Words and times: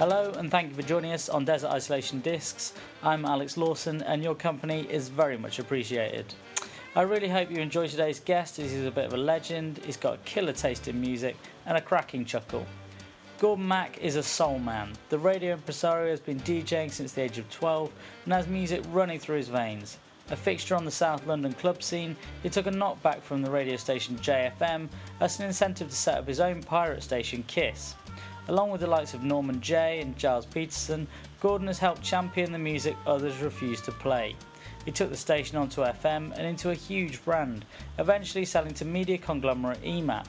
Hello, 0.00 0.32
and 0.38 0.50
thank 0.50 0.70
you 0.70 0.74
for 0.74 0.88
joining 0.88 1.12
us 1.12 1.28
on 1.28 1.44
Desert 1.44 1.68
Isolation 1.68 2.20
Discs. 2.20 2.72
I'm 3.02 3.26
Alex 3.26 3.58
Lawson, 3.58 4.02
and 4.04 4.22
your 4.22 4.34
company 4.34 4.86
is 4.88 5.10
very 5.10 5.36
much 5.36 5.58
appreciated. 5.58 6.24
I 6.96 7.02
really 7.02 7.28
hope 7.28 7.50
you 7.50 7.58
enjoy 7.58 7.86
today's 7.86 8.18
guest, 8.18 8.58
as 8.58 8.72
he's 8.72 8.86
a 8.86 8.90
bit 8.90 9.04
of 9.04 9.12
a 9.12 9.18
legend, 9.18 9.78
he's 9.84 9.98
got 9.98 10.14
a 10.14 10.18
killer 10.24 10.54
taste 10.54 10.88
in 10.88 10.98
music, 10.98 11.36
and 11.66 11.76
a 11.76 11.82
cracking 11.82 12.24
chuckle. 12.24 12.66
Gordon 13.38 13.68
Mac 13.68 13.98
is 13.98 14.16
a 14.16 14.22
soul 14.22 14.58
man. 14.58 14.94
The 15.10 15.18
radio 15.18 15.52
impresario 15.52 16.08
has 16.12 16.20
been 16.20 16.40
DJing 16.40 16.90
since 16.90 17.12
the 17.12 17.20
age 17.20 17.36
of 17.36 17.50
12 17.50 17.92
and 18.24 18.32
has 18.32 18.46
music 18.46 18.82
running 18.92 19.18
through 19.18 19.36
his 19.36 19.48
veins. 19.48 19.98
A 20.30 20.36
fixture 20.36 20.76
on 20.76 20.86
the 20.86 20.90
South 20.90 21.26
London 21.26 21.52
club 21.52 21.82
scene, 21.82 22.16
he 22.42 22.48
took 22.48 22.66
a 22.66 22.70
knockback 22.70 23.20
from 23.20 23.42
the 23.42 23.50
radio 23.50 23.76
station 23.76 24.16
JFM 24.16 24.88
as 25.20 25.38
an 25.38 25.46
incentive 25.46 25.90
to 25.90 25.94
set 25.94 26.16
up 26.16 26.26
his 26.26 26.40
own 26.40 26.62
pirate 26.62 27.02
station 27.02 27.44
Kiss. 27.46 27.96
Along 28.48 28.70
with 28.70 28.80
the 28.80 28.86
likes 28.86 29.14
of 29.14 29.22
Norman 29.22 29.60
Jay 29.60 30.00
and 30.00 30.18
Gilles 30.18 30.46
Peterson, 30.46 31.06
Gordon 31.40 31.66
has 31.66 31.78
helped 31.78 32.02
champion 32.02 32.52
the 32.52 32.58
music 32.58 32.96
others 33.06 33.40
refused 33.40 33.84
to 33.84 33.92
play. 33.92 34.34
He 34.84 34.90
took 34.90 35.10
the 35.10 35.16
station 35.16 35.58
onto 35.58 35.82
FM 35.82 36.32
and 36.36 36.46
into 36.46 36.70
a 36.70 36.74
huge 36.74 37.24
brand, 37.24 37.64
eventually 37.98 38.44
selling 38.44 38.74
to 38.74 38.84
media 38.84 39.18
conglomerate 39.18 39.82
EMAP. 39.82 40.26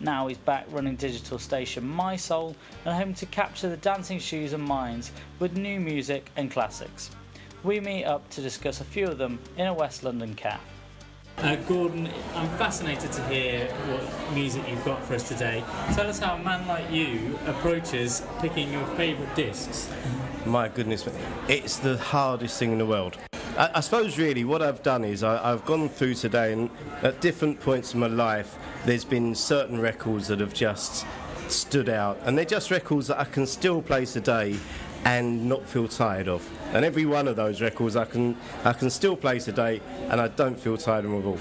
Now 0.00 0.28
he's 0.28 0.38
back 0.38 0.66
running 0.70 0.96
digital 0.96 1.38
station 1.38 1.96
Mi 1.96 2.16
Soul 2.16 2.54
and 2.84 2.94
home 2.94 3.14
to 3.14 3.26
capture 3.26 3.68
the 3.68 3.76
dancing 3.78 4.18
shoes 4.18 4.52
and 4.52 4.62
minds 4.62 5.10
with 5.40 5.56
new 5.56 5.80
music 5.80 6.30
and 6.36 6.50
classics. 6.50 7.10
We 7.64 7.80
meet 7.80 8.04
up 8.04 8.28
to 8.30 8.40
discuss 8.40 8.80
a 8.80 8.84
few 8.84 9.06
of 9.06 9.18
them 9.18 9.40
in 9.56 9.66
a 9.66 9.74
West 9.74 10.04
London 10.04 10.34
cafe. 10.34 10.60
Uh, 11.40 11.54
Gordon, 11.54 12.08
I'm 12.34 12.48
fascinated 12.58 13.12
to 13.12 13.22
hear 13.28 13.68
what 13.86 14.34
music 14.34 14.68
you've 14.68 14.84
got 14.84 15.00
for 15.04 15.14
us 15.14 15.28
today. 15.28 15.62
Tell 15.92 16.08
us 16.08 16.18
how 16.18 16.34
a 16.34 16.42
man 16.42 16.66
like 16.66 16.90
you 16.90 17.38
approaches 17.46 18.24
picking 18.40 18.72
your 18.72 18.84
favourite 18.96 19.36
discs. 19.36 19.88
My 20.46 20.66
goodness, 20.66 21.08
it's 21.46 21.76
the 21.76 21.96
hardest 21.96 22.58
thing 22.58 22.72
in 22.72 22.78
the 22.78 22.86
world. 22.86 23.18
I, 23.56 23.70
I 23.76 23.80
suppose 23.80 24.18
really 24.18 24.42
what 24.42 24.62
I've 24.62 24.82
done 24.82 25.04
is 25.04 25.22
I, 25.22 25.52
I've 25.52 25.64
gone 25.64 25.88
through 25.88 26.14
today 26.14 26.52
and 26.52 26.70
at 27.02 27.20
different 27.20 27.60
points 27.60 27.94
in 27.94 28.00
my 28.00 28.08
life 28.08 28.58
there's 28.84 29.04
been 29.04 29.32
certain 29.36 29.80
records 29.80 30.26
that 30.28 30.40
have 30.40 30.54
just 30.54 31.06
stood 31.46 31.88
out 31.88 32.18
and 32.24 32.36
they're 32.36 32.44
just 32.44 32.72
records 32.72 33.06
that 33.06 33.20
I 33.20 33.24
can 33.24 33.46
still 33.46 33.80
play 33.80 34.06
today 34.06 34.58
and 35.04 35.48
not 35.48 35.64
feel 35.66 35.88
tired 35.88 36.28
of. 36.28 36.48
And 36.74 36.84
every 36.84 37.06
one 37.06 37.28
of 37.28 37.36
those 37.36 37.60
records 37.60 37.96
I 37.96 38.04
can 38.04 38.36
I 38.64 38.72
can 38.72 38.90
still 38.90 39.16
play 39.16 39.38
today, 39.38 39.80
and 40.10 40.20
I 40.20 40.28
don't 40.28 40.58
feel 40.58 40.76
tired 40.76 41.04
of 41.04 41.10
them 41.10 41.20
at 41.20 41.26
all. 41.26 41.38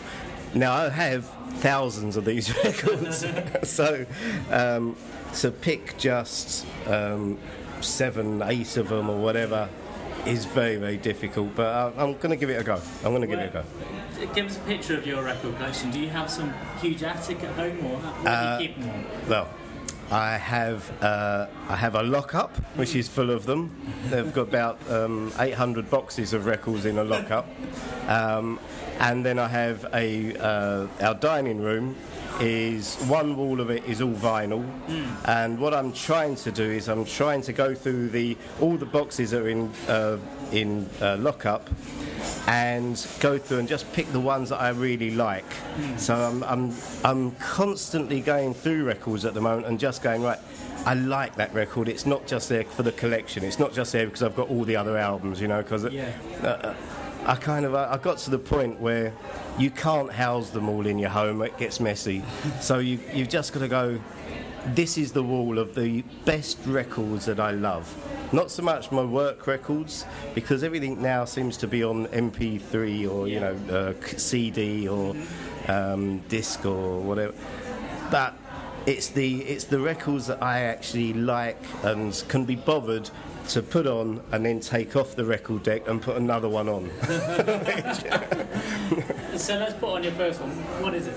Now 0.54 0.74
I 0.74 0.90
have 0.90 1.26
thousands 1.60 2.16
of 2.18 2.26
these 2.26 2.56
records, 2.64 3.26
so 3.70 4.06
um, 4.52 4.96
to 5.36 5.52
pick 5.52 5.98
just 5.98 6.66
um, 6.88 7.38
seven, 7.82 8.42
eight 8.44 8.78
of 8.78 8.90
them 8.90 9.10
or 9.10 9.18
whatever 9.20 9.68
is 10.26 10.46
very 10.46 10.78
very 10.78 10.98
difficult. 10.98 11.56
But 11.56 11.68
I, 11.68 12.04
I'm 12.04 12.14
going 12.14 12.30
to 12.30 12.36
give 12.36 12.50
it 12.50 12.60
a 12.60 12.64
go. 12.64 12.82
I'm 13.04 13.12
going 13.12 13.22
to 13.22 13.28
give 13.28 13.40
it 13.40 13.50
a 13.50 13.54
go. 13.54 13.64
Give 14.34 14.48
us 14.48 14.58
a 14.58 14.62
picture 14.62 14.98
of 14.98 15.06
your 15.06 15.24
record 15.24 15.56
collection. 15.58 15.92
Do 15.92 16.00
you 16.00 16.10
have 16.10 16.30
some 16.30 16.54
huge 16.82 17.04
attic 17.04 17.44
at 17.44 17.52
home, 17.56 17.78
or 17.86 17.98
what 17.98 18.28
Uh, 18.32 18.58
do 18.58 18.64
you 18.64 18.70
keep 18.70 18.80
them? 18.82 19.06
Well, 19.30 19.48
I 20.10 20.38
have 20.38 20.92
uh, 21.04 21.48
I 21.68 21.76
have 21.76 21.96
a 21.96 22.04
lockup 22.04 22.56
which 22.78 22.96
is 22.96 23.10
full 23.10 23.30
of 23.30 23.46
them. 23.46 23.76
They've 24.10 24.34
got 24.34 24.48
about 24.48 24.80
um, 24.90 25.34
800 25.38 25.90
boxes 25.90 26.34
of 26.34 26.46
records 26.46 26.86
in 26.86 26.98
a 26.98 27.04
lockup, 27.04 27.46
um, 28.08 28.58
and 29.00 29.26
then 29.26 29.38
I 29.38 29.48
have 29.50 29.86
a 29.94 30.36
uh, 30.38 30.88
our 31.02 31.16
dining 31.16 31.62
room 31.62 31.96
is 32.40 32.96
one 33.08 33.36
wall 33.36 33.60
of 33.60 33.70
it 33.70 33.84
is 33.86 34.00
all 34.02 34.14
vinyl, 34.14 34.64
and 35.26 35.60
what 35.60 35.74
I'm 35.74 35.92
trying 35.92 36.36
to 36.38 36.52
do 36.52 36.64
is 36.64 36.88
I'm 36.88 37.04
trying 37.04 37.42
to 37.42 37.52
go 37.54 37.76
through 37.76 38.10
the 38.10 38.38
all 38.62 38.78
the 38.78 38.86
boxes 38.86 39.32
that 39.32 39.42
are 39.42 39.50
in 39.50 39.72
uh, 39.90 40.18
in 40.52 40.90
uh, 41.02 41.18
lockup 41.18 41.70
and 42.48 43.06
go 43.20 43.38
through 43.38 43.60
and 43.60 43.68
just 43.68 43.92
pick 43.94 44.12
the 44.12 44.20
ones 44.20 44.50
that 44.50 44.60
I 44.62 44.70
really 44.70 45.12
like. 45.12 45.46
So 45.98 46.16
I'm, 46.16 46.44
I'm, 46.44 46.74
I'm 47.04 47.32
constantly 47.36 48.22
going 48.22 48.54
through 48.54 48.86
records 48.86 49.26
at 49.26 49.34
the 49.34 49.42
moment 49.42 49.68
and 49.68 49.80
just 49.80 50.02
going, 50.02 50.22
right, 50.24 50.40
I 50.86 50.94
like 50.94 51.36
that 51.36 51.54
record. 51.54 51.90
It's 51.90 52.06
not 52.06 52.26
just 52.26 52.48
there 52.50 52.64
for 52.64 52.84
the 52.84 52.94
collection. 52.94 53.44
It's 53.44 53.60
not 53.60 53.74
just 53.74 53.92
there 53.92 54.06
because 54.06 54.24
I've 54.24 54.36
got 54.36 54.50
all 54.50 54.64
the 54.64 54.76
other 54.78 54.98
albums, 54.98 55.42
you 55.42 55.48
know, 55.48 55.62
because 55.62 55.84
Yeah. 55.92 56.12
uh, 56.42 56.74
I 57.26 57.36
kind 57.36 57.66
of 57.66 57.76
I 57.76 57.98
got 57.98 58.20
to 58.20 58.30
the 58.30 58.40
point 58.40 58.80
where 58.80 59.12
you 59.60 59.70
can't 59.70 60.10
house 60.12 60.50
them 60.52 60.70
all 60.70 60.88
in 60.88 60.98
your 60.98 61.10
home. 61.10 61.42
It 61.42 61.58
gets 61.58 61.82
messy. 61.82 62.24
so 62.62 62.80
you, 62.80 63.00
you've 63.14 63.28
just 63.30 63.52
got 63.52 63.60
to 63.60 63.68
go, 63.68 64.00
this 64.76 64.98
is 64.98 65.12
the 65.12 65.24
wall 65.24 65.60
of 65.60 65.76
the 65.76 66.02
best 66.26 66.58
records 66.66 67.26
that 67.26 67.40
I 67.40 67.52
love. 67.52 67.88
Not 68.34 68.52
so 68.52 68.64
much 68.64 68.92
my 68.92 69.04
work 69.04 69.48
records, 69.48 70.06
because 70.36 70.64
everything 70.64 71.02
now 71.02 71.26
seems 71.26 71.58
to 71.58 71.68
be 71.68 71.84
on 71.84 72.08
MP3 72.08 73.10
or 73.10 73.28
you 73.28 73.40
know 73.40 73.56
uh, 73.70 73.94
CD 74.18 74.88
or 74.88 75.16
um, 75.68 76.20
disc 76.30 76.66
or 76.66 77.00
whatever. 77.00 77.34
But 78.12 78.36
it's 78.86 79.10
the 79.10 79.42
it's 79.42 79.66
the 79.66 79.80
records 79.80 80.28
that 80.28 80.42
I 80.42 80.62
actually 80.62 81.14
like 81.14 81.62
and 81.84 82.24
can 82.28 82.46
be 82.46 82.56
bothered 82.56 83.10
to 83.50 83.62
put 83.62 83.88
on 83.88 84.22
and 84.32 84.46
then 84.46 84.60
take 84.60 84.96
off 84.98 85.16
the 85.16 85.24
record 85.24 85.64
deck 85.64 85.88
and 85.88 86.02
put 86.02 86.18
another 86.18 86.50
one 86.50 86.68
on. 86.68 86.92
So 89.38 89.56
let's 89.56 89.74
put 89.76 89.90
on 89.90 90.04
your 90.04 90.14
first 90.14 90.42
one. 90.42 90.50
What 90.82 90.96
is 90.96 91.06
it? 91.06 91.16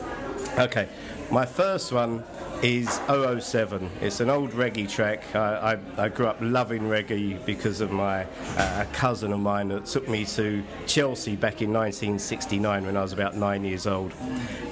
Okay, 0.58 0.88
my 1.30 1.46
first 1.46 1.90
one 1.90 2.22
is 2.62 2.88
007. 3.08 3.90
It's 4.02 4.20
an 4.20 4.28
old 4.28 4.50
reggae 4.50 4.88
track. 4.88 5.34
I, 5.34 5.78
I, 5.96 6.04
I 6.04 6.08
grew 6.08 6.26
up 6.26 6.36
loving 6.40 6.82
reggae 6.82 7.42
because 7.46 7.80
of 7.80 7.90
my 7.90 8.24
uh, 8.56 8.84
a 8.84 8.88
cousin 8.92 9.32
of 9.32 9.40
mine 9.40 9.68
that 9.68 9.86
took 9.86 10.08
me 10.08 10.26
to 10.26 10.62
Chelsea 10.86 11.36
back 11.36 11.62
in 11.62 11.72
1969 11.72 12.84
when 12.84 12.96
I 12.98 13.02
was 13.02 13.14
about 13.14 13.34
nine 13.34 13.64
years 13.64 13.86
old, 13.86 14.12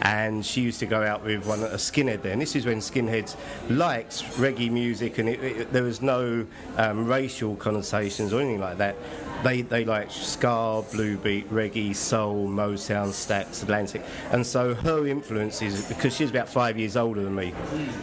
and 0.03 0.45
she 0.45 0.61
used 0.61 0.81
to 0.81 0.87
go 0.87 1.03
out 1.03 1.25
with 1.25 1.47
one 1.47 1.63
a 1.63 1.77
skinhead 1.77 2.21
there. 2.21 2.33
And 2.33 2.43
this 2.43 2.55
is 2.55 2.67
when 2.67 2.79
skinheads 2.79 3.37
liked 3.71 4.23
reggae 4.37 4.71
music, 4.71 5.17
and 5.19 5.29
it, 5.29 5.43
it, 5.43 5.73
there 5.73 5.83
was 5.83 6.03
no 6.03 6.47
um, 6.77 7.07
racial 7.07 7.57
connotations 7.57 8.35
or 8.35 8.41
anything 8.41 8.61
like 8.61 8.79
that. 8.79 8.97
They 9.45 9.63
they 9.63 9.85
liked 9.85 10.13
ska, 10.13 10.85
blue 10.91 11.17
beat, 11.17 11.49
reggae, 11.51 11.95
soul, 11.95 12.49
Motown, 12.49 13.09
Stax, 13.09 13.63
Atlantic, 13.63 14.03
and 14.33 14.45
so 14.45 14.75
her 14.75 15.07
influence 15.07 15.63
is 15.63 15.87
because 15.87 16.17
she's 16.17 16.31
about 16.31 16.49
five 16.49 16.77
years 16.77 16.97
older 16.97 17.23
than 17.23 17.37
me, 17.37 17.55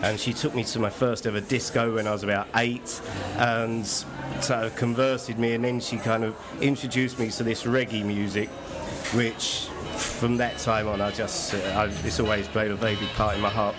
and 0.02 0.18
she 0.18 0.32
took 0.32 0.56
me 0.56 0.64
to 0.64 0.80
my 0.80 0.90
first 0.90 1.28
ever 1.28 1.42
disco 1.42 1.96
when 1.96 2.08
I 2.08 2.12
was 2.12 2.24
about 2.24 2.48
eight, 2.56 3.02
and 3.38 3.86
so 4.40 4.72
converted 4.78 5.38
me, 5.38 5.54
and 5.54 5.64
then 5.66 5.82
she 5.82 5.98
kind 5.98 6.24
of 6.24 6.36
introduced 6.62 7.20
me 7.20 7.30
to 7.32 7.44
this 7.44 7.64
reggae 7.64 8.06
music, 8.06 8.50
which 9.14 9.68
from 9.98 10.38
that 10.38 10.58
time 10.58 10.88
on 10.88 11.02
I 11.02 11.12
just 11.12 11.54
uh, 11.54 11.58
I, 11.58 11.86
it's 12.06 12.20
always 12.20 12.48
played 12.48 12.72
a 12.72 12.76
very 12.76 12.96
big 12.96 13.10
part 13.10 13.36
in 13.36 13.42
my 13.42 13.50
heart. 13.50 13.76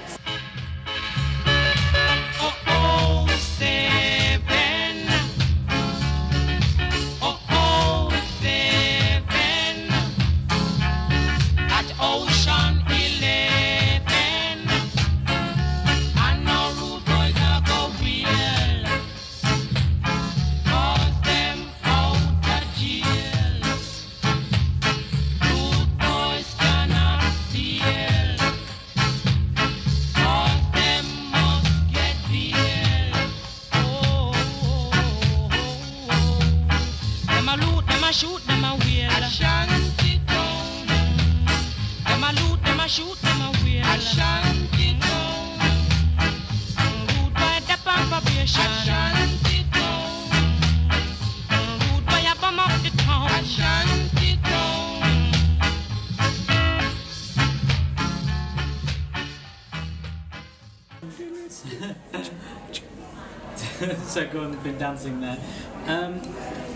Gordon's 64.37 64.63
been 64.63 64.77
dancing 64.79 65.21
there. 65.21 65.39
Um, 65.87 66.21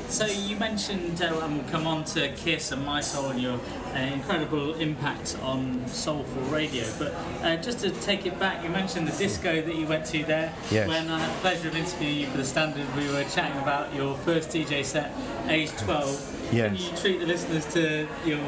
So 0.08 0.26
you 0.26 0.56
mentioned, 0.56 1.22
uh, 1.22 1.38
and 1.44 1.58
we'll 1.58 1.70
come 1.70 1.86
on 1.86 2.04
to 2.16 2.32
Kiss 2.32 2.72
and 2.72 2.84
Mi 2.84 3.00
Soul 3.00 3.26
and 3.26 3.40
your 3.40 3.60
uh, 3.94 3.98
incredible 3.98 4.74
impact 4.74 5.36
on 5.40 5.86
soulful 5.86 6.42
radio. 6.50 6.84
But 6.98 7.14
uh, 7.44 7.56
just 7.58 7.78
to 7.80 7.90
take 7.90 8.26
it 8.26 8.36
back, 8.40 8.64
you 8.64 8.70
mentioned 8.70 9.06
the 9.06 9.16
disco 9.16 9.62
that 9.62 9.74
you 9.76 9.86
went 9.86 10.06
to 10.06 10.24
there. 10.24 10.52
Yes. 10.68 10.88
When 10.88 11.08
I 11.08 11.20
had 11.20 11.30
the 11.30 11.40
pleasure 11.40 11.68
of 11.68 11.76
interviewing 11.76 12.16
you 12.16 12.26
for 12.26 12.38
the 12.38 12.44
Standard, 12.44 12.86
we 12.96 13.06
were 13.06 13.22
chatting 13.22 13.56
about 13.62 13.94
your 13.94 14.16
first 14.16 14.50
DJ 14.50 14.84
set, 14.84 15.12
age 15.46 15.70
12. 15.76 16.38
Can 16.50 16.74
you 16.74 16.90
treat 16.96 17.20
the 17.20 17.26
listeners 17.26 17.64
to 17.74 18.08
your 18.24 18.40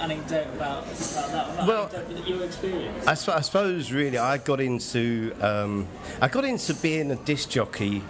anecdote 0.00 0.48
about, 0.56 0.82
about 0.82 1.56
that? 1.56 1.66
Well- 1.68 1.90
your 2.26 2.42
experience. 2.42 3.06
I, 3.06 3.12
I 3.12 3.40
suppose 3.40 3.92
really 3.92 4.18
I 4.18 4.38
got 4.38 4.60
into 4.60 5.32
um, 5.40 5.86
I 6.20 6.26
got 6.28 6.44
into 6.44 6.74
being 6.74 7.12
a 7.12 7.16
disc 7.16 7.50
jockey 7.50 8.02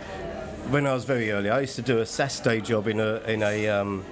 when 0.70 0.86
I 0.86 0.94
was 0.94 1.04
very 1.04 1.30
early. 1.30 1.50
I 1.50 1.60
used 1.60 1.76
to 1.76 1.82
do 1.82 1.98
a 1.98 2.06
Saturday 2.06 2.60
job 2.60 2.88
in 2.88 3.00
a 3.00 3.16
in 3.26 3.42
a 3.42 3.68
um, 3.68 4.04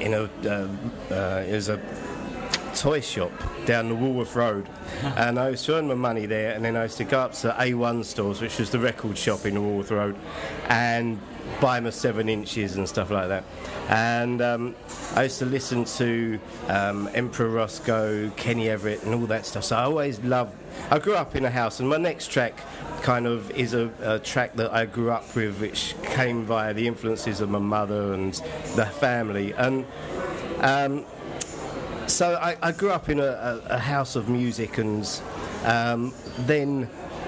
in 0.00 0.14
a 0.14 0.30
uh, 0.46 0.68
uh, 1.10 1.44
it 1.46 1.52
was 1.54 1.68
a 1.68 1.80
toy 2.74 3.00
shop 3.00 3.32
down 3.66 3.88
the 3.88 3.94
Walworth 3.94 4.36
Road, 4.36 4.68
and 5.02 5.38
I 5.38 5.50
used 5.50 5.64
to 5.66 5.76
earn 5.76 5.88
my 5.88 5.94
money 5.94 6.26
there, 6.26 6.52
and 6.52 6.64
then 6.64 6.76
I 6.76 6.84
used 6.84 6.98
to 6.98 7.04
go 7.04 7.20
up 7.20 7.32
to 7.34 7.50
A1 7.58 8.04
stores, 8.04 8.40
which 8.40 8.58
was 8.58 8.70
the 8.70 8.78
record 8.78 9.18
shop 9.18 9.46
in 9.46 9.54
the 9.54 9.60
Walworth 9.60 9.90
Road, 9.90 10.16
and 10.68 11.18
buy 11.60 11.80
my 11.80 11.90
seven 11.90 12.28
inches 12.28 12.76
and 12.76 12.88
stuff 12.88 13.10
like 13.10 13.28
that. 13.28 13.44
And 13.88 14.40
um, 14.42 14.74
I 15.14 15.24
used 15.24 15.38
to 15.38 15.46
listen 15.46 15.84
to 15.84 16.38
um, 16.68 17.08
Emperor 17.14 17.48
Rosko, 17.48 18.34
Kenny 18.36 18.68
Everett, 18.68 19.02
and 19.02 19.14
all 19.14 19.26
that 19.26 19.46
stuff. 19.46 19.64
So 19.64 19.76
I 19.76 19.84
always 19.84 20.20
loved. 20.20 20.54
I 20.90 20.98
grew 20.98 21.14
up 21.14 21.34
in 21.34 21.44
a 21.44 21.50
house, 21.50 21.80
and 21.80 21.88
my 21.88 21.96
next 21.96 22.30
track 22.30 22.60
kind 23.02 23.26
of 23.26 23.50
is 23.52 23.74
a, 23.74 23.90
a 24.02 24.18
track 24.18 24.54
that 24.54 24.72
I 24.72 24.86
grew 24.86 25.10
up 25.10 25.34
with, 25.34 25.60
which 25.60 25.94
came 26.02 26.44
via 26.44 26.74
the 26.74 26.86
influences 26.86 27.40
of 27.40 27.48
my 27.48 27.58
mother 27.58 28.12
and 28.12 28.34
the 28.76 28.86
family. 28.86 29.52
And 29.52 29.86
um, 30.60 31.04
so 32.06 32.36
I, 32.36 32.56
I 32.62 32.72
grew 32.72 32.90
up 32.90 33.08
in 33.08 33.20
a, 33.20 33.62
a, 33.66 33.78
house 33.78 34.16
of 34.16 34.28
music, 34.28 34.78
and 34.78 35.06
um, 35.64 36.12
then 36.38 36.84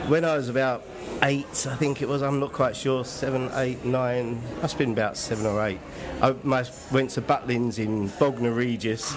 when 0.09 0.25
I 0.25 0.37
was 0.37 0.49
about 0.49 0.83
eight, 1.23 1.67
I 1.71 1.77
think 1.77 2.03
it 2.03 2.09
was, 2.09 2.23
I'm 2.23 2.41
not 2.41 2.53
quite 2.53 2.77
sure, 2.77 3.05
seven, 3.05 3.51
eight, 3.55 3.85
nine, 3.85 4.41
must 4.61 4.75
have 4.75 4.79
been 4.79 4.93
about 4.93 5.17
seven 5.17 5.47
or 5.47 5.65
eight. 5.65 5.81
I 6.23 6.35
my, 6.43 6.65
went 6.91 7.11
to 7.11 7.23
Butlins 7.23 7.79
in 7.79 8.09
Bognor 8.19 8.53
Regis, 8.53 9.15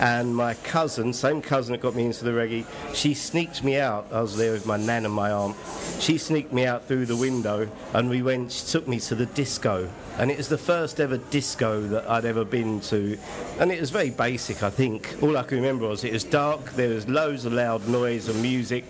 and 0.00 0.34
my 0.34 0.54
cousin, 0.54 1.12
same 1.12 1.42
cousin 1.42 1.72
that 1.72 1.80
got 1.80 1.94
me 1.94 2.06
into 2.06 2.24
the 2.24 2.30
reggae, 2.30 2.66
she 2.94 3.14
sneaked 3.14 3.62
me 3.62 3.78
out. 3.78 4.06
I 4.10 4.20
was 4.20 4.36
there 4.36 4.52
with 4.52 4.66
my 4.66 4.76
nan 4.76 5.04
and 5.04 5.14
my 5.14 5.30
aunt. 5.30 5.56
She 6.00 6.18
sneaked 6.18 6.52
me 6.52 6.66
out 6.66 6.86
through 6.86 7.06
the 7.06 7.16
window, 7.16 7.68
and 7.92 8.10
we 8.10 8.22
went. 8.22 8.52
She 8.52 8.66
took 8.66 8.88
me 8.88 8.98
to 9.00 9.14
the 9.14 9.26
disco, 9.26 9.88
and 10.18 10.30
it 10.30 10.36
was 10.36 10.48
the 10.48 10.58
first 10.58 11.00
ever 11.00 11.16
disco 11.16 11.80
that 11.80 12.08
I'd 12.08 12.24
ever 12.24 12.44
been 12.44 12.80
to, 12.82 13.18
and 13.58 13.72
it 13.72 13.80
was 13.80 13.90
very 13.90 14.10
basic. 14.10 14.62
I 14.62 14.70
think 14.70 15.16
all 15.22 15.36
I 15.36 15.42
can 15.42 15.58
remember 15.58 15.88
was 15.88 16.04
it 16.04 16.12
was 16.12 16.24
dark. 16.24 16.72
There 16.72 16.90
was 16.90 17.08
loads 17.08 17.44
of 17.44 17.52
loud 17.52 17.88
noise 17.88 18.28
and 18.28 18.40
music, 18.42 18.84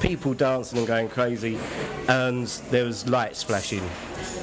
people 0.00 0.34
dancing 0.34 0.78
and 0.78 0.86
going 0.86 1.08
crazy, 1.08 1.58
and 2.08 2.46
there 2.70 2.84
was 2.84 3.08
lights 3.08 3.42
flashing, 3.42 3.82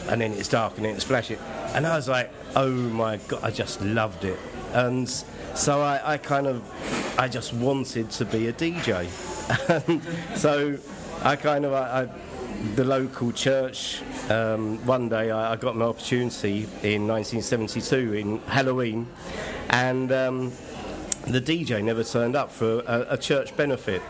and 0.09 0.21
then 0.21 0.33
it's 0.33 0.47
dark 0.47 0.77
and 0.77 0.85
then 0.85 0.95
it's 0.95 1.03
flashing, 1.03 1.37
and 1.73 1.85
I 1.85 1.95
was 1.95 2.09
like, 2.09 2.31
oh 2.55 2.71
my 2.71 3.17
god, 3.27 3.43
I 3.43 3.51
just 3.51 3.81
loved 3.81 4.25
it, 4.25 4.39
and 4.73 5.07
so 5.09 5.81
I, 5.81 6.13
I 6.13 6.17
kind 6.17 6.47
of, 6.47 6.63
I 7.19 7.27
just 7.27 7.53
wanted 7.53 8.09
to 8.11 8.25
be 8.25 8.47
a 8.47 8.53
DJ, 8.53 9.07
so 10.35 10.77
I 11.23 11.35
kind 11.35 11.65
of, 11.65 11.73
I, 11.73 12.03
I 12.03 12.09
the 12.75 12.83
local 12.83 13.31
church. 13.31 14.01
Um, 14.29 14.83
one 14.85 15.09
day 15.09 15.31
I, 15.31 15.53
I 15.53 15.55
got 15.55 15.75
an 15.75 15.81
opportunity 15.81 16.63
in 16.81 17.07
1972 17.07 18.13
in 18.13 18.39
Halloween, 18.47 19.07
and 19.69 20.11
um, 20.11 20.51
the 21.27 21.41
DJ 21.41 21.83
never 21.83 22.03
turned 22.03 22.35
up 22.35 22.51
for 22.51 22.79
a, 22.87 23.07
a 23.11 23.17
church 23.17 23.55
benefit. 23.55 24.01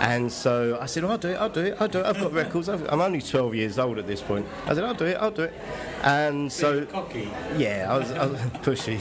And 0.00 0.30
so 0.30 0.78
I 0.80 0.86
said, 0.86 1.02
oh, 1.04 1.10
I'll 1.10 1.18
do 1.18 1.28
it, 1.28 1.36
I'll 1.40 1.48
do 1.48 1.60
it, 1.60 1.76
I'll 1.80 1.88
do 1.88 1.98
it. 1.98 2.06
I've 2.06 2.20
got 2.20 2.32
records. 2.32 2.68
I've, 2.68 2.88
I'm 2.92 3.00
only 3.00 3.20
12 3.20 3.54
years 3.54 3.78
old 3.78 3.98
at 3.98 4.06
this 4.06 4.22
point. 4.22 4.46
I 4.66 4.74
said, 4.74 4.84
I'll 4.84 4.94
do 4.94 5.06
it, 5.06 5.16
I'll 5.20 5.32
do 5.32 5.42
it. 5.42 5.54
And 6.02 6.52
so, 6.52 6.86
cocky. 6.86 7.28
yeah, 7.56 7.88
I 7.90 7.98
was, 7.98 8.10
I 8.12 8.26
was 8.26 8.40
pushy, 8.62 9.00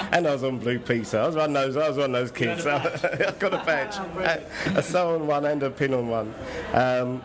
and 0.12 0.26
I 0.26 0.32
was 0.32 0.42
on 0.42 0.58
Blue 0.58 0.80
Peter. 0.80 1.20
I 1.20 1.26
was 1.26 1.36
one 1.36 1.56
of 1.56 1.74
those. 1.74 1.76
I 1.76 1.88
was 1.88 1.96
one 1.96 2.14
of 2.14 2.20
those 2.20 2.32
kids. 2.32 2.66
I 2.66 3.32
got 3.38 3.54
a 3.54 3.64
badge, 3.64 3.96
a, 3.96 4.78
a 4.78 4.82
sew 4.82 5.14
on 5.14 5.26
one 5.28 5.44
and 5.44 5.62
a 5.62 5.70
pin 5.70 5.94
on 5.94 6.08
one, 6.08 6.34
um, 6.72 7.22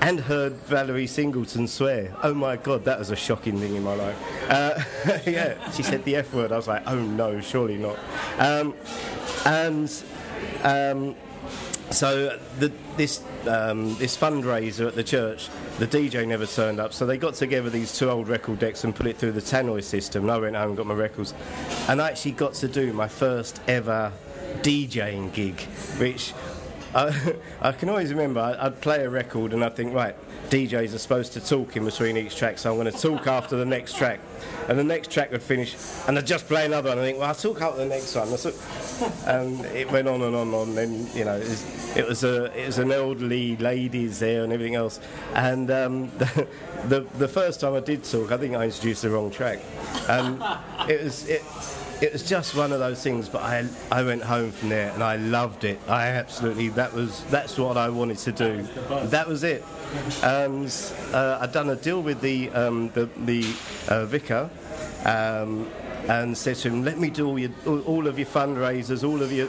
and 0.00 0.20
heard 0.20 0.54
Valerie 0.54 1.06
Singleton 1.06 1.68
swear. 1.68 2.14
Oh 2.22 2.34
my 2.34 2.56
God, 2.56 2.84
that 2.84 2.98
was 2.98 3.10
a 3.10 3.16
shocking 3.16 3.58
thing 3.58 3.76
in 3.76 3.82
my 3.82 3.94
life. 3.94 4.50
Uh, 4.50 4.80
yeah, 5.26 5.70
she 5.72 5.82
said 5.82 6.04
the 6.04 6.16
F 6.16 6.32
word. 6.32 6.52
I 6.52 6.56
was 6.56 6.68
like, 6.68 6.82
oh 6.86 6.98
no, 6.98 7.40
surely 7.40 7.76
not. 7.76 7.98
Um, 8.38 8.74
and 9.44 10.04
um, 10.62 11.14
so 11.90 12.38
the, 12.58 12.72
this 12.96 13.22
um, 13.46 13.96
this 13.96 14.16
fundraiser 14.16 14.86
at 14.86 14.94
the 14.94 15.04
church, 15.04 15.48
the 15.78 15.86
DJ 15.86 16.26
never 16.26 16.46
turned 16.46 16.80
up. 16.80 16.92
So 16.92 17.06
they 17.06 17.18
got 17.18 17.34
together 17.34 17.70
these 17.70 17.96
two 17.96 18.10
old 18.10 18.28
record 18.28 18.58
decks 18.58 18.84
and 18.84 18.94
put 18.94 19.06
it 19.06 19.16
through 19.16 19.32
the 19.32 19.40
tannoy 19.40 19.82
system. 19.82 20.24
And 20.24 20.30
I 20.30 20.38
went 20.38 20.56
home 20.56 20.68
and 20.68 20.76
got 20.76 20.86
my 20.86 20.94
records, 20.94 21.34
and 21.88 22.00
I 22.00 22.10
actually 22.10 22.32
got 22.32 22.54
to 22.54 22.68
do 22.68 22.92
my 22.92 23.08
first 23.08 23.60
ever 23.66 24.12
DJing 24.62 25.32
gig, 25.32 25.60
which 25.98 26.32
I, 26.94 27.72
can 27.72 27.88
always 27.88 28.10
remember. 28.10 28.40
I'd 28.40 28.80
play 28.80 29.04
a 29.04 29.10
record 29.10 29.52
and 29.52 29.62
I'd 29.62 29.76
think, 29.76 29.94
right, 29.94 30.16
DJs 30.50 30.92
are 30.92 30.98
supposed 30.98 31.32
to 31.34 31.40
talk 31.40 31.76
in 31.76 31.84
between 31.84 32.16
each 32.16 32.34
track, 32.34 32.58
so 32.58 32.70
I'm 32.70 32.78
going 32.80 32.92
to 32.92 32.98
talk 32.98 33.28
after 33.28 33.56
the 33.56 33.64
next 33.64 33.96
track. 33.96 34.18
And 34.68 34.76
the 34.76 34.82
next 34.82 35.12
track 35.12 35.30
would 35.30 35.42
finish, 35.42 35.76
and 36.08 36.18
I'd 36.18 36.26
just 36.26 36.48
play 36.48 36.66
another 36.66 36.88
one. 36.88 36.98
And 36.98 37.06
I 37.06 37.10
think, 37.10 37.18
well, 37.20 37.28
I'll 37.28 37.34
talk 37.34 37.60
after 37.60 37.78
the 37.78 37.86
next 37.86 38.14
one. 38.16 38.28
And 39.26 39.64
it 39.66 39.90
went 39.90 40.08
on 40.08 40.20
and 40.20 40.36
on 40.36 40.48
and 40.48 40.54
on. 40.54 40.78
And 40.78 41.08
you 41.14 41.24
know, 41.24 41.36
it 41.36 41.48
was, 41.48 41.96
it 41.96 42.06
was 42.06 42.24
a 42.24 42.44
it 42.60 42.66
was 42.66 42.78
an 42.78 42.92
elderly 42.92 43.56
ladies 43.56 44.18
there 44.18 44.44
and 44.44 44.52
everything 44.52 44.74
else. 44.74 45.00
And 45.34 45.70
um, 45.70 46.10
the, 46.18 46.46
the 46.86 47.00
the 47.18 47.28
first 47.28 47.60
time 47.60 47.74
I 47.74 47.80
did 47.80 48.04
talk, 48.04 48.30
I 48.30 48.36
think 48.36 48.54
I 48.54 48.64
introduced 48.64 49.02
the 49.02 49.10
wrong 49.10 49.30
track, 49.30 49.60
and 50.08 50.42
it 50.90 51.02
was 51.02 51.26
it 51.28 51.42
it 52.02 52.12
was 52.12 52.28
just 52.28 52.54
one 52.54 52.72
of 52.72 52.78
those 52.78 53.02
things. 53.02 53.28
But 53.28 53.42
I 53.42 53.66
I 53.90 54.02
went 54.02 54.22
home 54.22 54.50
from 54.52 54.68
there 54.68 54.90
and 54.92 55.02
I 55.02 55.16
loved 55.16 55.64
it. 55.64 55.78
I 55.88 56.08
absolutely 56.08 56.68
that 56.70 56.92
was 56.92 57.24
that's 57.24 57.58
what 57.58 57.76
I 57.76 57.88
wanted 57.88 58.18
to 58.18 58.32
do. 58.32 58.62
That 59.06 59.28
was 59.28 59.44
it. 59.44 59.64
And 60.22 60.66
uh, 61.12 61.38
I'd 61.40 61.52
done 61.52 61.70
a 61.70 61.76
deal 61.76 62.02
with 62.02 62.20
the 62.20 62.50
um, 62.50 62.90
the, 62.90 63.08
the 63.24 63.44
uh, 63.88 64.04
vicar. 64.06 64.50
Um, 65.04 65.68
and 66.08 66.36
said 66.36 66.56
to 66.56 66.68
him, 66.68 66.84
"Let 66.84 66.98
me 66.98 67.10
do 67.10 67.28
all 67.28 67.38
your, 67.38 67.52
all, 67.66 68.06
of 68.06 68.18
your 68.18 68.26
fundraisers, 68.26 69.06
all 69.06 69.22
of 69.22 69.32
your." 69.32 69.48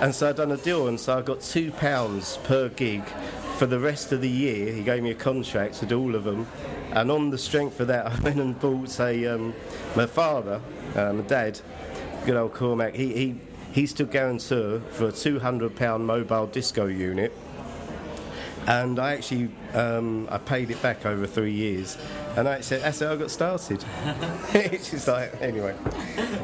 And 0.00 0.14
so 0.14 0.28
I'd 0.28 0.36
done 0.36 0.50
a 0.52 0.56
deal, 0.56 0.88
and 0.88 0.98
so 0.98 1.18
I 1.18 1.22
got 1.22 1.40
two 1.40 1.70
pounds 1.70 2.38
per 2.44 2.68
gig 2.68 3.04
for 3.56 3.66
the 3.66 3.78
rest 3.78 4.12
of 4.12 4.20
the 4.20 4.28
year. 4.28 4.72
He 4.72 4.82
gave 4.82 5.02
me 5.02 5.10
a 5.10 5.14
contract 5.14 5.74
to 5.76 5.86
do 5.86 6.00
all 6.00 6.14
of 6.14 6.24
them, 6.24 6.46
and 6.90 7.10
on 7.10 7.30
the 7.30 7.38
strength 7.38 7.80
of 7.80 7.86
that, 7.88 8.06
I 8.12 8.20
went 8.20 8.40
and 8.40 8.58
bought 8.58 8.98
a 9.00 9.26
um, 9.26 9.54
my 9.96 10.06
father, 10.06 10.60
uh, 10.96 11.12
my 11.12 11.22
dad, 11.22 11.60
good 12.24 12.36
old 12.36 12.54
Cormac. 12.54 12.94
He 12.94 13.12
he 13.14 13.40
he 13.72 13.86
stood 13.86 14.10
guarantor 14.10 14.80
for 14.90 15.08
a 15.08 15.12
two 15.12 15.38
hundred 15.40 15.76
pound 15.76 16.06
mobile 16.06 16.46
disco 16.46 16.86
unit. 16.86 17.32
And 18.64 19.00
I 19.00 19.14
actually 19.14 19.50
um, 19.74 20.28
I 20.30 20.38
paid 20.38 20.70
it 20.70 20.80
back 20.80 21.04
over 21.04 21.26
three 21.26 21.50
years, 21.52 21.98
and 22.36 22.48
I 22.48 22.60
said 22.60 22.82
that's 22.82 23.00
how 23.00 23.12
I 23.12 23.16
got 23.16 23.28
started. 23.32 23.84
it's 24.54 24.90
just 24.92 25.08
like 25.08 25.34
anyway. 25.40 25.74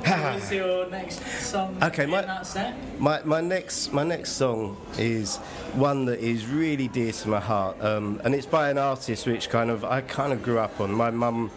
What 0.08 0.36
is 0.36 0.50
your 0.50 0.88
next 0.88 1.22
song 1.42 1.76
Okay, 1.82 2.06
my- 2.06 2.22
that 2.22 2.46
set? 2.46 2.74
My, 2.98 3.20
my 3.24 3.40
next 3.42 3.92
my 3.92 4.02
next 4.04 4.32
song 4.32 4.76
is 4.96 5.36
one 5.74 6.06
that 6.06 6.18
is 6.20 6.46
really 6.46 6.88
dear 6.88 7.12
to 7.12 7.28
my 7.28 7.40
heart, 7.40 7.80
um, 7.84 8.20
and 8.24 8.34
it's 8.34 8.46
by 8.46 8.70
an 8.70 8.78
artist 8.78 9.26
which 9.26 9.48
kind 9.48 9.70
of 9.70 9.84
I 9.84 10.00
kind 10.00 10.32
of 10.32 10.42
grew 10.42 10.58
up 10.58 10.80
on. 10.80 10.90
My 10.92 11.10
mum 11.10 11.50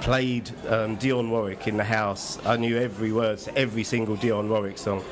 played 0.00 0.48
um, 0.68 0.96
Dionne 0.98 1.30
Warwick 1.30 1.66
in 1.68 1.76
the 1.76 1.84
house. 1.84 2.38
I 2.44 2.56
knew 2.56 2.76
every 2.78 3.12
word 3.12 3.38
to 3.38 3.56
every 3.56 3.84
single 3.84 4.16
Dionne 4.16 4.48
Warwick 4.48 4.78
song. 4.78 5.04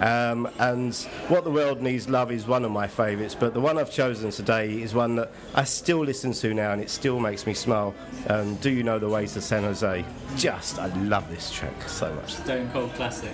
Um, 0.00 0.48
and 0.58 0.94
What 1.28 1.44
the 1.44 1.50
World 1.50 1.82
Needs 1.82 2.08
Love 2.08 2.30
is 2.30 2.46
one 2.46 2.64
of 2.64 2.70
my 2.70 2.86
favourites, 2.86 3.34
but 3.34 3.52
the 3.52 3.60
one 3.60 3.78
I've 3.78 3.90
chosen 3.90 4.30
today 4.30 4.80
is 4.80 4.94
one 4.94 5.16
that 5.16 5.32
I 5.54 5.64
still 5.64 5.98
listen 6.04 6.32
to 6.32 6.54
now 6.54 6.72
and 6.72 6.80
it 6.80 6.88
still 6.88 7.18
makes 7.18 7.46
me 7.46 7.54
smile. 7.54 7.94
Um, 8.28 8.54
Do 8.56 8.70
You 8.70 8.84
Know 8.84 8.98
the 8.98 9.08
Ways 9.08 9.32
to 9.34 9.40
San 9.40 9.64
Jose? 9.64 10.04
Just, 10.36 10.78
I 10.78 10.86
love 10.98 11.28
this 11.28 11.52
track 11.52 11.88
so 11.88 12.12
much. 12.14 12.34
Stone 12.34 12.70
Cold 12.70 12.92
Classic. 12.94 13.32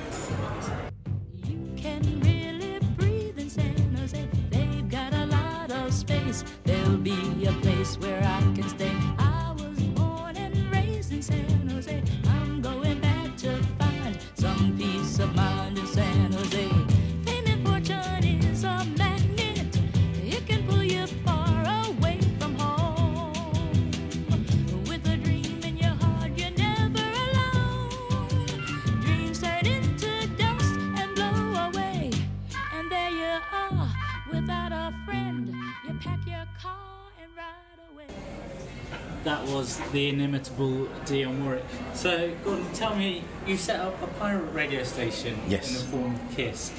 Inimitable 40.19 40.87
Dionne 41.07 41.43
Warwick. 41.43 41.65
So, 41.95 42.31
Gordon, 42.45 42.65
tell 42.73 42.95
me, 42.95 43.25
you 43.49 43.57
set 43.57 43.81
up 43.81 44.01
a 44.01 44.07
pirate 44.07 44.53
radio 44.53 44.85
station 44.85 45.37
Yes. 45.49 45.69
in 45.69 45.75
the 45.75 45.81
form 45.91 46.15
of 46.15 46.37
Kiss. 46.37 46.71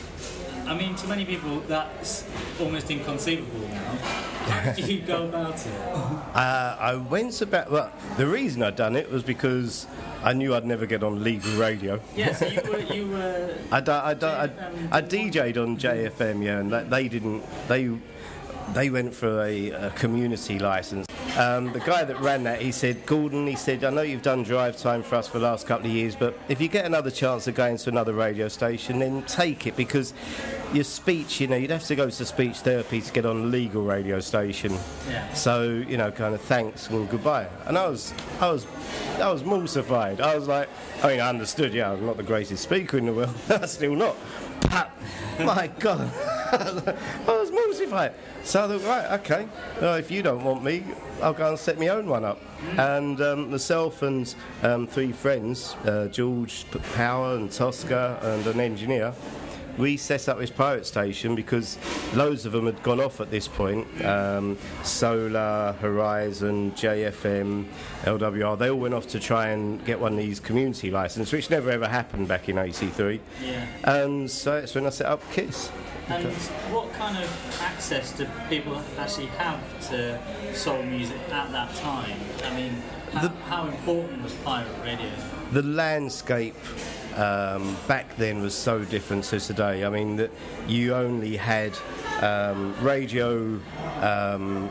I 0.66 0.74
mean, 0.74 0.96
to 0.96 1.08
many 1.08 1.26
people, 1.26 1.60
that's 1.68 2.24
almost 2.62 2.90
inconceivable 2.90 3.68
now. 3.68 3.84
How 4.48 4.72
did 4.72 4.88
you 4.88 5.02
go 5.02 5.26
about 5.26 5.56
it? 5.66 5.74
Uh, 6.36 6.76
I 6.78 6.96
went 6.96 7.42
about. 7.42 7.72
Well, 7.72 7.92
the 8.18 8.28
reason 8.28 8.62
I'd 8.62 8.76
done 8.76 8.98
it 8.98 9.10
was 9.10 9.24
because 9.24 9.88
I 10.22 10.34
knew 10.34 10.54
I'd 10.54 10.66
never 10.66 10.86
get 10.86 11.02
on 11.02 11.24
legal 11.24 11.54
radio. 11.54 12.02
Yeah, 12.14 12.34
so 12.36 12.46
you 12.46 12.62
were, 12.70 12.80
you 12.94 13.08
were 13.16 13.56
I, 13.72 13.80
do- 13.80 13.92
I, 13.92 14.10
I, 14.12 14.16
JFM. 14.16 14.90
I 14.92 15.02
DJ'd 15.02 15.58
on 15.58 15.78
JFM, 15.78 16.44
yeah, 16.44 16.60
and 16.60 16.92
they 16.92 17.08
didn't. 17.08 17.42
They 17.70 17.90
they 18.74 18.90
went 18.90 19.14
for 19.14 19.44
a, 19.46 19.70
a 19.72 19.90
community 19.92 20.60
license. 20.60 21.08
Um, 21.38 21.74
the 21.74 21.82
guy 21.82 22.06
that 22.06 22.20
ran 22.22 22.44
that, 22.44 22.62
he 22.62 22.72
said, 22.72 23.06
Gordon, 23.06 23.46
he 23.46 23.56
said, 23.56 23.84
I 23.84 23.90
know 23.90 24.04
you've 24.04 24.22
done 24.22 24.44
drive 24.44 24.78
time 24.78 25.04
for 25.04 25.16
us 25.16 25.28
for 25.28 25.40
the 25.40 25.46
last 25.46 25.68
couple 25.68 25.88
of 25.88 25.92
years, 25.92 26.16
but 26.16 26.38
if 26.48 26.62
you 26.62 26.70
get 26.70 26.86
another 26.86 27.12
chance 27.12 27.48
of 27.48 27.56
going 27.56 27.78
to 27.78 27.90
another 27.90 28.14
radio 28.14 28.48
station, 28.48 29.00
then 29.00 29.22
take 29.24 29.68
it 29.68 29.76
because 29.76 30.14
your 30.74 30.86
speech, 30.86 31.42
you 31.42 31.48
know, 31.48 31.56
you'd 31.56 31.72
have 31.72 31.84
to 31.86 31.96
go 31.96 32.10
to 32.10 32.26
speech 32.26 32.60
therapy 32.60 33.02
to 33.02 33.12
get 33.12 33.26
on 33.26 33.38
a 33.38 33.46
legal 33.46 33.84
radio 33.84 34.20
station. 34.20 34.78
Yeah. 35.10 35.34
So 35.34 35.64
you 35.64 35.98
know, 35.98 36.12
kind 36.12 36.34
of 36.34 36.42
thanks 36.42 36.90
and 36.90 37.10
goodbye. 37.10 37.48
And 37.66 37.78
I 37.78 37.88
was, 37.88 38.14
I 38.40 38.52
was, 38.52 38.66
I 39.20 39.32
was 39.32 39.44
mortified. 39.44 40.22
I 40.22 40.36
was 40.36 40.48
like, 40.48 40.70
I 41.04 41.08
mean, 41.08 41.20
I 41.20 41.30
understood. 41.30 41.74
Yeah, 41.74 41.92
I'm 41.92 42.06
not 42.06 42.18
the 42.18 42.24
greatest 42.24 42.64
speaker 42.64 42.98
in 42.98 43.06
the 43.08 43.14
world. 43.14 43.36
Still 43.70 43.96
not. 43.96 44.16
But 44.70 44.92
my 45.40 45.68
God, 45.80 46.12
I 46.52 47.22
was 47.28 47.52
mortified. 47.52 47.65
So 48.44 48.66
I 48.66 48.68
thought, 48.68 48.88
right, 48.88 49.20
okay. 49.20 49.48
Well, 49.82 49.96
if 49.96 50.12
you 50.12 50.22
don't 50.22 50.44
want 50.44 50.64
me, 50.64 50.84
I'll 51.22 51.34
go 51.34 51.50
and 51.50 51.60
set 51.60 51.80
my 51.80 51.88
own 51.90 52.08
one 52.08 52.24
up. 52.24 52.42
And 52.78 53.20
um, 53.22 53.52
myself 53.52 54.02
and 54.02 54.34
um, 54.64 54.88
three 54.88 55.12
friends, 55.12 55.76
uh, 55.86 56.08
George 56.12 56.66
Power 56.94 57.36
and 57.36 57.52
Tosca 57.52 58.20
and 58.22 58.46
an 58.48 58.60
engineer, 58.60 59.14
we 59.78 59.98
set 59.98 60.30
up 60.30 60.38
this 60.38 60.50
pirate 60.50 60.86
station 60.86 61.36
because 61.36 61.78
loads 62.14 62.46
of 62.46 62.54
them 62.54 62.66
had 62.66 62.82
gone 62.84 63.00
off 63.02 63.20
at 63.20 63.30
this 63.30 63.48
point. 63.48 63.88
Um, 64.06 64.58
Solar, 64.84 65.76
Horizon, 65.82 66.72
JFM, 66.72 67.66
LWR, 68.04 68.58
they 68.58 68.70
all 68.70 68.80
went 68.80 68.94
off 68.94 69.08
to 69.08 69.20
try 69.20 69.48
and 69.48 69.84
get 69.86 70.00
one 70.00 70.14
of 70.14 70.20
these 70.20 70.40
community 70.40 70.92
licenses, 70.92 71.34
which 71.34 71.50
never 71.50 71.70
ever 71.72 71.88
happened 71.88 72.28
back 72.28 72.48
in 72.48 72.58
83. 72.58 73.20
Yeah. 73.44 73.66
And 73.84 74.32
so 74.32 74.62
that's 74.62 74.76
when 74.76 74.86
I 74.86 74.90
set 74.90 75.08
up 75.08 75.22
KISS. 75.32 75.72
And 76.08 76.32
what 76.72 76.94
kind 76.94 77.18
of 77.18 77.60
access 77.62 78.12
do 78.12 78.28
people 78.50 78.82
actually 78.98 79.28
have 79.38 79.60
to 79.90 80.20
soul 80.54 80.84
music 80.84 81.20
at 81.32 81.52
that 81.52 81.74
time? 81.76 82.18
I 82.44 82.56
mean, 82.56 82.82
how, 83.12 83.28
how 83.28 83.68
important 83.68 84.22
was 84.22 84.34
pirate 84.36 84.70
radio? 84.84 85.10
the 85.52 85.64
landscape 85.64 86.56
um, 87.16 87.78
back 87.88 88.16
then 88.18 88.42
was 88.42 88.54
so 88.54 88.84
different 88.84 89.24
to 89.26 89.40
today. 89.40 89.86
I 89.86 89.90
mean, 89.90 90.18
that 90.18 90.32
you 90.68 90.94
only 90.94 91.38
had 91.38 91.78
um, 92.22 92.76
radio. 92.82 93.60
Um, 94.02 94.70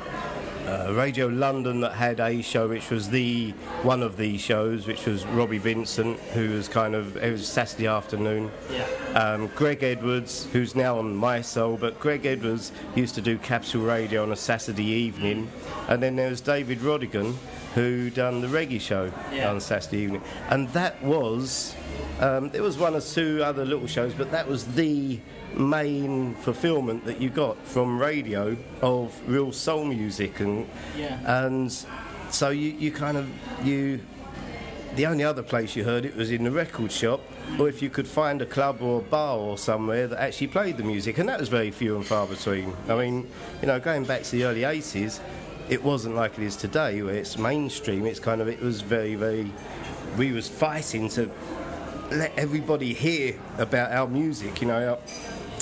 uh, 0.66 0.92
Radio 0.94 1.26
London 1.26 1.80
that 1.80 1.92
had 1.92 2.20
a 2.20 2.40
show 2.42 2.68
which 2.68 2.90
was 2.90 3.10
the 3.10 3.50
one 3.82 4.02
of 4.02 4.16
the 4.16 4.38
shows, 4.38 4.86
which 4.86 5.04
was 5.06 5.24
Robbie 5.26 5.58
Vincent, 5.58 6.18
who 6.32 6.50
was 6.50 6.68
kind 6.68 6.94
of 6.94 7.16
it 7.16 7.30
was 7.32 7.46
Saturday 7.46 7.86
afternoon. 7.86 8.50
Yeah. 8.70 8.84
Um, 9.14 9.48
Greg 9.54 9.82
Edwards, 9.82 10.46
who's 10.52 10.74
now 10.74 10.98
on 10.98 11.18
Mi 11.18 11.42
Soul, 11.42 11.76
but 11.76 11.98
Greg 12.00 12.24
Edwards 12.26 12.72
used 12.94 13.14
to 13.16 13.20
do 13.20 13.36
Capital 13.38 13.82
Radio 13.82 14.22
on 14.22 14.32
a 14.32 14.36
Saturday 14.36 14.84
evening, 14.86 15.50
and 15.88 16.02
then 16.02 16.16
there 16.16 16.30
was 16.30 16.40
David 16.40 16.78
Rodigan, 16.80 17.34
who 17.74 18.08
done 18.10 18.40
the 18.40 18.46
reggae 18.48 18.80
show 18.80 19.12
Yeah. 19.32 19.50
on 19.50 19.60
Saturday 19.60 19.98
evening, 19.98 20.22
and 20.50 20.68
that 20.70 21.02
was 21.02 21.74
um, 22.20 22.48
there 22.50 22.62
was 22.62 22.78
one 22.78 22.94
or 22.94 23.00
two 23.00 23.42
other 23.44 23.64
little 23.64 23.86
shows, 23.86 24.14
but 24.14 24.30
that 24.30 24.48
was 24.48 24.64
the 24.74 25.18
main 25.58 26.34
fulfilment 26.36 27.04
that 27.04 27.20
you 27.20 27.30
got 27.30 27.56
from 27.64 27.98
radio 28.00 28.56
of 28.82 29.12
real 29.28 29.52
soul 29.52 29.84
music 29.84 30.40
and 30.40 30.66
Yeah. 30.96 31.46
and 31.46 31.70
so 32.30 32.50
you, 32.50 32.70
you 32.70 32.90
kind 32.90 33.16
of 33.16 33.28
you 33.62 34.00
the 34.96 35.06
only 35.06 35.24
other 35.24 35.42
place 35.42 35.74
you 35.74 35.82
heard 35.84 36.04
it 36.04 36.16
was 36.16 36.30
in 36.30 36.44
the 36.44 36.50
record 36.50 36.90
shop 36.92 37.20
or 37.58 37.68
if 37.68 37.82
you 37.82 37.90
could 37.90 38.06
find 38.06 38.40
a 38.42 38.46
club 38.46 38.80
or 38.80 39.00
a 39.00 39.02
bar 39.02 39.36
or 39.38 39.58
somewhere 39.58 40.06
that 40.06 40.20
actually 40.20 40.46
played 40.46 40.76
the 40.76 40.82
music 40.84 41.18
and 41.18 41.28
that 41.28 41.38
was 41.38 41.48
very 41.48 41.70
few 41.70 41.96
and 41.96 42.06
far 42.06 42.26
between 42.26 42.72
i 42.88 42.94
mean 42.94 43.28
you 43.60 43.66
know 43.66 43.78
going 43.80 44.04
back 44.04 44.22
to 44.22 44.32
the 44.32 44.44
early 44.44 44.60
80s 44.62 45.20
it 45.68 45.82
wasn't 45.82 46.14
like 46.14 46.38
it 46.38 46.44
is 46.44 46.56
today 46.56 47.02
where 47.02 47.14
it's 47.14 47.36
mainstream 47.38 48.06
it's 48.06 48.20
kind 48.20 48.40
of 48.40 48.48
it 48.48 48.60
was 48.60 48.80
very 48.82 49.14
very 49.16 49.50
we 50.16 50.30
was 50.30 50.48
fighting 50.48 51.08
to 51.08 51.28
let 52.12 52.32
everybody 52.38 52.92
hear 52.92 53.34
about 53.58 53.90
our 53.90 54.06
music 54.06 54.60
you 54.60 54.68
know 54.68 54.96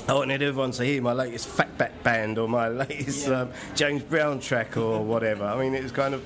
I 0.08 0.14
wanted 0.14 0.42
everyone 0.42 0.72
to 0.72 0.84
hear 0.84 1.00
my 1.00 1.12
latest 1.12 1.48
Fatback 1.48 1.92
Band 2.02 2.38
or 2.38 2.48
my 2.48 2.68
latest 2.84 3.28
Yeah. 3.28 3.42
um, 3.42 3.50
James 3.74 4.02
Brown 4.02 4.40
track 4.40 4.76
or 4.76 5.02
whatever. 5.04 5.44
I 5.44 5.58
mean, 5.58 5.74
it 5.74 5.82
was 5.82 5.92
kind 5.92 6.12
of 6.14 6.24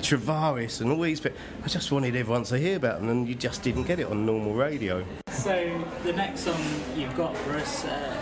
Tavares 0.00 0.82
and 0.82 0.92
all 0.92 1.00
these. 1.00 1.20
But 1.20 1.32
I 1.64 1.68
just 1.68 1.90
wanted 1.90 2.14
everyone 2.14 2.44
to 2.44 2.58
hear 2.58 2.76
about 2.76 3.00
them, 3.00 3.08
and 3.08 3.26
you 3.28 3.34
just 3.34 3.62
didn't 3.62 3.84
get 3.84 3.98
it 3.98 4.06
on 4.08 4.26
normal 4.26 4.52
radio. 4.54 5.04
So 5.30 5.82
the 6.04 6.12
next 6.12 6.40
song 6.40 6.60
you've 6.94 7.16
got 7.16 7.36
for 7.38 7.52
us, 7.56 7.84
uh, 7.84 8.14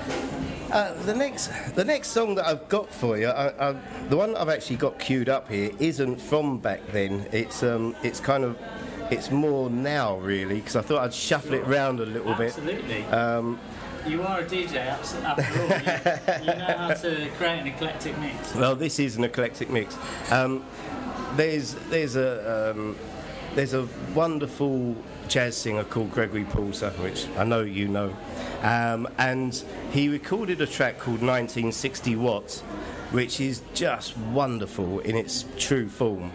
Uh, 0.71 0.93
the 1.03 1.15
next, 1.15 1.51
the 1.75 1.85
next 1.85 2.09
song 2.11 2.35
that 2.37 2.47
I've 2.47 2.69
got 2.69 2.93
for 2.93 3.19
you, 3.19 3.29
I, 3.29 3.71
I, 3.71 3.77
the 4.09 4.17
one 4.17 4.35
I've 4.37 4.49
actually 4.49 4.77
got 4.77 4.99
queued 4.99 5.29
up 5.29 5.49
here, 5.51 5.71
isn't 5.81 6.21
from 6.21 6.59
back 6.59 6.81
then. 6.93 7.27
It's 7.33 7.63
um, 7.63 7.95
it's 8.05 8.21
kind 8.21 8.45
of, 8.45 8.57
it's 9.11 9.31
more 9.33 9.69
now 9.71 10.17
really, 10.19 10.57
because 10.57 10.77
I 10.77 10.83
thought 10.83 11.03
I'd 11.03 11.15
shuffle 11.15 11.55
it 11.55 11.67
round 11.67 11.99
a 12.01 12.07
little 12.07 12.35
bit. 12.35 12.49
absolutely. 12.57 13.05
Um, 13.07 13.59
you 14.07 14.23
are 14.23 14.41
a 14.41 14.45
DJ, 14.45 14.77
after 14.77 15.61
all. 15.61 16.45
You, 16.45 16.53
you 16.53 16.59
know 16.59 16.75
how 16.77 16.95
to 16.95 17.31
create 17.37 17.61
an 17.61 17.67
eclectic 17.67 18.19
mix. 18.19 18.55
Well, 18.55 18.75
this 18.75 18.99
is 18.99 19.17
an 19.17 19.25
eclectic 19.25 19.71
mix. 19.71 19.97
Um, 20.31 20.65
there's 21.37 21.75
there's 21.91 22.17
a 22.17 22.71
um, 22.73 22.97
there's 23.55 23.75
a 23.75 23.89
wonderful 24.15 24.97
jazz 25.29 25.57
singer 25.57 25.85
called 25.85 26.11
Gregory 26.11 26.45
Porter, 26.45 26.91
which 26.91 27.27
I 27.37 27.45
know 27.45 27.63
you 27.63 27.89
know, 27.89 28.15
um, 28.63 29.09
and 29.19 29.55
he 29.91 30.09
recorded 30.09 30.61
a 30.61 30.67
track 30.67 30.99
called 30.99 31.23
1960 31.23 32.17
Watts, 32.17 32.61
which 33.11 33.41
is 33.41 33.63
just 33.75 34.17
wonderful 34.19 35.01
in 35.01 35.17
its 35.17 35.45
true 35.59 35.89
form. 35.89 36.31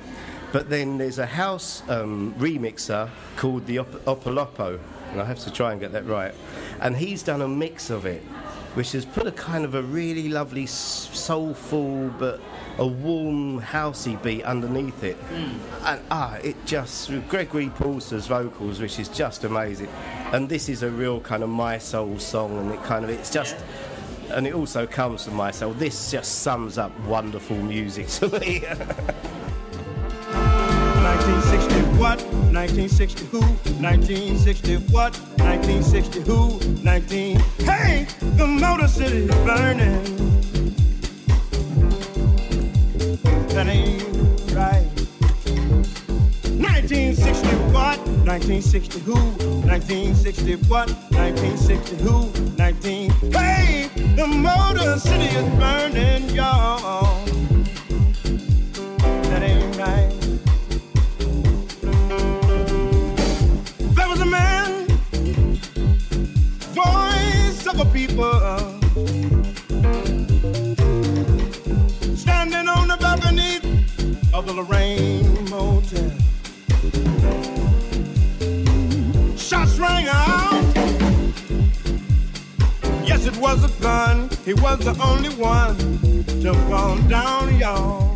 But 0.51 0.69
then 0.69 0.97
there's 0.97 1.19
a 1.19 1.27
house 1.27 1.83
um, 1.89 2.33
remixer 2.39 3.09
called 3.35 3.67
the 3.67 3.79
Op- 3.79 4.05
Opolopo, 4.05 4.79
and 5.11 5.21
I 5.21 5.25
have 5.25 5.39
to 5.39 5.51
try 5.51 5.71
and 5.71 5.81
get 5.81 5.91
that 5.93 6.05
right. 6.05 6.33
And 6.81 6.95
he's 6.95 7.23
done 7.23 7.41
a 7.41 7.47
mix 7.47 7.89
of 7.89 8.05
it, 8.05 8.21
which 8.73 8.91
has 8.93 9.05
put 9.05 9.27
a 9.27 9.31
kind 9.31 9.65
of 9.65 9.75
a 9.75 9.81
really 9.81 10.29
lovely 10.29 10.65
soulful 10.65 12.09
but 12.19 12.39
a 12.77 12.87
warm 12.87 13.61
housey 13.61 14.21
beat 14.21 14.43
underneath 14.43 15.03
it. 15.03 15.17
And 15.83 16.01
ah, 16.11 16.35
it 16.35 16.55
just 16.65 17.11
Gregory 17.27 17.69
Porter's 17.69 18.27
vocals, 18.27 18.79
which 18.79 18.99
is 18.99 19.09
just 19.09 19.43
amazing. 19.43 19.89
And 20.31 20.47
this 20.47 20.69
is 20.69 20.83
a 20.83 20.89
real 20.89 21.19
kind 21.19 21.43
of 21.43 21.49
my 21.49 21.77
soul 21.77 22.19
song, 22.19 22.57
and 22.57 22.71
it 22.71 22.83
kind 22.83 23.03
of 23.03 23.09
it's 23.11 23.31
just. 23.31 23.55
And 24.29 24.45
it 24.45 24.53
also 24.53 24.85
comes 24.85 25.25
from 25.25 25.33
my 25.33 25.49
soul. 25.49 25.73
This 25.73 26.11
just 26.11 26.43
sums 26.43 26.77
up 26.77 26.97
wonderful 27.01 27.57
music 27.57 28.07
to 28.09 28.29
me. 28.39 28.63
1960 31.19 31.68
what? 31.99 32.23
1960 32.53 33.25
who? 33.25 33.41
1960 33.41 34.75
what? 34.93 35.17
1960 35.37 36.21
who? 36.21 36.57
19. 36.81 37.39
Hey, 37.59 38.07
the 38.37 38.47
Motor 38.47 38.87
City 38.87 39.25
is 39.25 39.35
burning. 39.43 40.03
That 43.49 43.67
ain't 43.67 44.01
right. 44.55 44.87
1960 46.55 47.47
what? 47.73 47.99
1960 47.99 48.99
who? 48.99 49.15
1960 49.67 50.55
what? 50.69 50.89
1960 51.11 51.95
who? 51.97 52.31
19. 52.57 53.11
Hey, 53.33 53.89
the 54.15 54.25
Motor 54.25 54.97
City 54.99 55.25
is 55.25 55.49
burning, 55.59 56.29
y'all. 56.29 57.25
That 59.01 59.43
ain't 59.43 59.68
people, 68.07 68.39
standing 72.15 72.67
on 72.69 72.87
the 72.87 72.97
balcony 72.97 73.57
of 74.33 74.45
the 74.45 74.53
Lorraine 74.53 75.49
Motel. 75.49 76.09
Shots 79.35 79.77
rang 79.77 80.07
out. 80.07 80.63
Yes, 83.05 83.25
it 83.25 83.35
was 83.37 83.65
a 83.65 83.81
gun. 83.81 84.29
He 84.45 84.53
was 84.53 84.79
the 84.79 84.95
only 85.03 85.33
one 85.35 85.75
to 86.41 86.53
fall 86.69 86.97
down, 87.09 87.57
y'all. 87.57 88.08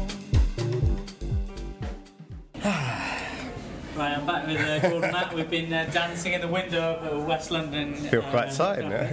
I'm 4.23 4.27
back 4.27 4.47
with 4.47 4.61
uh, 4.61 4.79
Gordon 4.89 5.11
Mac. 5.11 5.35
We've 5.35 5.49
been 5.49 5.73
uh, 5.73 5.89
dancing 5.91 6.31
in 6.31 6.39
the 6.39 6.47
window 6.47 6.95
of 6.95 7.19
uh, 7.19 7.25
West 7.25 7.51
London. 7.51 7.93
I 7.93 8.07
feel 8.07 8.21
quite 8.21 8.47
uh, 8.47 8.55
tired 8.55 8.85
now. 8.89 9.09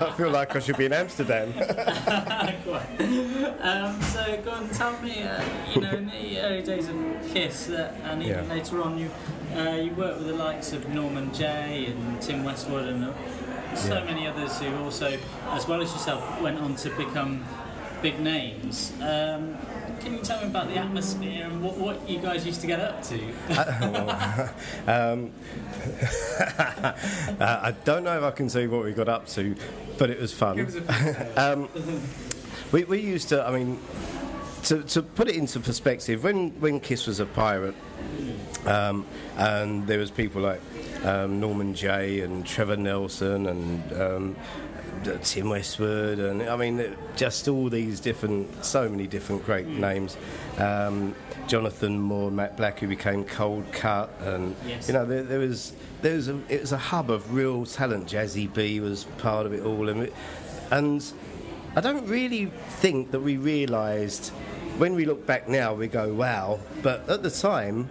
I 0.08 0.12
feel 0.16 0.30
like 0.30 0.56
I 0.56 0.58
should 0.58 0.76
be 0.76 0.86
in 0.86 0.92
Amsterdam. 0.92 1.50
um, 3.60 4.02
so, 4.02 4.42
Gordon, 4.44 4.68
tell 4.70 5.00
me, 5.00 5.22
uh, 5.22 5.44
you 5.72 5.80
know, 5.82 5.92
in 5.92 6.06
the 6.06 6.40
early 6.40 6.60
days 6.60 6.88
of 6.88 6.96
Kiss, 7.32 7.68
uh, 7.70 7.94
and 8.02 8.20
even 8.24 8.44
Yeah. 8.44 8.52
later 8.52 8.82
on, 8.82 8.98
you 8.98 9.12
uh, 9.56 9.76
you 9.76 9.92
worked 9.92 10.18
with 10.18 10.26
the 10.26 10.34
likes 10.34 10.72
of 10.72 10.88
Norman 10.88 11.32
Jay 11.32 11.86
and 11.86 12.20
Tim 12.20 12.42
Westwood 12.42 12.88
and 12.88 13.14
so 13.76 13.94
Yeah. 13.94 14.04
many 14.04 14.26
others 14.26 14.58
who 14.58 14.74
also, 14.78 15.20
as 15.50 15.68
well 15.68 15.80
as 15.80 15.92
yourself, 15.92 16.40
went 16.42 16.58
on 16.58 16.74
to 16.76 16.90
become 16.96 17.44
big 18.02 18.18
names. 18.18 18.92
Um, 19.00 19.56
can 20.02 20.14
you 20.14 20.18
tell 20.20 20.40
me 20.40 20.46
about 20.46 20.68
the 20.68 20.76
atmosphere 20.76 21.46
and 21.46 21.62
what, 21.62 21.76
what 21.76 22.08
you 22.08 22.18
guys 22.18 22.44
used 22.44 22.60
to 22.60 22.66
get 22.66 22.80
up 22.80 23.02
to? 23.04 23.14
um, 24.86 25.30
uh, 27.40 27.60
I 27.62 27.74
don't 27.84 28.04
know 28.04 28.16
if 28.18 28.24
I 28.24 28.30
can 28.32 28.48
say 28.50 28.66
what 28.66 28.84
we 28.84 28.92
got 28.92 29.08
up 29.08 29.26
to, 29.28 29.54
but 29.98 30.10
it 30.10 30.20
was 30.20 30.32
fun. 30.32 30.58
um, 31.36 31.68
we, 32.72 32.84
we 32.84 33.00
used 33.00 33.28
to, 33.28 33.46
I 33.46 33.52
mean, 33.52 33.80
to, 34.64 34.82
to 34.82 35.02
put 35.02 35.28
it 35.28 35.36
into 35.36 35.60
perspective, 35.60 36.24
when, 36.24 36.50
when 36.60 36.80
Kiss 36.80 37.06
was 37.06 37.20
a 37.20 37.26
pirate, 37.26 37.74
um, 38.66 39.06
and 39.36 39.86
there 39.86 39.98
was 39.98 40.10
people 40.10 40.42
like 40.42 40.60
um, 41.04 41.40
Norman 41.40 41.74
Jay 41.74 42.20
and 42.20 42.46
Trevor 42.46 42.76
Nelson 42.76 43.46
and 43.46 43.92
um, 43.92 44.36
Uh, 45.06 45.18
Tim 45.22 45.48
Westwood, 45.48 46.20
and 46.20 46.42
I 46.44 46.54
mean, 46.56 46.80
uh, 46.80 46.94
just 47.16 47.48
all 47.48 47.68
these 47.68 47.98
different, 47.98 48.64
so 48.64 48.88
many 48.88 49.08
different 49.08 49.44
great 49.44 49.66
mm. 49.66 49.78
names. 49.78 50.16
Um, 50.58 51.14
Jonathan 51.48 51.98
Moore, 51.98 52.30
Matt 52.30 52.56
Black, 52.56 52.78
who 52.78 52.86
became 52.86 53.24
Coldcut, 53.24 54.08
and 54.20 54.54
Yes. 54.66 54.86
you 54.86 54.94
know, 54.94 55.04
there, 55.04 55.24
there 55.24 55.40
was 55.40 55.72
there 56.02 56.14
was 56.14 56.28
a, 56.28 56.40
it 56.48 56.60
was 56.60 56.72
a 56.72 56.78
hub 56.78 57.10
of 57.10 57.34
real 57.34 57.66
talent. 57.66 58.06
Jazzie 58.06 58.46
B 58.46 58.78
was 58.80 59.04
part 59.18 59.44
of 59.44 59.52
it 59.52 59.64
all, 59.64 59.88
and 59.88 60.04
it, 60.04 60.14
and 60.70 61.04
I 61.74 61.80
don't 61.80 62.06
really 62.06 62.46
think 62.80 63.10
that 63.10 63.20
we 63.20 63.38
realised 63.38 64.30
when 64.78 64.94
we 64.94 65.04
look 65.04 65.26
back 65.26 65.48
now, 65.48 65.74
we 65.74 65.88
go, 65.88 66.12
wow. 66.12 66.60
But 66.82 67.08
at 67.08 67.22
the 67.22 67.30
time, 67.30 67.90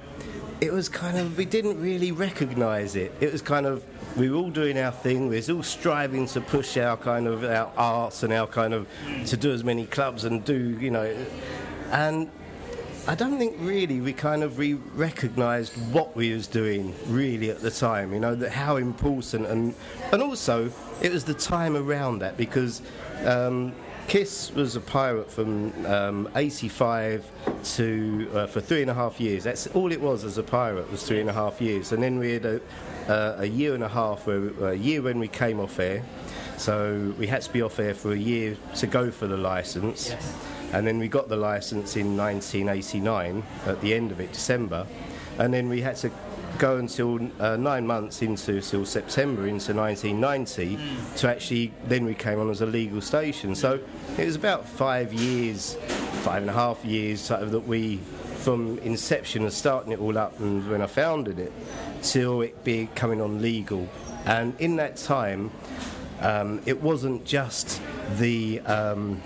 it 0.61 0.71
was 0.71 0.87
kind 0.87 1.17
of, 1.17 1.37
we 1.37 1.45
didn't 1.45 1.81
really 1.81 2.11
recognise 2.11 2.95
it. 2.95 3.11
It 3.19 3.31
was 3.31 3.41
kind 3.41 3.65
of, 3.65 3.83
we 4.15 4.29
were 4.29 4.37
all 4.37 4.51
doing 4.51 4.77
our 4.77 4.91
thing, 4.91 5.27
we 5.27 5.37
was 5.37 5.49
all 5.49 5.63
striving 5.63 6.27
to 6.27 6.41
push 6.41 6.77
our 6.77 6.95
kind 6.97 7.27
of, 7.27 7.43
our 7.43 7.71
arts 7.75 8.21
and 8.21 8.31
our 8.31 8.45
kind 8.45 8.73
of, 8.73 8.87
to 9.25 9.35
do 9.35 9.51
as 9.51 9.63
many 9.63 9.87
clubs 9.87 10.23
and 10.23 10.45
do, 10.45 10.77
you 10.79 10.91
know, 10.91 11.15
and 11.91 12.29
I 13.07 13.15
don't 13.15 13.39
think 13.39 13.55
really 13.59 13.99
we 13.99 14.13
kind 14.13 14.43
of 14.43 14.59
re- 14.59 14.75
recognised 14.93 15.73
what 15.91 16.15
we 16.15 16.31
was 16.33 16.45
doing 16.45 16.93
really 17.07 17.49
at 17.49 17.59
the 17.59 17.71
time. 17.71 18.13
You 18.13 18.19
know 18.19 18.35
that 18.35 18.51
how 18.51 18.75
important 18.75 19.47
and 19.47 19.73
and 20.11 20.21
also 20.21 20.71
it 21.01 21.11
was 21.11 21.23
the 21.23 21.33
time 21.33 21.75
around 21.75 22.19
that 22.19 22.37
because 22.37 22.83
um, 23.25 23.73
Kiss 24.07 24.51
was 24.51 24.75
a 24.75 24.81
pirate 24.81 25.31
from 25.31 25.85
um, 25.85 26.29
'85 26.35 27.25
to 27.75 28.29
uh, 28.33 28.47
for 28.47 28.59
three 28.59 28.81
and 28.81 28.91
a 28.91 28.93
half 28.93 29.19
years. 29.19 29.43
That's 29.43 29.67
all 29.67 29.91
it 29.91 30.01
was 30.01 30.23
as 30.23 30.37
a 30.37 30.43
pirate 30.43 30.89
was 30.91 31.03
three 31.03 31.21
and 31.21 31.29
a 31.29 31.33
half 31.33 31.61
years, 31.61 31.91
and 31.91 32.03
then 32.03 32.19
we 32.19 32.33
had 32.33 32.45
a, 32.45 32.61
uh, 33.07 33.35
a 33.39 33.45
year 33.45 33.73
and 33.73 33.83
a 33.83 33.87
half, 33.87 34.27
where, 34.27 34.49
a 34.69 34.75
year 34.75 35.01
when 35.01 35.19
we 35.19 35.27
came 35.27 35.59
off 35.59 35.79
air. 35.79 36.03
So 36.57 37.13
we 37.17 37.25
had 37.25 37.41
to 37.41 37.51
be 37.51 37.61
off 37.61 37.79
air 37.79 37.95
for 37.95 38.11
a 38.11 38.17
year 38.17 38.55
to 38.75 38.87
go 38.87 39.09
for 39.09 39.27
the 39.27 39.37
license. 39.37 40.09
Yes. 40.09 40.35
And 40.73 40.85
then 40.85 40.99
we 40.99 41.07
got 41.07 41.27
the 41.27 41.35
license 41.35 41.97
in 41.97 42.15
1989 42.15 43.43
at 43.65 43.81
the 43.81 43.93
end 43.93 44.11
of 44.11 44.19
it, 44.19 44.31
December. 44.31 44.85
And 45.39 45.53
then 45.53 45.69
we 45.69 45.81
had 45.81 45.95
to 45.97 46.11
go 46.57 46.77
until 46.77 47.19
uh, 47.39 47.55
nine 47.55 47.85
months 47.85 48.21
into 48.21 48.61
till 48.61 48.85
September 48.85 49.47
into 49.47 49.73
1990 49.73 50.77
to 51.17 51.29
actually 51.29 51.73
then 51.85 52.05
we 52.05 52.13
came 52.13 52.39
on 52.39 52.49
as 52.49 52.61
a 52.61 52.65
legal 52.65 53.01
station. 53.01 53.55
So 53.55 53.79
it 54.17 54.25
was 54.25 54.35
about 54.35 54.67
five 54.67 55.13
years, 55.13 55.75
five 56.23 56.41
and 56.41 56.49
a 56.49 56.53
half 56.53 56.83
years 56.85 57.21
sort 57.21 57.41
of 57.41 57.51
that 57.51 57.67
we 57.67 57.97
from 58.37 58.79
inception 58.79 59.43
and 59.43 59.53
starting 59.53 59.91
it 59.91 59.99
all 59.99 60.17
up 60.17 60.39
and 60.39 60.67
when 60.69 60.81
I 60.81 60.87
founded 60.87 61.37
it 61.37 61.53
till 62.01 62.41
it 62.41 62.63
becoming 62.63 63.21
on 63.21 63.41
legal. 63.41 63.87
And 64.25 64.59
in 64.59 64.75
that 64.77 64.97
time, 64.97 65.51
um, 66.21 66.61
it 66.65 66.81
wasn't 66.81 67.25
just 67.25 67.81
the 68.17 68.59
um, 68.61 69.21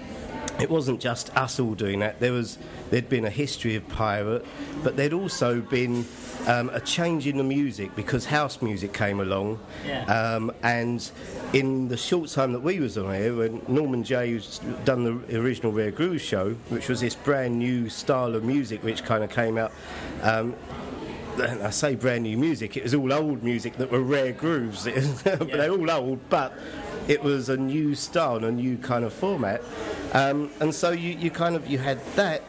it 0.60 0.70
wasn't 0.70 1.00
just 1.00 1.36
us 1.36 1.60
all 1.60 1.76
doing 1.76 2.00
that. 2.00 2.20
There 2.20 2.32
was 2.32 2.58
there'd 2.89 3.10
been 3.10 3.26
a 3.26 3.30
history 3.30 3.76
of 3.76 3.88
pirate, 3.89 4.46
but 4.84 4.96
there'd 4.96 5.13
also 5.13 5.62
been 5.62 6.06
um, 6.48 6.70
a 6.74 6.80
change 6.80 7.28
in 7.28 7.38
the 7.38 7.44
music 7.44 7.96
because 7.96 8.26
house 8.26 8.62
music 8.62 8.94
came 8.94 9.20
along. 9.20 9.60
Yeah. 9.86 10.04
Um, 10.06 10.52
and 10.63 11.10
in 11.54 11.88
the 11.88 11.98
short 11.98 12.30
time 12.30 12.54
that 12.54 12.62
we 12.62 12.80
was 12.80 12.98
on 12.98 13.13
here, 13.13 13.36
when 13.36 13.62
Norman 13.68 14.04
Jay 14.04 14.34
was 14.34 14.60
done 14.84 15.04
the 15.04 15.39
original 15.39 15.72
Rare 15.72 15.91
Groove 15.91 16.22
show, 16.22 16.52
which 16.70 16.88
was 16.89 17.02
this 17.02 17.15
brand 17.15 17.60
new 17.60 17.89
style 17.89 18.36
of 18.36 18.44
music 18.44 18.84
which 18.84 19.04
kind 19.04 19.24
of 19.24 19.30
came 19.30 19.58
out. 19.58 19.72
Um, 20.22 20.56
and 21.41 21.63
I 21.63 21.70
say 21.70 21.96
brand 21.96 22.24
new 22.24 22.38
music, 22.38 22.78
it 22.78 22.84
was 22.84 22.96
all 22.96 23.12
old 23.12 23.44
music 23.44 23.76
that 23.78 23.91
were 23.91 24.00
rare 24.00 24.32
grooves. 24.32 24.88
But 25.24 25.52
They're 25.52 25.72
all 25.72 25.91
old, 25.91 26.30
but 26.30 26.54
it 27.08 27.22
was 27.22 27.50
a 27.50 27.58
new 27.58 27.94
style, 27.94 28.38
and 28.38 28.46
a 28.46 28.52
new 28.52 28.78
kind 28.78 29.04
of 29.04 29.13
format. 29.13 29.62
Um, 30.15 30.49
and 30.62 30.73
so 30.73 30.91
you, 30.91 31.12
you 31.12 31.30
kind 31.30 31.58
of 31.58 31.67
you 31.67 31.78
had 31.78 31.99
that, 32.15 32.41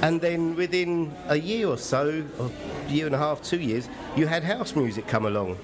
and 0.00 0.20
then 0.20 0.54
within 0.54 1.12
a 1.26 1.36
year 1.36 1.66
or 1.66 1.76
so, 1.76 2.24
or 2.38 2.50
year 2.88 3.06
and 3.06 3.14
a 3.14 3.18
half, 3.18 3.42
two 3.42 3.58
years, 3.58 3.88
you 4.16 4.28
had 4.28 4.44
house 4.44 4.76
music 4.76 5.08
come 5.08 5.26
along, 5.26 5.58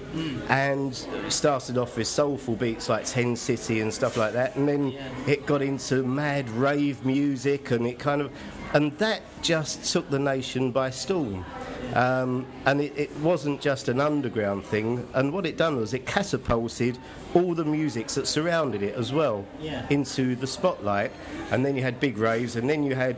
and 0.49 0.93
started 1.29 1.77
off 1.77 1.95
with 1.97 2.07
soulful 2.07 2.57
beats 2.57 2.89
like 2.89 3.05
Ten 3.05 3.37
City 3.37 3.79
and 3.79 3.93
stuff 3.93 4.17
like 4.17 4.33
that, 4.33 4.57
and 4.57 4.67
then 4.67 4.93
it 5.25 5.45
got 5.45 5.61
into 5.61 6.03
mad 6.03 6.49
rave 6.49 7.05
music, 7.05 7.71
and 7.71 7.87
it 7.87 7.97
kind 7.97 8.21
of, 8.21 8.29
and 8.73 8.91
that 8.99 9.21
just 9.41 9.91
took 9.91 10.09
the 10.09 10.19
nation 10.19 10.71
by 10.71 10.89
storm. 10.89 11.45
Um, 11.93 12.45
and 12.65 12.81
it, 12.81 12.93
it 12.97 13.17
wasn't 13.19 13.61
just 13.61 13.87
an 13.87 14.01
underground 14.01 14.65
thing. 14.65 15.07
And 15.13 15.31
what 15.31 15.45
it 15.45 15.55
done 15.57 15.77
was 15.77 15.93
it 15.93 16.05
catapulted 16.05 16.97
all 17.33 17.53
the 17.55 17.63
musics 17.63 18.15
that 18.15 18.27
surrounded 18.27 18.83
it 18.83 18.95
as 18.95 19.13
well 19.13 19.45
Yeah. 19.61 19.85
into 19.89 20.35
the 20.35 20.47
spotlight. 20.47 21.11
And 21.51 21.65
then 21.65 21.75
you 21.77 21.81
had 21.83 21.99
big 21.99 22.17
raves, 22.17 22.55
and 22.57 22.69
then 22.69 22.83
you 22.83 22.93
had 22.95 23.15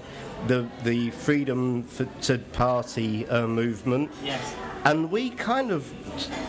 the 0.47 0.67
the 0.83 1.09
freedom 1.11 1.83
for, 1.83 2.05
to 2.23 2.37
party 2.37 3.27
uh, 3.27 3.47
movement. 3.47 4.11
Yes. 4.23 4.53
And 4.85 5.11
we 5.11 5.31
kind 5.31 5.71
of 5.71 5.91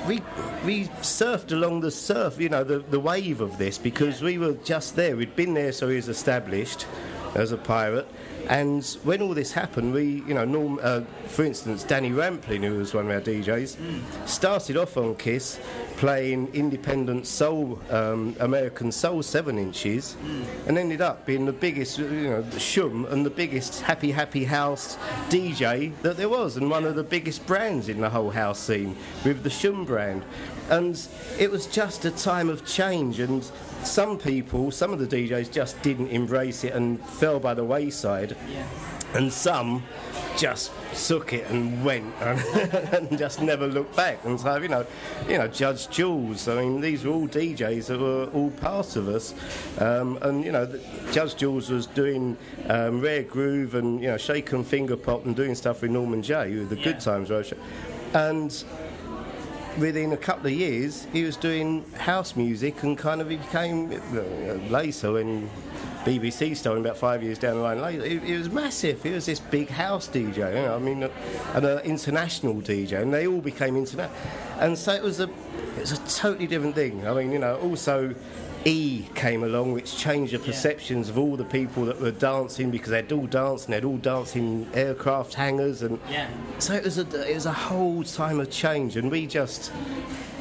we 0.07 0.21
we 0.65 0.85
surfed 1.01 1.53
along 1.53 1.81
the 1.81 1.91
surf, 1.91 2.39
you 2.39 2.49
know, 2.51 2.63
the, 2.65 2.79
the 2.91 3.01
wave 3.01 3.41
of 3.41 3.57
this 3.57 3.79
because 3.79 4.21
we 4.23 4.37
were 4.39 4.55
just 4.65 4.95
there. 4.95 5.17
We'd 5.17 5.35
been 5.37 5.55
there, 5.55 5.73
so 5.73 5.89
he 5.89 5.97
was 5.97 6.09
established 6.09 6.87
as 7.35 7.53
a 7.53 7.57
pirate. 7.57 8.09
And 8.49 8.85
when 9.05 9.23
all 9.23 9.35
this 9.35 9.53
happened, 9.53 9.93
we, 9.93 10.25
you 10.27 10.35
know, 10.35 10.45
Norm, 10.45 10.81
uh, 10.83 11.03
for 11.27 11.45
instance, 11.45 11.85
Danny 11.85 12.11
Rampling, 12.11 12.63
who 12.63 12.79
was 12.79 12.93
one 12.95 13.07
of 13.07 13.13
our 13.13 13.21
DJs, 13.21 13.77
started 14.27 14.77
off 14.77 14.97
on 14.97 15.15
Kiss 15.17 15.61
playing 15.97 16.49
independent 16.55 17.27
soul, 17.27 17.79
um, 17.91 18.35
American 18.41 18.91
soul 18.91 19.23
seven 19.23 19.59
inches, 19.59 20.17
and 20.67 20.79
ended 20.79 21.01
up 21.01 21.27
being 21.27 21.45
the 21.45 21.53
biggest, 21.53 21.99
you 21.99 22.31
know, 22.31 22.43
Shoom 22.57 23.05
and 23.13 23.25
the 23.25 23.31
biggest 23.31 23.83
happy 23.83 24.11
happy 24.11 24.45
house 24.45 24.97
DJ 25.29 25.93
that 26.03 26.17
there 26.17 26.29
was, 26.29 26.57
and 26.57 26.71
one 26.71 26.85
of 26.85 26.97
the 26.97 27.05
biggest 27.05 27.47
brands 27.47 27.89
in 27.89 28.01
the 28.01 28.11
whole 28.11 28.31
house 28.31 28.59
scene 28.59 28.97
with 29.25 29.43
the 29.43 29.51
Shoom 29.51 29.85
brand. 29.85 30.25
And 30.71 31.01
it 31.39 31.51
was 31.51 31.67
just 31.67 32.05
a 32.05 32.11
time 32.11 32.49
of 32.49 32.65
change, 32.65 33.21
and 33.21 33.49
some 33.85 34.19
people, 34.19 34.71
some 34.71 34.93
of 34.93 34.99
the 34.99 35.07
DJs 35.07 35.51
just 35.51 35.81
didn't 35.83 36.09
embrace 36.09 36.65
it 36.65 36.73
and 36.75 37.01
fell 37.05 37.41
by 37.41 37.55
the 37.55 37.65
wayside 37.65 38.37
Yeah. 38.49 38.67
and 39.15 39.33
some 39.33 39.83
just 40.37 40.71
took 41.09 41.33
it 41.33 41.45
and 41.51 41.85
went 41.85 42.15
and 42.21 43.19
just 43.19 43.43
never 43.43 43.67
looked 43.67 43.97
back. 43.97 44.25
And 44.25 44.39
so, 44.41 44.57
you 44.57 44.69
know, 44.69 44.87
you 45.29 45.37
know, 45.39 45.49
Judge 45.49 45.89
Jules. 45.91 46.47
I 46.49 46.63
mean, 46.63 46.81
these 46.81 47.05
were 47.05 47.13
all 47.13 47.27
DJs 47.29 47.87
that 47.87 47.99
were 47.99 48.27
all 48.27 48.51
part 48.51 48.97
of 48.97 49.09
us. 49.09 49.35
Um, 49.79 50.19
and 50.23 50.45
you 50.45 50.53
know, 50.53 50.67
the, 50.67 50.79
Judge 51.13 51.37
Jules 51.37 51.69
was 51.69 51.87
doing 51.87 52.37
um, 52.69 53.01
rare 53.01 53.23
groove 53.25 53.75
and 53.75 54.01
you 54.01 54.09
know, 54.09 54.17
shaken 54.17 54.63
finger 54.63 54.97
pop 54.97 55.25
and 55.27 55.35
doing 55.35 55.55
stuff 55.55 55.83
with 55.83 55.91
Norman 55.91 56.23
Jay 56.23 56.53
the 56.55 56.77
Yeah. 56.77 56.85
Good 56.85 57.01
Times 57.01 57.29
Show. 57.29 57.43
And 58.15 58.65
within 59.79 60.13
a 60.13 60.17
couple 60.17 60.47
of 60.47 60.53
years, 60.53 61.07
he 61.13 61.23
was 61.25 61.37
doing 61.37 61.85
house 61.93 62.37
music 62.37 62.83
and 62.83 62.97
kind 62.97 63.21
of 63.21 63.31
he 63.31 63.37
became 63.37 63.93
uh, 63.93 64.23
later 64.71 65.13
when 65.13 65.49
BBC 66.05 66.57
started 66.57 66.81
about 66.81 66.97
five 66.97 67.23
years 67.23 67.39
down 67.39 67.57
the 67.57 67.63
line 67.63 67.81
later. 67.81 68.05
It, 68.05 68.23
it 68.25 68.39
was 68.39 68.51
massive. 68.51 69.03
He 69.03 69.11
was 69.11 69.27
this 69.27 69.41
big 69.41 69.69
house 69.69 70.09
DJ. 70.09 70.37
You 70.37 70.63
know, 70.63 70.77
I 70.77 70.79
mean, 70.79 71.03
uh, 71.03 71.11
and 71.55 71.65
an 71.65 71.79
international 71.81 72.55
DJ, 72.55 73.03
and 73.03 73.13
they 73.13 73.27
all 73.27 73.41
became 73.41 73.77
international. 73.77 74.17
And 74.59 74.77
so 74.77 74.93
it 74.93 75.03
was 75.03 75.21
a 75.21 75.29
it's 75.81 75.93
a 75.93 76.19
totally 76.21 76.47
different 76.47 76.75
thing. 76.75 77.07
I 77.07 77.15
mean, 77.15 77.33
you 77.33 77.39
know, 77.39 77.57
also. 77.57 78.15
E 78.67 79.07
came 79.15 79.43
along, 79.43 79.73
which 79.73 79.97
changed 79.97 80.35
the 80.35 80.39
perceptions 80.39 81.09
of 81.09 81.17
all 81.17 81.35
the 81.35 81.47
people 81.47 81.87
that 81.87 81.99
were 81.99 82.11
dancing 82.11 82.71
because 82.71 82.91
they'd 82.91 83.11
all 83.11 83.27
danced 83.27 83.65
and 83.65 83.73
they'd 83.73 83.87
all 83.87 83.97
danced 83.97 84.37
in 84.37 84.69
aircraft 84.75 85.33
hangars, 85.33 85.81
and 85.81 85.99
Yeah. 86.11 86.29
so 86.59 86.75
it 86.75 86.85
was 86.85 86.99
a 86.99 87.31
it 87.31 87.35
was 87.35 87.47
a 87.47 87.55
whole 87.55 88.03
time 88.05 88.39
of 88.39 88.51
change, 88.51 88.99
and 88.99 89.11
we 89.11 89.27
just 89.27 89.73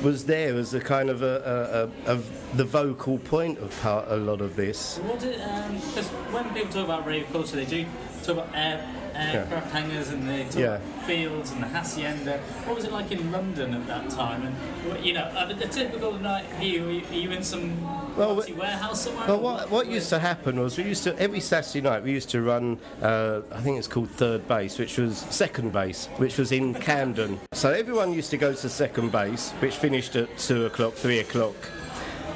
was 0.03 0.25
there 0.25 0.53
as 0.57 0.73
a 0.73 0.81
kind 0.81 1.09
of 1.09 1.21
a, 1.21 1.89
a, 2.05 2.09
a, 2.09 2.11
of 2.11 2.57
the 2.57 2.65
vocal 2.65 3.19
point 3.19 3.57
of 3.59 3.71
part 3.81 4.05
a 4.09 4.17
lot 4.17 4.41
of 4.41 4.57
this. 4.57 4.97
What 4.97 5.19
did, 5.21 5.35
because 5.37 6.09
um, 6.09 6.33
when 6.33 6.53
people 6.53 6.73
talk 6.73 6.83
about 6.83 7.05
rave 7.07 7.25
culture, 7.31 7.55
they 7.55 7.63
do 7.65 7.85
talk 8.23 8.35
about 8.35 8.49
air, 8.53 8.85
aircraft 9.19 9.71
hangars 9.71 10.09
and 10.09 10.27
the 10.27 10.59
Yeah. 10.59 10.79
fields 11.05 11.51
and 11.51 11.63
the 11.63 11.67
hacienda. 11.67 12.39
What 12.65 12.75
was 12.75 12.85
it 12.85 12.91
like 12.91 13.11
in 13.11 13.31
London 13.31 13.73
at 13.73 13.87
that 13.87 14.09
time? 14.09 14.43
And 14.43 15.05
you 15.05 15.13
know, 15.13 15.21
uh, 15.23 15.45
the 15.53 15.67
typical 15.67 16.13
night 16.13 16.45
view. 16.59 16.87
Are 16.87 16.91
you, 16.91 17.01
are 17.11 17.13
you 17.13 17.31
in 17.31 17.43
some 17.43 17.81
Well, 18.15 18.35
warehouse 18.57 19.01
somewhere? 19.01 19.27
Well, 19.27 19.39
what, 19.39 19.69
what 19.69 19.87
used 19.87 20.09
to 20.09 20.19
happen 20.19 20.59
was 20.59 20.77
we 20.77 20.83
used 20.85 21.03
to 21.03 21.17
every 21.19 21.39
Saturday 21.39 21.81
night 21.81 22.03
we 22.03 22.11
used 22.11 22.29
to 22.29 22.41
run. 22.41 22.79
Uh, 23.01 23.41
I 23.51 23.59
think 23.61 23.77
it's 23.77 23.87
called 23.87 24.09
third 24.09 24.47
base, 24.47 24.77
which 24.77 24.97
was 24.97 25.17
second 25.29 25.71
base, 25.71 26.07
which 26.17 26.37
was 26.37 26.51
in 26.51 26.73
Camden. 26.73 27.39
So 27.53 27.71
everyone 27.71 28.13
used 28.13 28.29
to 28.31 28.37
go 28.37 28.53
to 28.53 28.69
second 28.69 29.11
base, 29.11 29.51
which 29.59 29.75
finished 29.75 30.15
at 30.15 30.37
two 30.37 30.65
o'clock, 30.65 30.93
three 30.93 31.19
o'clock, 31.19 31.55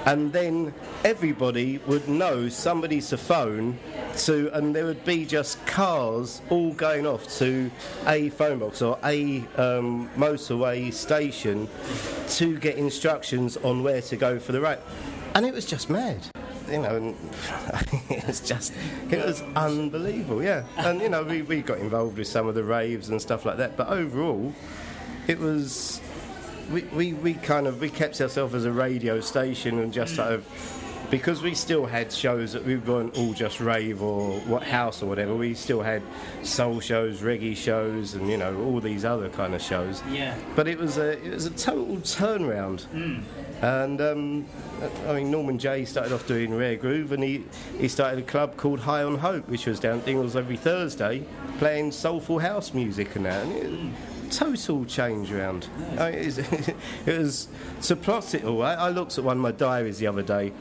and 0.05 0.33
then 0.33 0.73
everybody 1.03 1.77
would 1.87 2.07
know 2.07 2.49
somebody's 2.49 3.13
a 3.13 3.17
phone 3.17 3.77
to, 4.17 4.49
and 4.53 4.75
there 4.75 4.85
would 4.85 5.03
be 5.05 5.25
just 5.25 5.65
cars 5.65 6.41
all 6.49 6.73
going 6.73 7.07
off 7.07 7.27
to 7.37 7.71
a 8.07 8.29
phone 8.29 8.59
box 8.59 8.81
or 8.81 8.97
a 9.03 9.39
um, 9.57 10.09
motorway 10.15 10.93
station 10.93 11.67
to 12.27 12.57
get 12.59 12.77
instructions 12.77 13.57
on 13.57 13.83
where 13.83 14.01
to 14.01 14.15
go 14.15 14.39
for 14.39 14.51
the 14.51 14.61
ride, 14.61 14.79
and 15.35 15.45
it 15.45 15.53
was 15.53 15.65
just 15.65 15.89
mad. 15.89 16.19
You 16.69 16.79
know, 16.79 17.15
it 18.09 18.25
was 18.25 18.39
just, 18.39 18.73
it 19.11 19.23
was 19.23 19.41
unbelievable, 19.55 20.41
yeah. 20.41 20.63
And, 20.77 21.01
you 21.01 21.09
know, 21.09 21.23
we, 21.23 21.41
we 21.41 21.61
got 21.61 21.77
involved 21.79 22.17
with 22.17 22.27
some 22.27 22.47
of 22.47 22.55
the 22.55 22.63
raves 22.63 23.09
and 23.09 23.21
stuff 23.21 23.45
like 23.45 23.57
that, 23.57 23.75
but 23.75 23.89
overall, 23.89 24.53
it 25.27 25.39
was 25.39 26.01
we, 26.71 26.81
we, 26.83 27.13
we 27.13 27.33
kind 27.33 27.67
of 27.67 27.81
we 27.81 27.89
kept 27.89 28.19
ourselves 28.21 28.53
as 28.53 28.65
a 28.65 28.71
radio 28.71 29.19
station 29.19 29.79
and 29.79 29.93
just 29.93 30.15
sort 30.15 30.31
of 30.31 30.45
because 31.13 31.43
we 31.43 31.53
still 31.53 31.85
had 31.85 32.11
shows 32.11 32.53
that 32.53 32.65
we 32.65 32.75
weren't 32.75 33.15
all 33.15 33.33
just 33.33 33.59
rave 33.59 34.01
or 34.01 34.39
what 34.41 34.63
house 34.63 35.03
or 35.03 35.05
whatever. 35.05 35.35
We 35.35 35.53
still 35.53 35.83
had 35.83 36.01
soul 36.41 36.79
shows 36.79 37.21
reggae 37.21 37.55
shows 37.55 38.15
and 38.15 38.27
you 38.27 38.37
know 38.37 38.59
all 38.63 38.79
these 38.79 39.05
other 39.05 39.29
kind 39.29 39.53
of 39.53 39.61
shows. 39.61 40.01
Yeah. 40.09 40.35
but 40.55 40.67
it 40.67 40.79
was 40.79 40.97
a 40.97 41.23
it 41.23 41.31
was 41.31 41.45
a 41.45 41.51
total 41.51 41.97
turnaround. 41.97 42.87
And 43.61 44.01
um, 44.01 44.45
I 45.07 45.13
mean 45.13 45.29
Norman 45.29 45.59
Jay 45.59 45.85
started 45.85 46.13
off 46.13 46.25
doing 46.27 46.55
rare 46.55 46.75
groove 46.77 47.11
and 47.11 47.23
he, 47.23 47.45
he 47.77 47.87
started 47.87 48.19
a 48.19 48.27
club 48.27 48.57
called 48.57 48.79
High 48.79 49.03
on 49.03 49.19
Hope 49.19 49.47
which 49.47 49.67
was 49.67 49.79
down 49.79 49.99
at 49.99 50.05
Dingwalls 50.05 50.35
every 50.35 50.57
Thursday 50.57 51.23
playing 51.59 51.91
soulful 51.91 52.39
house 52.39 52.73
music 52.73 53.15
and 53.15 53.25
that. 53.25 53.45
And 53.45 53.53
it, 53.53 53.97
total 54.37 54.85
change 54.85 55.31
around 55.31 55.67
I 55.97 56.11
mean, 56.11 56.19
it, 56.19 56.25
was, 56.25 56.37
it 57.05 57.17
was 57.19 57.47
to 57.83 57.95
plot 57.95 58.33
it 58.33 58.43
all 58.43 58.61
I, 58.63 58.73
I 58.73 58.89
looked 58.89 59.17
at 59.17 59.23
one 59.23 59.37
of 59.37 59.43
my 59.43 59.51
diaries 59.51 59.99
the 59.99 60.07
other 60.07 60.23
day 60.23 60.51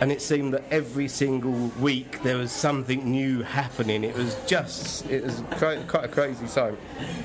and 0.00 0.12
it 0.12 0.22
seemed 0.22 0.54
that 0.54 0.62
every 0.70 1.08
single 1.08 1.72
week 1.80 2.22
there 2.22 2.36
was 2.36 2.52
something 2.52 3.10
new 3.10 3.42
happening 3.42 4.04
it 4.04 4.16
was 4.16 4.36
just 4.46 5.06
it 5.10 5.24
was 5.24 5.42
quite, 5.52 5.86
quite 5.88 6.04
a 6.04 6.08
crazy 6.08 6.46
time 6.46 6.76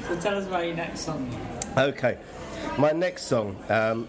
So 0.07 0.19
tell 0.19 0.37
us 0.37 0.47
about 0.47 0.65
your 0.65 0.75
next 0.75 1.01
song. 1.01 1.29
Okay, 1.77 2.17
my 2.77 2.91
next 2.91 3.23
song. 3.23 3.57
Um, 3.69 4.07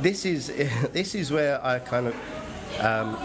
this 0.00 0.26
is 0.26 0.48
this 0.92 1.14
is 1.14 1.32
where 1.32 1.64
I 1.64 1.78
kind 1.78 2.08
of 2.08 2.14
um, 2.80 3.16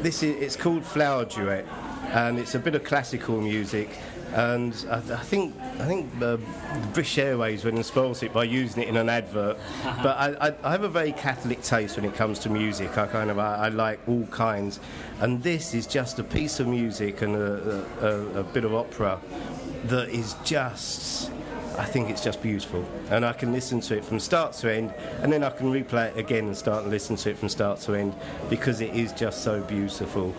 this 0.00 0.22
is 0.22 0.40
it's 0.40 0.56
called 0.56 0.84
Flower 0.84 1.24
Duet, 1.24 1.66
and 2.12 2.38
it's 2.38 2.54
a 2.54 2.58
bit 2.58 2.74
of 2.74 2.84
classical 2.84 3.40
music. 3.40 3.90
And 4.32 4.74
I, 4.90 4.96
I 4.96 5.22
think 5.22 5.54
I 5.78 5.86
think 5.86 6.18
the 6.18 6.40
British 6.94 7.18
Airways 7.18 7.64
went 7.64 7.76
and 7.76 7.84
spoilt 7.84 8.22
it 8.22 8.32
by 8.32 8.44
using 8.44 8.82
it 8.82 8.88
in 8.88 8.96
an 8.96 9.08
advert. 9.08 9.58
But 10.02 10.16
I, 10.16 10.48
I, 10.48 10.54
I 10.64 10.70
have 10.72 10.84
a 10.84 10.88
very 10.88 11.12
Catholic 11.12 11.62
taste 11.62 11.96
when 11.96 12.04
it 12.04 12.14
comes 12.14 12.38
to 12.40 12.50
music. 12.50 12.96
I 12.98 13.06
kind 13.06 13.30
of 13.30 13.38
I, 13.38 13.66
I 13.66 13.68
like 13.68 14.00
all 14.08 14.26
kinds, 14.26 14.80
and 15.20 15.42
this 15.42 15.74
is 15.74 15.86
just 15.86 16.18
a 16.18 16.24
piece 16.24 16.60
of 16.60 16.66
music 16.66 17.22
and 17.22 17.36
a, 17.36 17.84
a, 18.00 18.06
a, 18.06 18.40
a 18.40 18.42
bit 18.42 18.64
of 18.64 18.74
opera 18.74 19.20
that 19.84 20.08
is 20.08 20.34
just 20.44 21.30
I 21.78 21.84
think 21.84 22.10
it's 22.10 22.22
just 22.22 22.42
beautiful, 22.42 22.84
and 23.10 23.24
I 23.24 23.32
can 23.32 23.52
listen 23.52 23.80
to 23.82 23.96
it 23.96 24.04
from 24.04 24.20
start 24.20 24.52
to 24.54 24.72
end, 24.72 24.92
and 25.20 25.32
then 25.32 25.42
I 25.42 25.50
can 25.50 25.72
replay 25.72 26.08
it 26.08 26.18
again 26.18 26.46
and 26.46 26.56
start 26.56 26.82
and 26.82 26.90
listen 26.90 27.16
to 27.16 27.30
it 27.30 27.38
from 27.38 27.48
start 27.48 27.80
to 27.80 27.94
end 27.94 28.14
because 28.50 28.80
it 28.80 28.94
is 28.94 29.12
just 29.12 29.42
so 29.42 29.60
beautiful. 29.62 30.34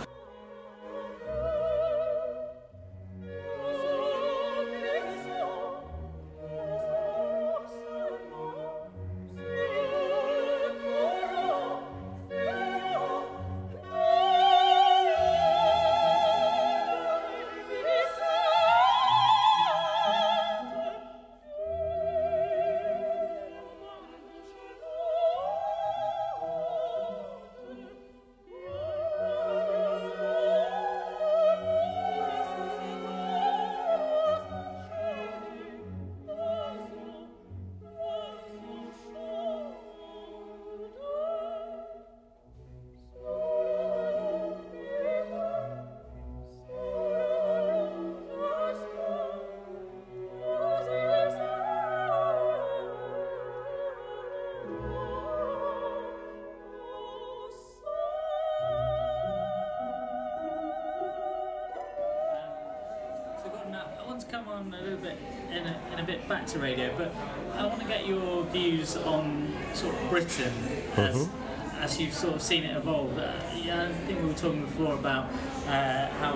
Talking 74.44 74.66
before 74.66 74.94
about 74.96 75.26
uh, 75.68 76.08
how 76.20 76.34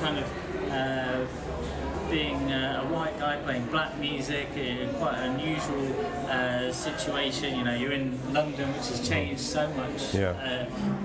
kind 0.00 0.18
of 0.18 0.70
uh, 0.72 2.10
being 2.10 2.52
uh, 2.52 2.82
a 2.84 2.92
white 2.92 3.16
guy 3.20 3.36
playing 3.44 3.64
black 3.66 3.96
music 3.98 4.48
in 4.56 4.92
quite 4.94 5.14
an 5.18 5.38
unusual 5.38 5.86
uh, 6.28 6.72
situation. 6.72 7.56
You 7.56 7.64
know, 7.64 7.74
you're 7.76 7.92
in 7.92 8.18
London, 8.32 8.68
which 8.72 8.88
has 8.88 9.08
changed 9.08 9.40
so 9.40 9.68
much 9.70 10.12
Yeah. 10.14 10.30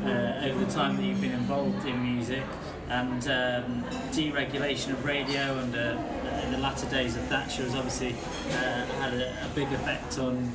uh, 0.03 0.07
uh, 0.09 0.47
over 0.47 0.65
the 0.65 0.71
time 0.71 0.97
that 0.97 1.03
you've 1.03 1.21
been 1.21 1.31
involved 1.33 1.85
in 1.85 2.01
music, 2.15 2.43
and 2.89 3.23
um, 3.27 3.83
deregulation 4.11 4.89
of 4.93 5.05
radio 5.05 5.59
and 5.59 5.75
uh, 5.75 5.97
in 6.45 6.51
the 6.51 6.57
latter 6.57 6.89
days 6.89 7.15
of 7.15 7.21
Thatcher 7.25 7.61
has 7.63 7.75
obviously 7.75 8.15
uh, 8.49 8.85
had 9.01 9.13
a, 9.13 9.29
a 9.45 9.49
big 9.53 9.67
effect 9.71 10.17
on 10.17 10.51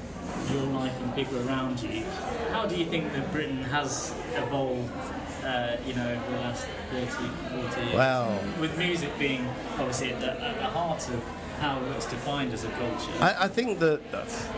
your 0.52 0.62
life 0.64 0.92
and 1.00 1.14
people 1.14 1.38
around 1.48 1.80
you. 1.80 2.02
How 2.50 2.66
do 2.66 2.74
you 2.76 2.85
think 2.87 3.12
that 3.12 3.30
Britain 3.30 3.62
has 3.62 4.12
evolved? 4.35 4.90
Uh, 5.44 5.76
you 5.87 5.92
know, 5.92 6.11
over 6.11 6.30
the 6.30 6.38
last 6.38 6.66
30, 6.90 7.07
40 7.07 7.80
years. 7.83 7.94
Wow. 7.94 8.38
With 8.59 8.78
music 8.78 9.11
being 9.18 9.46
obviously 9.78 10.11
at 10.11 10.20
the, 10.20 10.30
at 10.42 10.57
the 10.59 10.64
heart 10.64 11.07
of 11.11 11.22
how 11.61 11.83
it's 11.96 12.07
defined 12.07 12.52
as 12.54 12.64
a 12.64 12.70
culture. 12.70 13.12
I, 13.20 13.44
I 13.44 13.48
think 13.48 13.78
that 13.80 14.00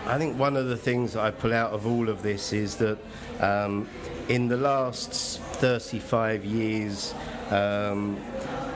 I 0.07 0.16
think 0.16 0.38
one 0.38 0.57
of 0.57 0.68
the 0.68 0.77
things 0.77 1.14
that 1.14 1.25
I 1.25 1.31
pull 1.31 1.53
out 1.53 1.72
of 1.72 1.87
all 1.87 2.09
of 2.09 2.22
this 2.22 2.53
is 2.53 2.77
that 2.77 2.99
um, 3.40 3.88
in 4.29 4.49
the 4.49 4.57
last 4.57 5.40
35 5.40 6.44
years, 6.44 7.14
um, 7.51 8.16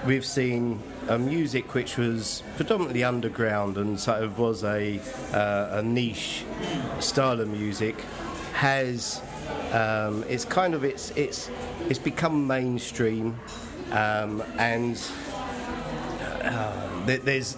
we've 0.07 0.27
seen 0.27 0.83
a 1.09 1.19
music 1.19 1.75
which 1.75 1.97
was 1.97 2.43
predominantly 2.57 3.05
underground 3.05 3.77
and 3.77 3.99
sort 3.99 4.23
of 4.23 4.39
was 4.39 4.65
a, 4.65 5.01
uh, 5.33 5.79
a 5.79 5.83
niche 5.83 6.45
style 7.01 7.41
of 7.41 7.49
music 7.49 8.01
has 8.53 9.23
um, 9.73 10.25
it's 10.29 10.45
kind 10.45 10.75
of 10.75 10.85
it's 10.85 11.11
it's 11.13 11.51
it's 11.89 11.99
become 11.99 12.47
mainstream 12.47 13.39
um, 13.93 14.43
and 14.59 15.01
uh, 16.43 17.05
there's 17.07 17.57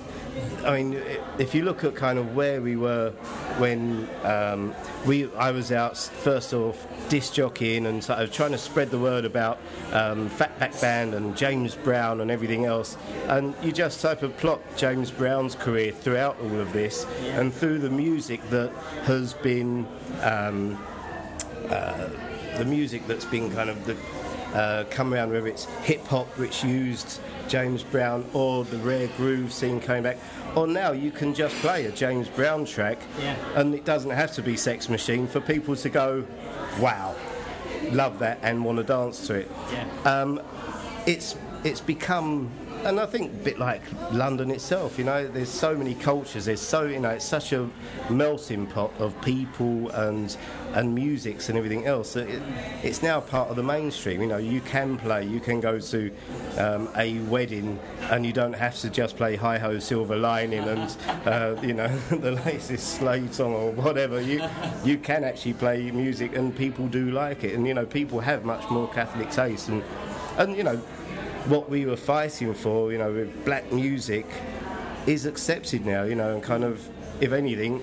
I 0.65 0.83
mean, 0.83 1.03
if 1.39 1.55
you 1.55 1.65
look 1.65 1.85
at 1.85 1.95
kind 1.95 2.19
of 2.19 2.35
where 2.35 2.63
we 2.63 2.77
were 2.77 3.11
when 3.59 4.09
um, 4.23 4.75
we 5.07 5.31
I 5.35 5.51
was 5.51 5.71
out 5.71 5.99
first 5.99 6.55
off 6.55 6.87
disc 7.09 7.35
jockeying 7.35 7.85
and 7.87 8.03
sort 8.03 8.21
of 8.21 8.33
trying 8.33 8.53
to 8.53 8.59
spread 8.59 8.91
the 8.91 8.99
word 8.99 9.25
about 9.25 9.59
um, 9.93 10.31
Fatback 10.31 10.81
Band 10.81 11.15
and 11.15 11.37
James 11.37 11.75
Brown 11.75 12.21
and 12.21 12.31
everything 12.31 12.65
else. 12.65 12.97
And 13.27 13.55
you 13.63 13.73
just 13.73 14.01
type 14.01 14.23
of 14.23 14.37
plot 14.39 14.61
James 14.77 15.11
Brown's 15.11 15.55
career 15.55 15.93
throughout 15.93 16.39
all 16.41 16.61
of 16.61 16.73
this 16.73 17.05
and 17.35 17.53
through 17.53 17.79
the 17.79 17.91
music 17.91 18.41
that 18.51 18.71
has 19.05 19.35
been. 19.35 19.87
Um, 20.23 20.79
the 22.59 22.65
music 22.65 23.07
that's 23.07 23.25
been 23.25 23.51
kind 23.51 23.71
of 23.71 23.85
the 23.87 23.97
uh, 24.55 24.85
come 24.91 25.15
around, 25.15 25.31
whether 25.33 25.47
it's 25.47 25.65
hip 25.83 26.07
hop, 26.07 26.27
which 26.39 26.63
used 26.63 27.21
James 27.49 27.83
Brown, 27.83 28.25
or 28.35 28.65
the 28.65 28.77
rare 28.79 29.09
groove 29.17 29.51
scene 29.53 29.81
coming 29.81 30.03
back, 30.03 30.19
or 30.55 30.67
now 30.67 30.93
you 30.93 31.11
can 31.11 31.33
just 31.33 31.55
play 31.57 31.87
a 31.87 31.93
James 31.93 32.29
Brown 32.29 32.67
track, 32.67 32.99
Yeah. 33.19 33.35
and 33.55 33.75
it 33.75 33.87
doesn't 33.87 34.11
have 34.11 34.33
to 34.35 34.43
be 34.43 34.57
Sex 34.57 34.91
Machine 34.91 35.27
for 35.27 35.41
people 35.41 35.75
to 35.77 35.89
go, 35.89 36.27
wow, 36.79 37.15
love 37.93 38.19
that, 38.19 38.41
and 38.43 38.63
want 38.63 38.77
to 38.79 38.85
dance 38.85 39.27
to 39.29 39.35
it. 39.37 39.51
Yeah. 39.73 40.37
It's 41.07 41.35
it's 41.65 41.81
become. 41.81 42.51
And 42.85 42.99
I 42.99 43.07
think 43.07 43.31
a 43.33 43.45
bit 43.45 43.61
like 43.61 43.83
London 44.11 44.51
itself, 44.51 44.99
you 44.99 45.05
know, 45.05 45.29
there's 45.29 45.49
so 45.49 45.77
many 45.77 45.95
cultures. 45.95 46.47
There's 46.47 46.61
so, 46.61 46.83
you 46.83 46.99
know, 46.99 47.11
it's 47.11 47.25
such 47.25 47.53
a 47.53 47.71
melting 48.11 48.67
pot 48.67 48.93
of 48.99 49.21
people 49.23 49.89
and 49.91 50.37
and 50.75 50.93
musics 50.93 51.49
and 51.49 51.57
everything 51.57 51.87
else. 51.87 52.15
That 52.15 52.29
it, 52.29 52.43
it's 52.83 53.01
now 53.01 53.21
part 53.21 53.51
of 53.51 53.57
the 53.57 53.63
mainstream. 53.63 54.21
You 54.21 54.27
know, 54.27 54.39
you 54.39 54.61
can 54.63 54.99
play, 54.99 55.25
you 55.25 55.39
can 55.39 55.61
go 55.61 55.79
to 55.79 56.11
um, 56.59 56.89
a 56.97 57.19
wedding, 57.21 57.79
and 58.11 58.27
you 58.27 58.33
don't 58.33 58.55
have 58.55 58.77
to 58.81 58.91
just 58.91 59.17
play 59.17 59.37
Hi 59.37 59.59
Ho 59.59 59.79
Silver 59.79 60.17
Lining 60.17 60.65
and 60.65 60.97
uh, 61.25 61.55
you 61.63 61.75
know 61.75 61.89
the 62.11 62.33
latest 62.33 62.97
Slade 62.97 63.33
song 63.33 63.53
or 63.55 63.71
whatever. 63.71 64.21
You 64.21 64.43
you 64.85 64.99
can 64.99 65.23
actually 65.23 65.55
play 65.55 65.89
music, 65.93 66.35
and 66.35 66.57
people 66.57 66.89
do 66.89 67.13
like 67.13 67.45
it. 67.45 67.55
And 67.55 67.65
you 67.65 67.75
know, 67.75 67.87
people 67.87 68.19
have 68.19 68.45
much 68.45 68.69
more 68.71 68.89
Catholic 68.89 69.31
taste, 69.31 69.69
and 69.69 69.85
and 70.37 70.57
you 70.57 70.65
know 70.65 70.83
what 71.49 71.69
we 71.69 71.87
were 71.87 71.97
fighting 71.97 72.55
for, 72.55 72.93
you 72.93 72.99
know, 72.99 73.13
with 73.13 73.45
black 73.45 73.71
music, 73.73 74.27
is 75.07 75.27
accepted 75.27 75.85
now. 75.85 76.05
You 76.05 76.15
know, 76.15 76.35
and 76.35 76.43
kind 76.43 76.65
of, 76.65 76.89
if 77.21 77.33
anything, 77.33 77.83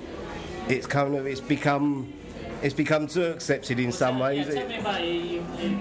it's 0.68 0.88
kind 0.88 1.16
of 1.16 1.26
it's 1.26 1.42
become 1.42 2.14
it's 2.62 2.74
become 2.74 3.08
too 3.08 3.26
accepted 3.26 3.80
in 3.80 3.92
some 3.92 4.20
ways. 4.20 4.48
Yeah, 4.48 4.54
tell 4.54 4.68
me 4.68 4.80
about 4.80 5.04
you, 5.04 5.46
you, 5.58 5.80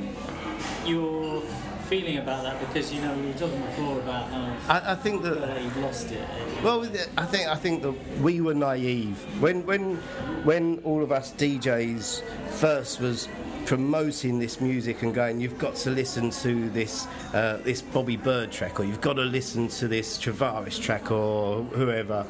your 0.87 1.43
feeling 1.89 2.19
about 2.19 2.43
that 2.43 2.61
because 2.61 2.93
you 2.93 3.01
know 3.01 3.15
we 3.15 3.29
were 3.29 3.33
talking 3.33 3.61
before 3.63 3.99
about 4.01 4.29
how 4.29 4.55
I, 4.69 4.93
I 4.93 4.95
think 4.95 5.23
that 5.23 5.63
you've 5.63 5.77
lost 5.79 6.11
it. 6.13 6.21
Well, 6.63 6.87
I 7.17 7.25
think 7.25 7.49
I 7.49 7.55
think 7.55 7.83
that 7.83 7.93
we 8.21 8.41
were 8.41 8.55
naive 8.55 9.17
when 9.41 9.65
when 9.65 9.97
when 10.45 10.81
all 10.85 11.03
of 11.03 11.11
us 11.13 11.33
DJs 11.33 12.23
first 12.51 13.01
was 13.01 13.29
promoting 13.69 14.39
this 14.39 14.63
music 14.63 15.03
and 15.03 15.13
going, 15.13 15.39
you've 15.39 15.59
got 15.59 15.75
to 15.75 15.91
listen 15.91 16.31
to 16.31 16.71
this 16.71 17.07
uh, 17.35 17.59
this 17.65 17.83
Bobby 17.83 18.17
Byrd 18.17 18.51
track, 18.51 18.81
or 18.81 18.85
you've 18.85 19.03
got 19.03 19.17
to 19.17 19.25
listen 19.25 19.69
to 19.69 19.87
this 19.87 20.17
Tavares 20.17 20.81
track, 20.81 21.11
or 21.11 21.65
whoever, 21.65 22.25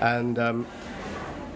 and 0.00 0.38
um, 0.38 0.64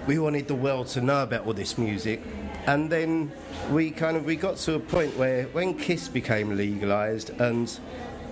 we 0.08 0.18
wanted 0.18 0.48
the 0.48 0.56
world 0.56 0.88
to 0.88 1.00
know 1.00 1.22
about 1.22 1.46
all 1.46 1.52
this 1.52 1.78
music. 1.78 2.20
And 2.66 2.90
then 2.90 3.30
we 3.70 3.92
kind 3.92 4.16
of 4.16 4.24
we 4.24 4.34
got 4.34 4.56
to 4.56 4.74
a 4.74 4.80
point 4.80 5.16
where 5.16 5.44
when 5.52 5.78
Kiss 5.78 6.08
became 6.08 6.56
legalized 6.56 7.30
and 7.38 7.70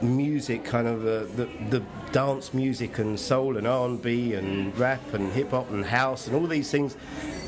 music 0.03 0.65
kind 0.65 0.89
of 0.89 1.03
uh, 1.03 1.21
the 1.37 1.49
the 1.71 1.83
dance 2.11 2.53
music 2.53 2.99
and 2.99 3.19
soul 3.19 3.57
and 3.57 3.67
R&B 3.67 4.35
and 4.35 4.77
rap 4.77 5.15
and 5.15 5.33
hip 5.33 5.53
hop 5.53 5.71
and 5.71 5.85
house 5.85 6.27
and 6.27 6.35
all 6.35 6.47
these 6.49 6.71
things 6.71 6.97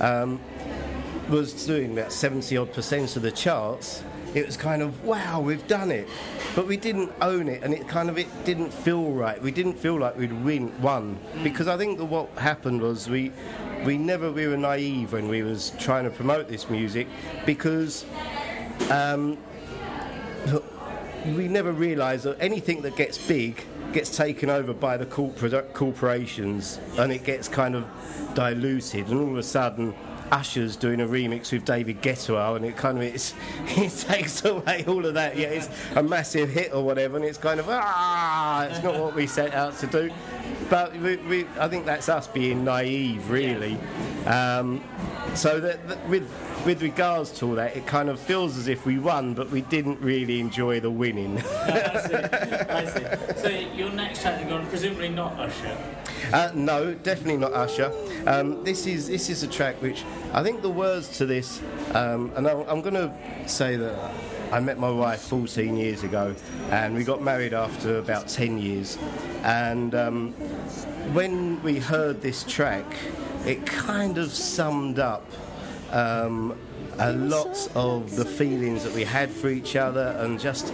um, 0.01 0.41
was 1.29 1.67
doing 1.67 1.93
about 1.93 2.13
70 2.13 2.57
odd 2.57 2.73
percent 2.73 3.17
of 3.17 3.23
the 3.23 3.31
charts 3.31 4.03
it 4.35 4.45
was 4.45 4.57
kind 4.57 4.83
of 4.83 5.05
wow 5.05 5.41
we've 5.41 5.67
done 5.67 5.91
it. 5.91 6.09
But 6.55 6.67
we 6.67 6.77
didn't 6.77 7.13
own 7.21 7.49
it 7.49 7.63
and 7.63 7.73
it 7.73 7.89
kind 7.89 8.09
of 8.09 8.19
it 8.19 8.29
didn't 8.45 8.73
feel 8.73 9.13
right. 9.13 9.41
We 9.41 9.51
didn't 9.51 9.75
feel 9.75 9.99
like 9.99 10.17
we'd 10.17 10.33
win 10.45 10.81
won. 10.83 11.19
Because 11.43 11.69
i 11.69 11.77
think 11.77 11.99
that 11.99 12.05
what 12.05 12.29
happened 12.39 12.81
was 12.81 13.09
we 13.09 13.33
we 13.85 13.97
never 13.97 14.31
we 14.31 14.47
were 14.47 14.57
naive 14.57 15.13
when 15.13 15.29
we 15.29 15.43
was 15.43 15.73
trying 15.79 16.05
to 16.05 16.11
promote 16.11 16.49
this 16.49 16.69
music 16.69 17.07
because 17.47 18.05
um, 18.91 19.39
we 21.27 21.49
never 21.49 21.73
realise 21.73 22.23
that 22.25 22.37
anything 22.41 22.83
that 22.83 22.97
gets 22.97 23.19
big 23.19 23.65
gets 23.93 24.15
taken 24.15 24.51
over 24.51 24.75
by 24.75 24.97
the 24.97 25.07
corpora- 25.07 25.73
corporations 25.73 26.79
and 26.99 27.11
it 27.13 27.25
gets 27.25 27.49
kind 27.49 27.75
of 27.75 27.87
diluted 28.35 29.09
and 29.09 29.21
all 29.21 29.31
of 29.31 29.37
a 29.39 29.43
sudden 29.43 29.95
Usher's 30.31 30.77
doing 30.77 31.01
a 31.01 31.07
remix 31.07 31.53
with 31.53 31.65
David 31.65 32.03
Guetta 32.03 32.57
and 32.57 32.65
it 32.65 32.77
kind 32.77 32.99
of 32.99 33.05
it's, 33.05 33.35
it 33.67 33.91
takes 34.09 34.45
away 34.45 34.85
all 34.87 35.05
of 35.05 35.15
that. 35.15 35.37
Yeah 35.37 35.49
it's 35.49 35.69
a 35.95 36.03
massive 36.03 36.51
hit 36.51 36.73
or 36.73 36.83
whatever 36.83 37.17
and 37.17 37.25
it's 37.25 37.39
kind 37.39 37.61
of 37.61 37.67
ah 37.69 38.67
it's 38.71 38.83
not 38.83 38.99
what 38.99 39.15
we 39.15 39.27
set 39.27 39.55
out 39.55 39.77
to 39.79 39.87
do. 39.87 40.11
But 40.71 40.95
we, 40.97 41.17
we, 41.17 41.47
I 41.59 41.69
think 41.69 41.87
that's 41.87 42.09
us 42.09 42.27
being 42.27 42.65
naive 42.65 43.31
really. 43.31 43.79
Um, 44.27 44.85
so 45.35 45.61
that, 45.61 45.87
that 45.89 46.09
with 46.09 46.31
with 46.65 46.83
regards 46.83 47.31
to 47.33 47.47
all 47.47 47.55
that, 47.55 47.77
it 47.77 47.87
kind 47.87 48.09
of 48.09 48.19
feels 48.19 48.57
as 48.59 48.69
if 48.69 48.85
we 48.85 48.99
won, 48.99 49.35
but 49.35 49.51
we 49.51 49.63
didn't 49.63 50.01
really 50.01 50.41
enjoy 50.41 50.81
the 50.81 50.91
winning. 50.91 51.39
I 51.43 52.07
see. 52.07 52.15
I 52.15 52.87
see. 52.87 53.41
So 53.41 53.49
your 53.49 53.91
next 53.91 54.23
track 54.23 54.41
is 54.43 54.49
gone, 54.49 54.67
presumably 54.67 55.09
not 55.09 55.33
Usher. 55.39 55.77
Uh, 56.33 56.51
no, 56.55 56.95
definitely 56.95 57.39
not 57.39 57.53
Usher. 57.53 57.93
Um, 58.27 58.65
this 58.65 58.87
is 58.87 59.09
this 59.09 59.31
is 59.31 59.43
a 59.43 59.49
track 59.49 59.81
which 59.81 60.05
I 60.33 60.43
think 60.43 60.63
the 60.63 60.71
words 60.71 61.17
to 61.19 61.27
this, 61.27 61.63
um, 61.95 62.33
and 62.37 62.47
I'm, 62.47 62.61
I'm 62.69 62.83
going 62.83 62.95
to 62.95 63.13
say 63.49 63.77
that 63.77 64.15
I 64.53 64.61
met 64.61 64.79
my 64.79 64.91
wife 64.91 65.21
14 65.23 65.77
years 65.77 66.05
ago, 66.05 66.35
and 66.71 66.95
we 66.95 67.05
got 67.05 67.23
married 67.23 67.55
after 67.55 67.99
about 67.99 68.29
10 68.29 68.59
years. 68.59 68.99
And 69.43 69.95
um, 69.95 70.33
when 71.13 71.63
we 71.63 71.79
heard 71.79 72.23
this 72.23 72.45
track, 72.45 72.87
it 73.47 73.65
kind 73.67 74.19
of 74.19 74.33
summed 74.33 74.99
up 74.99 75.25
um, 75.93 76.59
a 76.99 77.13
lot 77.13 77.69
of 77.75 78.17
the 78.17 78.25
feelings 78.25 78.83
that 78.85 78.93
we 78.95 79.05
had 79.05 79.31
for 79.31 79.49
each 79.49 79.77
other, 79.77 80.17
and 80.21 80.39
just 80.39 80.73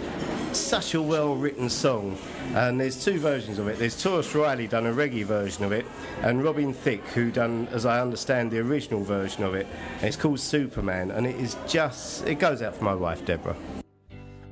such 0.53 0.93
a 0.93 1.01
well-written 1.01 1.69
song. 1.69 2.17
And 2.53 2.79
there's 2.79 3.03
two 3.03 3.19
versions 3.19 3.59
of 3.59 3.67
it. 3.67 3.77
There's 3.77 4.01
Tarrus 4.01 4.33
Riley 4.33 4.67
done 4.67 4.85
a 4.85 4.93
reggae 4.93 5.25
version 5.25 5.65
of 5.65 5.71
it, 5.71 5.85
and 6.21 6.43
Robin 6.43 6.73
Thicke 6.73 7.05
who 7.07 7.31
done, 7.31 7.67
as 7.71 7.85
I 7.85 7.99
understand, 7.99 8.51
the 8.51 8.59
original 8.59 9.03
version 9.03 9.43
of 9.43 9.53
it. 9.55 9.67
And 9.95 10.05
it's 10.05 10.15
called 10.15 10.39
Superman, 10.39 11.11
and 11.11 11.27
it 11.27 11.35
is 11.35 11.57
just 11.67 12.25
it 12.25 12.35
goes 12.35 12.61
out 12.61 12.75
for 12.75 12.85
my 12.85 12.95
wife 12.95 13.25
Deborah. 13.25 13.57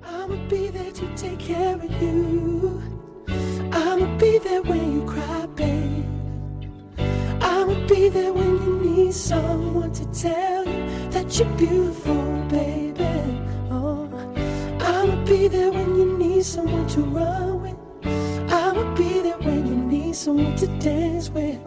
I'ma 0.03 0.35
be 0.47 0.67
there 0.67 0.91
to 0.91 1.15
take 1.15 1.39
care 1.39 1.75
of 1.75 2.01
you. 2.01 2.81
I'ma 3.71 4.17
be 4.17 4.37
there 4.39 4.61
when 4.61 4.93
you 4.93 5.05
cry, 5.05 5.22
be 7.93 8.09
there 8.09 8.33
when 8.33 8.53
you 8.65 8.79
need 8.79 9.13
someone 9.13 9.91
to 9.91 10.05
tell 10.11 10.65
you 10.65 11.09
that 11.11 11.27
you're 11.37 11.57
beautiful, 11.57 12.23
baby. 12.49 13.39
Oh, 13.69 14.09
I'ma 14.79 15.23
be 15.25 15.47
there 15.47 15.71
when 15.71 15.95
you 15.95 16.17
need 16.17 16.43
someone 16.43 16.87
to 16.87 17.01
run 17.01 17.61
with. 17.61 17.77
I'ma 18.51 18.95
be 18.95 19.21
there 19.21 19.37
when 19.37 19.67
you 19.67 19.75
need 19.75 20.15
someone 20.15 20.55
to 20.55 20.67
dance 20.79 21.29
with. 21.29 21.59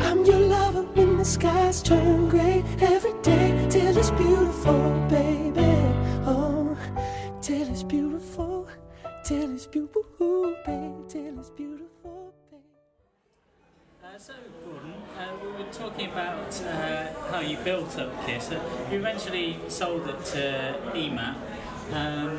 I'm 0.00 0.24
your 0.24 0.40
lover 0.40 0.84
when 0.94 1.18
the 1.18 1.24
skies 1.26 1.82
turn 1.82 2.30
gray 2.30 2.64
every 2.80 3.12
day 3.20 3.66
till 3.68 3.98
it's 3.98 4.10
beautiful, 4.12 4.82
baby. 5.10 5.74
Oh, 6.24 6.74
till 7.42 7.68
it's 7.68 7.82
beautiful, 7.82 8.66
till 9.24 9.54
it's 9.54 9.66
beautiful, 9.66 10.54
babe, 10.64 11.08
till 11.08 11.38
it's 11.38 11.50
beautiful. 11.50 11.95
Uh, 14.16 14.18
so, 14.18 14.32
Gordon, 14.64 14.94
uh, 15.18 15.28
we 15.42 15.62
were 15.62 15.70
talking 15.70 16.10
about 16.10 16.62
uh, 16.62 17.06
how 17.30 17.40
you 17.40 17.58
built 17.58 17.98
up 17.98 18.24
Kiss. 18.24 18.50
Uh, 18.50 18.58
you 18.90 18.96
eventually 18.96 19.58
sold 19.68 20.08
it 20.08 20.24
to 20.24 20.80
EMAP. 20.94 21.36
Um, 21.92 22.38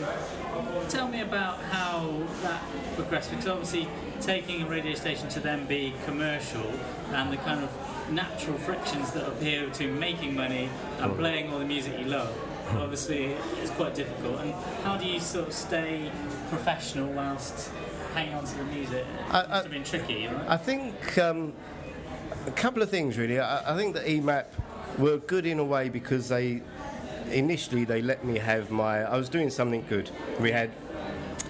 tell 0.89 1.07
me 1.07 1.21
about 1.21 1.61
how 1.65 2.23
that 2.41 2.63
progressed, 2.95 3.29
because 3.29 3.47
obviously 3.47 3.87
taking 4.21 4.63
a 4.63 4.65
radio 4.65 4.95
station 4.95 5.29
to 5.29 5.39
then 5.39 5.67
be 5.67 5.93
commercial 6.05 6.65
and 7.11 7.31
the 7.31 7.37
kind 7.37 7.63
of 7.63 7.69
natural 8.11 8.57
frictions 8.57 9.11
that 9.11 9.27
appear 9.27 9.69
to 9.69 9.87
making 9.87 10.35
money 10.35 10.69
and 10.99 11.15
playing 11.15 11.53
all 11.53 11.59
the 11.59 11.65
music 11.65 11.99
you 11.99 12.05
love, 12.05 12.35
obviously 12.71 13.35
it's 13.61 13.71
quite 13.71 13.93
difficult. 13.93 14.39
And 14.39 14.53
how 14.83 14.97
do 14.97 15.05
you 15.05 15.19
sort 15.19 15.49
of 15.49 15.53
stay 15.53 16.11
professional 16.49 17.13
whilst 17.13 17.69
hanging 18.17 18.34
on 18.36 18.45
to 18.45 18.58
the 18.58 18.63
music? 18.65 19.06
It 19.06 19.06
I- 19.30 19.34
must 19.34 19.49
I- 19.51 19.56
have 19.63 19.71
been 19.71 19.84
tricky, 19.84 20.27
right? 20.27 20.45
I 20.49 20.58
think 20.58 21.17
um, 21.17 21.53
a 22.45 22.51
couple 22.51 22.82
of 22.82 22.89
things 22.89 23.17
really. 23.17 23.39
I, 23.39 23.73
I 23.73 23.77
think 23.77 23.95
that 23.95 24.06
EMAP 24.06 24.45
were 24.97 25.17
good 25.17 25.45
in 25.45 25.60
a 25.60 25.63
way 25.63 25.89
because 25.89 26.27
they 26.30 26.62
initially 27.32 27.84
they 27.86 28.01
let 28.01 28.23
me 28.25 28.38
have 28.39 28.71
my. 28.71 29.03
I 29.03 29.17
was 29.17 29.30
doing 29.30 29.49
something 29.49 29.86
good. 29.88 30.10
We 30.39 30.51
had 30.51 30.71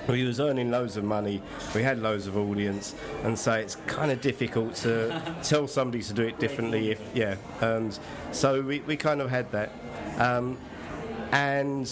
we 0.07 0.23
was 0.23 0.39
earning 0.39 0.71
loads 0.71 0.95
of 0.95 1.03
money, 1.03 1.41
we 1.75 1.83
had 1.83 1.99
loads 2.01 2.27
of 2.27 2.37
audience, 2.37 2.95
and 3.23 3.37
so 3.37 3.51
it's 3.53 3.75
kind 3.87 4.09
of 4.09 4.21
difficult 4.21 4.73
to 4.75 5.21
tell 5.43 5.67
somebody 5.67 6.01
to 6.03 6.13
do 6.13 6.23
it 6.23 6.39
differently. 6.39 6.91
If 6.91 7.01
yeah, 7.13 7.35
and 7.61 7.97
so 8.31 8.61
we, 8.61 8.79
we 8.81 8.95
kind 8.95 9.21
of 9.21 9.29
had 9.29 9.51
that, 9.51 9.71
um, 10.17 10.57
and 11.31 11.85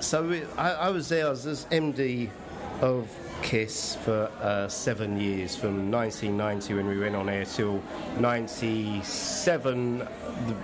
so 0.00 0.26
we, 0.26 0.42
I, 0.58 0.72
I 0.72 0.90
was 0.90 1.08
there. 1.08 1.26
I 1.26 1.30
was 1.30 1.46
as 1.46 1.64
MD 1.66 2.28
of 2.80 3.08
Kiss 3.42 3.96
for 3.96 4.30
uh, 4.40 4.68
seven 4.68 5.20
years, 5.20 5.54
from 5.56 5.90
1990 5.90 6.74
when 6.74 6.86
we 6.86 6.98
went 6.98 7.14
on 7.14 7.28
air 7.28 7.44
till 7.44 7.82
97. 8.18 10.08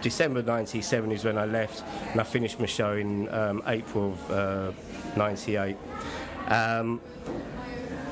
December 0.00 0.42
97 0.42 1.12
is 1.12 1.24
when 1.24 1.38
I 1.38 1.44
left, 1.44 1.85
and 2.11 2.20
I 2.20 2.24
finished 2.24 2.59
my 2.59 2.66
show 2.66 2.94
in 2.94 3.28
um, 3.33 3.62
April 3.66 4.12
of 4.12 4.30
uh, 4.30 4.72
98. 5.16 5.76
Um, 6.48 7.00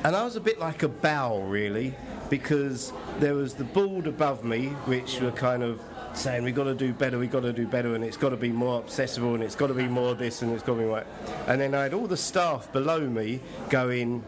and 0.03 0.15
I 0.15 0.23
was 0.23 0.35
a 0.35 0.41
bit 0.41 0.59
like 0.59 0.83
a 0.83 0.87
bow, 0.87 1.41
really, 1.41 1.93
because 2.29 2.93
there 3.19 3.33
was 3.33 3.53
the 3.53 3.65
board 3.65 4.07
above 4.07 4.43
me, 4.43 4.67
which 4.85 5.19
were 5.19 5.31
kind 5.31 5.63
of 5.63 5.81
saying 6.13 6.43
we've 6.43 6.55
got 6.55 6.65
to 6.65 6.75
do 6.75 6.93
better, 6.93 7.17
we've 7.19 7.31
got 7.31 7.41
to 7.41 7.53
do 7.53 7.67
better, 7.67 7.95
and 7.95 8.03
it's 8.03 8.17
got 8.17 8.29
to 8.29 8.37
be 8.37 8.51
more 8.51 8.81
accessible, 8.81 9.35
and 9.35 9.43
it's 9.43 9.55
got 9.55 9.67
to 9.67 9.73
be 9.73 9.87
more 9.87 10.15
this, 10.15 10.41
and 10.41 10.53
it's 10.53 10.63
got 10.63 10.75
to 10.75 10.79
be 10.79 10.87
what. 10.87 11.05
And 11.47 11.59
then 11.59 11.75
I 11.75 11.83
had 11.83 11.93
all 11.93 12.07
the 12.07 12.17
staff 12.17 12.71
below 12.71 13.01
me 13.01 13.41
going, 13.69 14.23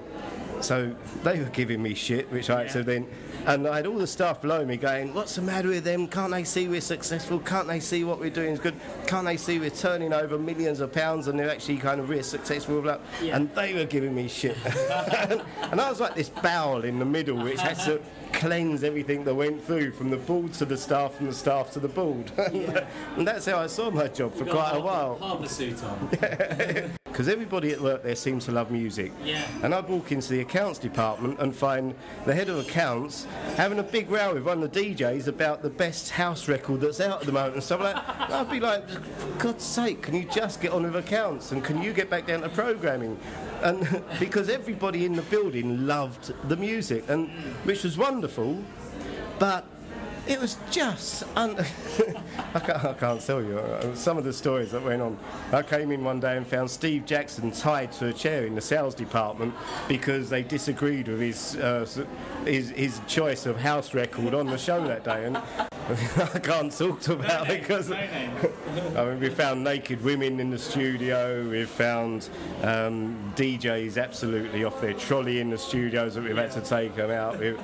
so 0.61 0.95
they 1.23 1.39
were 1.39 1.45
giving 1.45 1.81
me 1.81 1.93
shit, 1.93 2.31
which 2.31 2.49
I 2.49 2.67
to 2.67 2.83
then. 2.83 3.07
And 3.45 3.67
I 3.67 3.77
had 3.77 3.87
all 3.87 3.97
the 3.97 4.07
staff 4.07 4.41
below 4.41 4.63
me 4.63 4.77
going, 4.77 5.13
What's 5.13 5.35
the 5.35 5.41
matter 5.41 5.69
with 5.69 5.83
them? 5.83 6.07
Can't 6.07 6.31
they 6.31 6.43
see 6.43 6.67
we're 6.67 6.81
successful? 6.81 7.39
Can't 7.39 7.67
they 7.67 7.79
see 7.79 8.03
what 8.03 8.19
we're 8.19 8.29
doing 8.29 8.53
is 8.53 8.59
good? 8.59 8.75
Can't 9.07 9.25
they 9.25 9.37
see 9.37 9.57
we're 9.57 9.71
turning 9.71 10.13
over 10.13 10.37
millions 10.37 10.79
of 10.79 10.93
pounds 10.93 11.27
and 11.27 11.39
they're 11.39 11.49
actually 11.49 11.77
kind 11.77 11.99
of 11.99 12.09
really 12.09 12.23
successful? 12.23 12.83
Yeah. 13.21 13.35
And 13.35 13.53
they 13.55 13.73
were 13.73 13.85
giving 13.85 14.13
me 14.13 14.27
shit. 14.27 14.57
and 14.65 15.81
I 15.81 15.89
was 15.89 15.99
like 15.99 16.15
this 16.15 16.29
bowel 16.29 16.83
in 16.83 16.99
the 16.99 17.05
middle, 17.05 17.37
which 17.37 17.59
had 17.59 17.79
to 17.79 17.99
cleanse 18.41 18.83
everything 18.83 19.23
that 19.23 19.35
went 19.35 19.63
through 19.63 19.91
from 19.91 20.09
the 20.09 20.17
board 20.17 20.51
to 20.51 20.65
the 20.65 20.75
staff, 20.75 21.13
from 21.13 21.27
the 21.27 21.33
staff 21.33 21.71
to 21.71 21.79
the 21.79 21.87
board. 21.87 22.31
and 23.15 23.27
that's 23.27 23.45
how 23.45 23.59
I 23.59 23.67
saw 23.67 23.91
my 23.91 24.07
job 24.07 24.33
for 24.33 24.45
quite 24.45 24.71
a 24.71 24.79
while. 24.79 25.19
Half 25.19 25.43
a 25.43 25.47
suit 25.47 25.83
on. 25.83 26.89
Because 27.11 27.27
everybody 27.27 27.73
at 27.73 27.81
work 27.81 28.03
there 28.03 28.15
seems 28.15 28.45
to 28.45 28.53
love 28.53 28.71
music. 28.71 29.11
Yeah. 29.21 29.45
And 29.63 29.75
I'd 29.75 29.87
walk 29.89 30.13
into 30.13 30.29
the 30.29 30.39
accounts 30.39 30.79
department 30.79 31.39
and 31.41 31.53
find 31.53 31.93
the 32.25 32.33
head 32.33 32.47
of 32.47 32.57
accounts 32.57 33.27
having 33.57 33.79
a 33.79 33.83
big 33.83 34.09
row 34.09 34.33
with 34.33 34.45
one 34.45 34.63
of 34.63 34.71
the 34.71 34.95
DJs 34.95 35.27
about 35.27 35.61
the 35.61 35.69
best 35.69 36.11
house 36.11 36.47
record 36.47 36.79
that's 36.79 37.01
out 37.01 37.19
at 37.19 37.25
the 37.25 37.33
moment 37.33 37.55
and 37.55 37.63
stuff 37.63 37.81
like 37.81 37.95
that. 37.95 38.31
I'd 38.31 38.49
be 38.49 38.61
like, 38.61 38.87
for 38.89 39.27
God's 39.37 39.65
sake, 39.65 40.01
can 40.03 40.15
you 40.15 40.23
just 40.23 40.61
get 40.61 40.71
on 40.71 40.83
with 40.83 40.95
accounts 40.95 41.51
and 41.51 41.61
can 41.61 41.83
you 41.83 41.91
get 41.91 42.09
back 42.09 42.27
down 42.27 42.41
to 42.41 42.49
programming? 42.49 43.19
And 43.61 44.03
because 44.19 44.49
everybody 44.49 45.05
in 45.05 45.13
the 45.13 45.21
building 45.23 45.85
loved 45.85 46.33
the 46.47 46.55
music, 46.55 47.03
and 47.09 47.29
which 47.65 47.83
was 47.83 47.97
wonderful, 47.97 48.30
but 49.39 49.65
it 50.27 50.39
was 50.39 50.57
just 50.69 51.23
un- 51.35 51.57
I, 52.53 52.59
can't, 52.59 52.85
I 52.85 52.93
can't 52.93 53.21
tell 53.21 53.41
you. 53.41 53.57
Uh, 53.57 53.95
some 53.95 54.17
of 54.17 54.23
the 54.23 54.33
stories 54.33 54.71
that 54.71 54.83
went 54.83 55.01
on. 55.01 55.17
I 55.51 55.63
came 55.63 55.91
in 55.91 56.03
one 56.03 56.19
day 56.19 56.37
and 56.37 56.45
found 56.45 56.69
Steve 56.69 57.05
Jackson 57.05 57.51
tied 57.51 57.91
to 57.93 58.07
a 58.07 58.13
chair 58.13 58.45
in 58.45 58.55
the 58.55 58.61
sales 58.61 58.93
department 58.93 59.53
because 59.87 60.29
they 60.29 60.43
disagreed 60.43 61.07
with 61.07 61.19
his 61.19 61.55
uh, 61.55 61.85
his, 62.45 62.69
his 62.69 63.01
choice 63.07 63.45
of 63.45 63.57
house 63.57 63.93
record 63.93 64.33
on 64.33 64.45
the 64.47 64.57
show 64.57 64.85
that 64.87 65.03
day, 65.03 65.25
and 65.25 65.41
I 66.33 66.39
can't 66.39 66.71
talk 66.71 67.01
to 67.01 67.13
about 67.13 67.49
it 67.49 67.61
because 67.61 67.91
I 67.91 69.05
mean 69.05 69.19
we 69.19 69.29
found 69.29 69.63
naked 69.63 70.01
women 70.03 70.39
in 70.39 70.49
the 70.49 70.57
studio. 70.57 71.47
We 71.49 71.65
found 71.65 72.29
um, 72.61 73.33
DJs 73.35 74.01
absolutely 74.01 74.63
off 74.63 74.79
their 74.79 74.93
trolley 74.93 75.39
in 75.39 75.49
the 75.49 75.57
studios 75.57 76.15
that 76.15 76.23
we've 76.23 76.37
had 76.37 76.51
to 76.51 76.61
take 76.61 76.95
them 76.95 77.11
out. 77.11 77.39
We, 77.39 77.55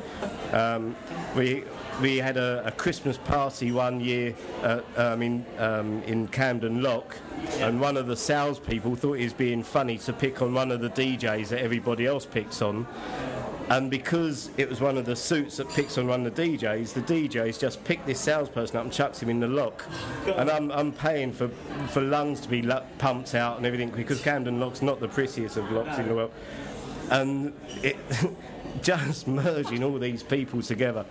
um, 0.51 0.95
we 1.35 1.63
we 2.01 2.17
had 2.17 2.37
a, 2.37 2.63
a 2.65 2.71
Christmas 2.71 3.17
party 3.17 3.71
one 3.71 3.99
year 4.01 4.35
uh, 4.61 4.81
um, 4.97 5.21
in 5.21 5.45
um, 5.57 6.03
in 6.03 6.27
Camden 6.27 6.81
Lock, 6.81 7.15
and 7.59 7.79
one 7.79 7.95
of 7.95 8.07
the 8.07 8.17
salespeople 8.17 8.95
thought 8.95 9.13
he 9.13 9.23
was 9.23 9.33
being 9.33 9.63
funny 9.63 9.97
to 9.99 10.13
pick 10.13 10.41
on 10.41 10.53
one 10.53 10.71
of 10.71 10.81
the 10.81 10.89
DJs 10.89 11.49
that 11.49 11.61
everybody 11.61 12.05
else 12.05 12.25
picks 12.25 12.61
on. 12.61 12.85
And 13.69 13.91
because 13.91 14.49
it 14.55 14.69
was 14.69 14.79
one 14.79 14.97
of 14.97 15.05
the 15.05 15.15
suits 15.15 15.57
that 15.57 15.69
picks 15.69 15.97
on 15.97 16.07
one 16.07 16.25
of 16.25 16.35
the 16.35 16.41
DJs, 16.41 16.93
the 16.93 17.01
DJs 17.01 17.59
just 17.59 17.83
picked 17.83 18.05
this 18.05 18.19
salesperson 18.19 18.77
up 18.77 18.83
and 18.83 18.93
chucked 18.93 19.21
him 19.21 19.29
in 19.29 19.39
the 19.39 19.47
lock. 19.47 19.85
And 20.25 20.49
I'm, 20.49 20.71
I'm 20.71 20.93
paying 20.93 21.33
for, 21.33 21.49
for 21.89 22.01
lungs 22.01 22.39
to 22.41 22.49
be 22.49 22.67
pumped 22.97 23.35
out 23.35 23.57
and 23.57 23.65
everything 23.65 23.89
because 23.89 24.21
Camden 24.21 24.59
Lock's 24.59 24.81
not 24.81 24.99
the 24.99 25.09
prettiest 25.09 25.57
of 25.57 25.69
locks 25.71 25.97
in 25.97 26.07
the 26.07 26.15
world. 26.15 26.31
And 27.09 27.53
it 27.83 27.97
just 28.81 29.27
merging 29.27 29.83
all 29.83 29.99
these 29.99 30.23
people 30.23 30.61
together. 30.61 31.05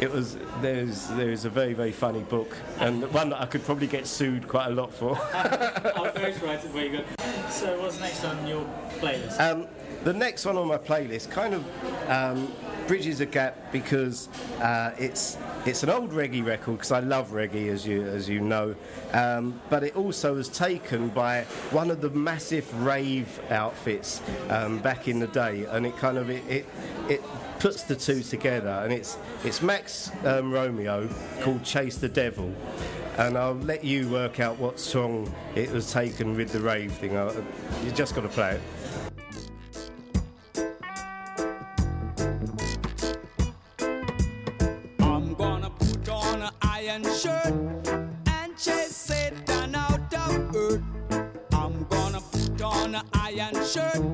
It 0.00 0.10
was 0.10 0.36
there's 0.60 1.06
there's 1.08 1.44
a 1.44 1.50
very 1.50 1.74
very 1.74 1.92
funny 1.92 2.22
book 2.22 2.56
and 2.80 3.08
one 3.12 3.28
that 3.28 3.40
I 3.40 3.46
could 3.46 3.64
probably 3.64 3.86
get 3.86 4.06
sued 4.06 4.48
quite 4.48 4.66
a 4.66 4.74
lot 4.74 4.92
for. 4.92 5.16
I'll 5.34 6.10
ghostwrite 6.10 6.64
it 6.64 6.70
for 6.70 6.80
you. 6.80 7.04
So 7.50 7.80
what's 7.80 8.00
next 8.00 8.24
on 8.24 8.46
your 8.46 8.66
playlist? 8.98 9.38
Um, 9.38 9.68
the 10.04 10.12
next 10.12 10.44
one 10.44 10.56
on 10.56 10.68
my 10.68 10.78
playlist 10.78 11.30
kind 11.30 11.54
of 11.54 12.10
um, 12.10 12.52
bridges 12.86 13.20
a 13.20 13.26
gap 13.26 13.72
because 13.72 14.28
uh, 14.60 14.92
it's 14.98 15.38
it's 15.64 15.84
an 15.84 15.90
old 15.90 16.10
reggae 16.10 16.44
record 16.44 16.72
because 16.72 16.90
I 16.90 17.00
love 17.00 17.30
reggae 17.30 17.68
as 17.68 17.86
you 17.86 18.02
as 18.02 18.28
you 18.28 18.40
know, 18.40 18.74
um, 19.12 19.60
but 19.70 19.84
it 19.84 19.96
also 19.96 20.34
was 20.34 20.48
taken 20.48 21.08
by 21.08 21.42
one 21.70 21.90
of 21.90 22.00
the 22.00 22.10
massive 22.10 22.84
rave 22.84 23.40
outfits 23.50 24.20
um, 24.48 24.78
back 24.80 25.08
in 25.08 25.20
the 25.20 25.28
day, 25.28 25.64
and 25.66 25.86
it 25.86 25.96
kind 25.96 26.18
of 26.18 26.30
it. 26.30 26.42
it, 26.48 26.66
it 27.08 27.22
puts 27.58 27.84
the 27.84 27.94
two 27.94 28.22
together 28.24 28.80
and 28.82 28.92
it's 28.92 29.16
it's 29.44 29.62
Max 29.62 30.10
um, 30.24 30.50
Romeo 30.52 31.08
called 31.42 31.62
Chase 31.62 31.96
the 31.96 32.08
Devil 32.08 32.52
and 33.18 33.38
I'll 33.38 33.54
let 33.54 33.84
you 33.84 34.08
work 34.08 34.40
out 34.40 34.58
what 34.58 34.80
song 34.80 35.32
it 35.54 35.70
was 35.70 35.92
taken 35.92 36.34
with 36.36 36.50
the 36.50 36.58
rave 36.58 36.92
thing. 36.92 37.12
You 37.12 37.92
just 37.94 38.16
got 38.16 38.22
to 38.22 38.28
play 38.28 38.54
it. 38.56 38.60
Shirt 53.72 54.11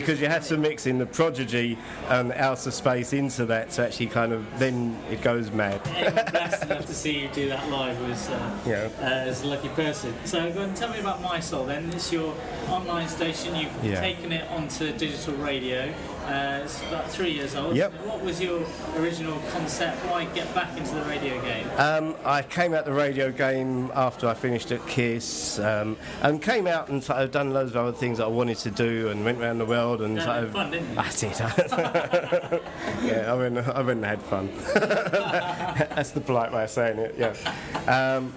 Because 0.00 0.20
you 0.20 0.28
have 0.28 0.46
to 0.48 0.56
mix 0.58 0.86
in 0.86 0.98
the 0.98 1.06
prodigy 1.06 1.78
and 2.08 2.30
Out 2.32 2.66
of 2.66 2.74
Space 2.74 3.12
into 3.14 3.46
that 3.46 3.70
to 3.70 3.86
actually 3.86 4.06
kind 4.08 4.32
of 4.32 4.44
then 4.58 4.98
it 5.10 5.22
goes 5.22 5.50
mad. 5.50 5.80
Anyone 5.86 6.24
blessed 6.30 6.62
enough 6.64 6.86
to 6.86 6.94
see 6.94 7.18
you 7.20 7.28
do 7.28 7.48
that 7.48 7.68
live 7.70 7.98
was 8.06 8.28
uh, 8.28 8.58
Yeah. 8.66 8.88
uh, 9.00 9.32
a 9.32 9.46
lucky 9.46 9.68
person. 9.70 10.12
So 10.24 10.52
go 10.52 10.62
and 10.62 10.76
tell 10.76 10.90
me 10.90 10.98
about 11.00 11.22
Mi 11.22 11.40
Soul, 11.40 11.64
then 11.64 11.90
it's 11.94 12.12
your 12.12 12.34
online 12.68 13.08
station. 13.08 13.56
You've 13.56 13.72
Yeah. 13.82 14.00
taken 14.00 14.32
it 14.32 14.46
onto 14.50 14.92
digital 14.92 15.34
radio. 15.36 15.92
Uh, 16.26 16.60
it's 16.64 16.82
about 16.88 17.08
three 17.08 17.30
years 17.30 17.54
old. 17.54 17.76
Yep. 17.76 17.92
What 18.04 18.20
was 18.22 18.40
your 18.40 18.66
original 18.96 19.40
concept? 19.52 19.96
Why 20.06 20.24
get 20.26 20.52
back 20.54 20.76
into 20.76 20.94
the 20.94 21.02
radio 21.02 21.40
game? 21.42 21.68
Um, 21.76 22.16
I 22.24 22.42
came 22.42 22.74
out 22.74 22.84
the 22.84 22.92
radio 22.92 23.30
game 23.30 23.92
after 23.94 24.26
I 24.28 24.34
finished 24.34 24.72
at 24.72 24.84
Kiss, 24.88 25.58
um, 25.60 25.96
and 26.22 26.42
came 26.42 26.66
out 26.66 26.88
and 26.88 27.02
sort 27.02 27.20
of 27.22 27.30
done 27.30 27.52
loads 27.52 27.70
of 27.70 27.76
other 27.76 27.92
things 27.96 28.18
that 28.18 28.24
I 28.24 28.28
wanted 28.28 28.56
to 28.58 28.70
do, 28.72 29.08
and 29.08 29.24
went 29.24 29.38
around 29.40 29.58
the 29.58 29.66
world 29.66 30.02
and 30.02 30.16
Yeah, 30.16 30.24
sort 30.24 30.34
had 30.36 30.44
of. 30.44 30.52
fun, 30.52 30.70
didn't 30.72 30.92
you? 30.92 30.98
I 30.98 31.10
did. 31.10 32.60
yeah, 33.04 33.32
I 33.32 33.34
went, 33.34 33.58
I 33.58 33.80
went 33.82 33.98
and 33.98 34.04
had 34.04 34.22
fun. 34.22 34.50
That's 34.74 36.10
the 36.10 36.20
polite 36.20 36.52
way 36.52 36.64
of 36.64 36.70
saying 36.70 36.98
it. 36.98 37.14
Yeah, 37.16 38.16
um, 38.16 38.34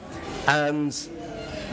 and 0.47 0.93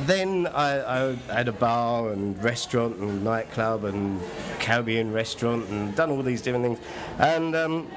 then 0.01 0.47
I, 0.49 1.11
I 1.11 1.15
had 1.33 1.49
a 1.49 1.53
bar 1.53 2.11
and 2.13 2.43
restaurant 2.43 2.97
and 2.99 3.25
nightclub 3.25 3.85
and 3.85 4.21
Caribbean 4.59 5.13
restaurant 5.13 5.69
and 5.69 5.95
done 5.95 6.11
all 6.11 6.23
these 6.23 6.43
different 6.43 6.65
things, 6.65 6.79
and. 7.19 7.57
Um, 7.57 7.89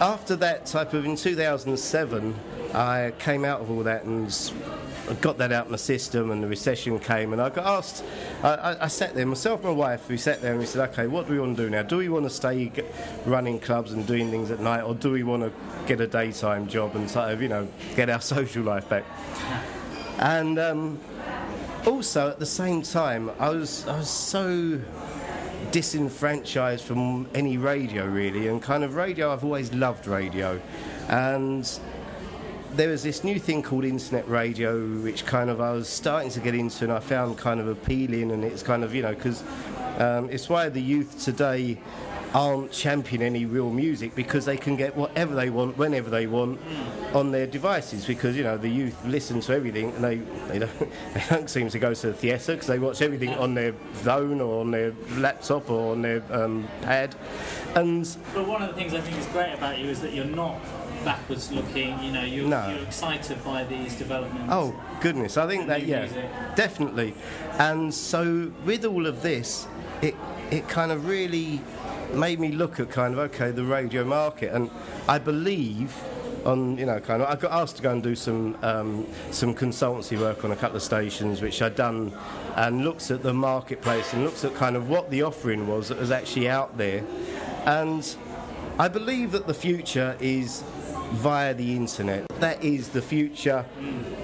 after 0.00 0.36
that 0.36 0.66
type 0.66 0.92
of 0.92 1.06
in 1.06 1.16
2007 1.16 2.34
i 2.74 3.12
came 3.18 3.46
out 3.46 3.62
of 3.62 3.70
all 3.70 3.82
that 3.82 4.04
and 4.04 4.52
got 5.22 5.38
that 5.38 5.52
out 5.52 5.66
of 5.66 5.70
my 5.70 5.76
system 5.76 6.30
and 6.30 6.42
the 6.42 6.46
recession 6.46 6.98
came 6.98 7.32
and 7.32 7.40
i 7.40 7.48
got 7.48 7.64
asked 7.64 8.04
i, 8.42 8.54
I, 8.54 8.84
I 8.84 8.88
sat 8.88 9.14
there 9.14 9.24
myself 9.24 9.64
and 9.64 9.70
my 9.70 9.74
wife 9.74 10.08
we 10.08 10.18
sat 10.18 10.42
there 10.42 10.50
and 10.50 10.60
we 10.60 10.66
said 10.66 10.86
okay 10.90 11.06
what 11.06 11.26
do 11.26 11.32
we 11.32 11.40
want 11.40 11.56
to 11.56 11.64
do 11.64 11.70
now 11.70 11.82
do 11.82 11.96
we 11.96 12.10
want 12.10 12.26
to 12.26 12.30
stay 12.30 12.70
running 13.24 13.58
clubs 13.58 13.92
and 13.92 14.06
doing 14.06 14.30
things 14.30 14.50
at 14.50 14.60
night 14.60 14.82
or 14.82 14.94
do 14.94 15.10
we 15.10 15.22
want 15.22 15.42
to 15.42 15.52
get 15.86 15.98
a 16.00 16.06
daytime 16.06 16.66
job 16.66 16.94
and 16.94 17.08
sort 17.08 17.32
of 17.32 17.40
you 17.40 17.48
know 17.48 17.66
get 17.94 18.10
our 18.10 18.20
social 18.36 18.64
life 18.64 18.86
back 18.90 19.04
and 20.18 20.58
um, 20.58 20.98
also 21.86 22.28
at 22.28 22.38
the 22.38 22.46
same 22.46 22.82
time 22.82 23.30
i 23.38 23.48
was 23.48 23.86
i 23.88 23.96
was 23.96 24.10
so 24.10 24.80
disenfranchised 25.70 26.84
from 26.84 27.28
any 27.34 27.58
radio 27.58 28.06
really 28.06 28.48
and 28.48 28.62
kind 28.62 28.84
of 28.84 28.94
radio 28.94 29.32
I've 29.32 29.44
always 29.44 29.72
loved 29.72 30.06
radio. 30.06 30.60
And 31.08 31.68
there 32.72 32.88
was 32.88 33.02
this 33.02 33.24
new 33.24 33.38
thing 33.38 33.62
called 33.62 33.84
internet 33.84 34.28
radio 34.28 34.80
which 34.98 35.24
kind 35.24 35.50
of 35.50 35.60
I 35.60 35.72
was 35.72 35.88
starting 35.88 36.30
to 36.30 36.40
get 36.40 36.54
into 36.54 36.84
and 36.84 36.92
I 36.92 37.00
found 37.00 37.38
kind 37.38 37.60
of 37.60 37.68
appealing 37.68 38.32
and 38.32 38.44
it's 38.44 38.62
kind 38.62 38.84
of 38.84 38.94
you 38.94 39.02
know 39.02 39.14
because 39.14 39.42
um, 39.98 40.28
it's 40.30 40.48
why 40.48 40.68
the 40.68 40.80
youth 40.80 41.22
today 41.22 41.78
aren't 42.34 42.70
championing 42.72 43.26
any 43.26 43.46
real 43.46 43.70
music 43.70 44.14
because 44.14 44.44
they 44.44 44.56
can 44.56 44.76
get 44.76 44.94
whatever 44.96 45.34
they 45.34 45.48
want 45.48 45.76
whenever 45.78 46.10
they 46.10 46.26
want 46.26 46.60
on 47.14 47.30
their 47.30 47.46
devices 47.46 48.04
because 48.04 48.36
you 48.36 48.42
know 48.42 48.56
the 48.58 48.68
youth 48.68 48.96
listen 49.06 49.40
to 49.40 49.52
everything 49.54 49.90
and 49.94 50.04
they 50.04 50.16
they 50.48 50.58
don't, 50.58 50.78
they 51.14 51.22
don't 51.30 51.48
seem 51.48 51.68
to 51.70 51.78
go 51.78 51.94
to 51.94 52.08
the 52.08 52.12
theatre 52.12 52.52
because 52.54 52.66
they 52.66 52.78
watch 52.78 53.00
everything 53.00 53.30
on 53.34 53.54
their 53.54 53.72
phone 53.92 54.40
or 54.40 54.60
on 54.60 54.70
their 54.70 54.92
laptop 55.16 55.70
or 55.70 55.92
on 55.92 56.02
their 56.02 56.22
um, 56.30 56.66
pad 56.82 57.14
and 57.74 58.16
But 58.34 58.46
one 58.46 58.62
of 58.62 58.68
the 58.68 58.74
things 58.74 58.92
I 58.94 59.00
think 59.00 59.18
is 59.18 59.26
great 59.26 59.52
about 59.54 59.78
you 59.78 59.86
is 59.88 60.00
that 60.00 60.12
you're 60.12 60.24
not 60.24 60.58
backwards 61.04 61.52
looking. 61.52 61.96
You 62.02 62.10
know, 62.10 62.24
you're, 62.24 62.48
No. 62.48 62.68
you're 62.68 62.82
excited 62.82 63.42
by 63.44 63.62
these 63.64 63.94
developments. 63.96 64.48
Oh 64.50 64.74
goodness, 65.00 65.36
I 65.36 65.46
think 65.46 65.68
that 65.68 65.86
yeah, 65.86 66.00
music. 66.00 66.24
definitely. 66.56 67.14
And 67.58 67.94
so 67.94 68.50
with 68.64 68.84
all 68.84 69.06
of 69.06 69.22
this, 69.22 69.66
it 70.02 70.14
it 70.50 70.68
kind 70.68 70.90
of 70.92 71.06
really 71.06 71.60
made 72.14 72.40
me 72.40 72.52
look 72.52 72.80
at 72.80 72.90
kind 72.90 73.14
of 73.14 73.20
okay 73.30 73.50
the 73.50 73.64
radio 73.64 74.04
market, 74.04 74.52
and 74.52 74.70
I 75.08 75.18
believe 75.18 75.94
on 76.44 76.78
you 76.78 76.86
know 76.86 77.00
kind 77.00 77.22
of 77.22 77.28
I 77.28 77.34
got 77.34 77.52
asked 77.52 77.76
to 77.76 77.82
go 77.82 77.90
and 77.90 78.02
do 78.02 78.14
some 78.14 78.56
um, 78.62 79.06
some 79.30 79.54
consultancy 79.54 80.18
work 80.18 80.44
on 80.44 80.52
a 80.52 80.56
couple 80.56 80.76
of 80.76 80.82
stations, 80.82 81.42
which 81.42 81.60
I'd 81.60 81.74
done, 81.74 82.12
and 82.54 82.84
looks 82.84 83.10
at 83.10 83.22
the 83.22 83.34
marketplace 83.34 84.12
and 84.12 84.24
looks 84.24 84.44
at 84.44 84.54
kind 84.54 84.76
of 84.76 84.88
what 84.88 85.10
the 85.10 85.22
offering 85.22 85.66
was 85.66 85.88
that 85.88 85.98
was 85.98 86.10
actually 86.10 86.48
out 86.48 86.76
there, 86.78 87.04
and 87.64 88.16
I 88.78 88.88
believe 88.88 89.32
that 89.32 89.46
the 89.46 89.54
future 89.54 90.16
is 90.20 90.62
via 91.12 91.54
the 91.54 91.74
internet. 91.74 92.28
That 92.40 92.62
is 92.62 92.90
the 92.90 93.02
future 93.02 93.64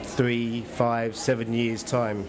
three, 0.02 0.62
five, 0.62 1.16
seven 1.16 1.52
years' 1.52 1.82
time. 1.82 2.28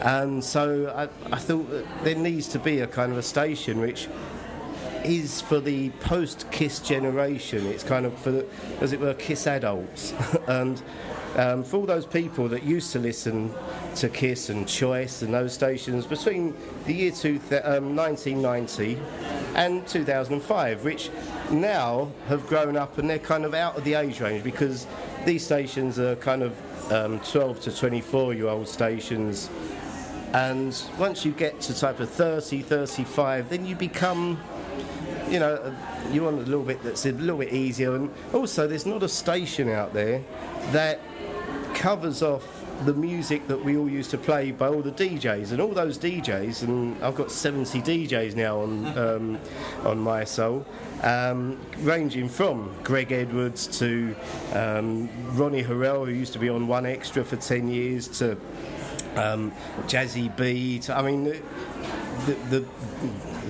And 0.00 0.44
so 0.44 0.92
I, 0.94 1.34
I 1.34 1.38
thought 1.38 1.68
that 1.70 2.04
there 2.04 2.14
needs 2.14 2.46
to 2.48 2.58
be 2.60 2.80
a 2.80 2.86
kind 2.86 3.10
of 3.10 3.18
a 3.18 3.22
station 3.22 3.80
which 3.80 4.08
is 5.04 5.40
for 5.40 5.60
the 5.60 5.90
post 6.00 6.50
Kiss 6.50 6.80
generation. 6.80 7.66
It's 7.66 7.84
kind 7.84 8.06
of 8.06 8.16
for, 8.18 8.44
as 8.80 8.92
it 8.92 9.00
were, 9.00 9.14
Kiss 9.14 9.46
adults. 9.46 10.12
and 10.48 10.82
um, 11.36 11.62
for 11.62 11.76
all 11.76 11.86
those 11.86 12.06
people 12.06 12.48
that 12.48 12.62
used 12.62 12.92
to 12.92 12.98
listen 12.98 13.52
to 13.96 14.08
Kiss 14.08 14.48
and 14.48 14.66
Choice 14.66 15.22
and 15.22 15.32
those 15.32 15.52
stations 15.52 16.06
between 16.06 16.54
the 16.86 16.92
year 16.92 17.12
two, 17.12 17.40
um, 17.64 17.94
1990 17.94 18.98
and 19.54 19.86
2005, 19.86 20.84
which 20.84 21.10
now 21.50 22.10
have 22.28 22.46
grown 22.46 22.76
up 22.76 22.98
and 22.98 23.08
they're 23.08 23.18
kind 23.18 23.44
of 23.44 23.54
out 23.54 23.76
of 23.76 23.84
the 23.84 23.94
age 23.94 24.20
range 24.20 24.42
because 24.42 24.86
these 25.24 25.44
stations 25.44 25.98
are 25.98 26.16
kind 26.16 26.42
of 26.42 26.92
um, 26.92 27.20
12 27.20 27.60
to 27.60 27.76
24 27.76 28.34
year 28.34 28.48
old 28.48 28.68
stations. 28.68 29.50
And 30.32 30.80
once 30.98 31.24
you 31.24 31.32
get 31.32 31.60
to 31.62 31.78
type 31.78 32.00
of 32.00 32.10
30, 32.10 32.62
35, 32.62 33.48
then 33.48 33.64
you 33.64 33.74
become 33.74 34.38
you 35.30 35.38
know, 35.38 35.74
you 36.10 36.22
want 36.24 36.38
a 36.38 36.42
little 36.42 36.62
bit 36.64 36.82
that's 36.82 37.06
a 37.06 37.12
little 37.12 37.38
bit 37.38 37.52
easier. 37.52 37.94
And 37.94 38.10
also, 38.32 38.66
there's 38.66 38.86
not 38.86 39.02
a 39.02 39.08
station 39.08 39.68
out 39.68 39.92
there 39.92 40.22
that 40.72 41.00
covers 41.74 42.22
off 42.22 42.58
the 42.84 42.94
music 42.94 43.46
that 43.48 43.62
we 43.64 43.76
all 43.76 43.88
used 43.88 44.10
to 44.10 44.18
play 44.18 44.52
by 44.52 44.68
all 44.68 44.82
the 44.82 44.92
DJs 44.92 45.50
and 45.50 45.60
all 45.60 45.72
those 45.72 45.98
DJs. 45.98 46.62
And 46.62 47.02
I've 47.02 47.14
got 47.14 47.30
70 47.30 47.82
DJs 47.82 48.36
now 48.36 48.60
on 48.60 48.98
um, 48.98 49.40
on 49.84 50.02
Mi 50.02 50.24
Soul, 50.24 50.64
um, 51.02 51.58
ranging 51.78 52.28
from 52.28 52.74
Greg 52.82 53.12
Edwards 53.12 53.66
to 53.78 54.14
um, 54.52 55.08
Ronnie 55.36 55.62
Herel, 55.62 56.06
who 56.06 56.12
used 56.12 56.32
to 56.34 56.38
be 56.38 56.48
on 56.48 56.68
1Xtra 56.68 57.24
for 57.24 57.36
10 57.36 57.68
years, 57.68 58.08
to 58.18 58.36
um, 59.16 59.52
Jazzie 59.86 60.28
B. 60.36 60.78
To, 60.80 60.96
I 60.96 61.02
mean, 61.02 61.24
the, 61.24 62.34
the 62.50 62.64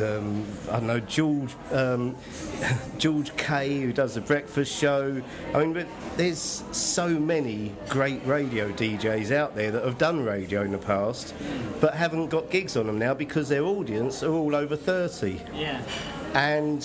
um, 0.03 0.45
I 0.69 0.73
don't 0.79 0.87
know 0.87 1.01
George 1.01 1.55
um, 1.73 2.17
George 2.99 3.37
Kay 3.37 3.81
who 3.81 3.93
does 3.93 4.15
the 4.15 4.21
breakfast 4.21 4.75
show. 4.77 5.21
I 5.55 5.59
mean, 5.61 5.73
but 5.73 5.87
there's 6.17 6.63
so 6.73 7.09
many 7.09 7.73
great 7.89 8.25
radio 8.27 8.71
DJs 8.73 9.31
out 9.33 9.55
there 9.55 9.71
that 9.71 9.85
have 9.85 9.99
done 9.99 10.25
radio 10.25 10.63
in 10.63 10.73
the 10.73 10.79
past, 10.79 11.35
but 11.81 11.95
haven't 11.95 12.29
got 12.29 12.51
gigs 12.51 12.77
on 12.77 12.87
them 12.87 12.99
now 12.99 13.15
because 13.15 13.49
their 13.49 13.65
audience 13.65 14.23
are 14.23 14.33
all 14.33 14.55
over 14.55 14.77
thirty 14.77 15.41
Yeah. 15.55 15.83
and 16.35 16.83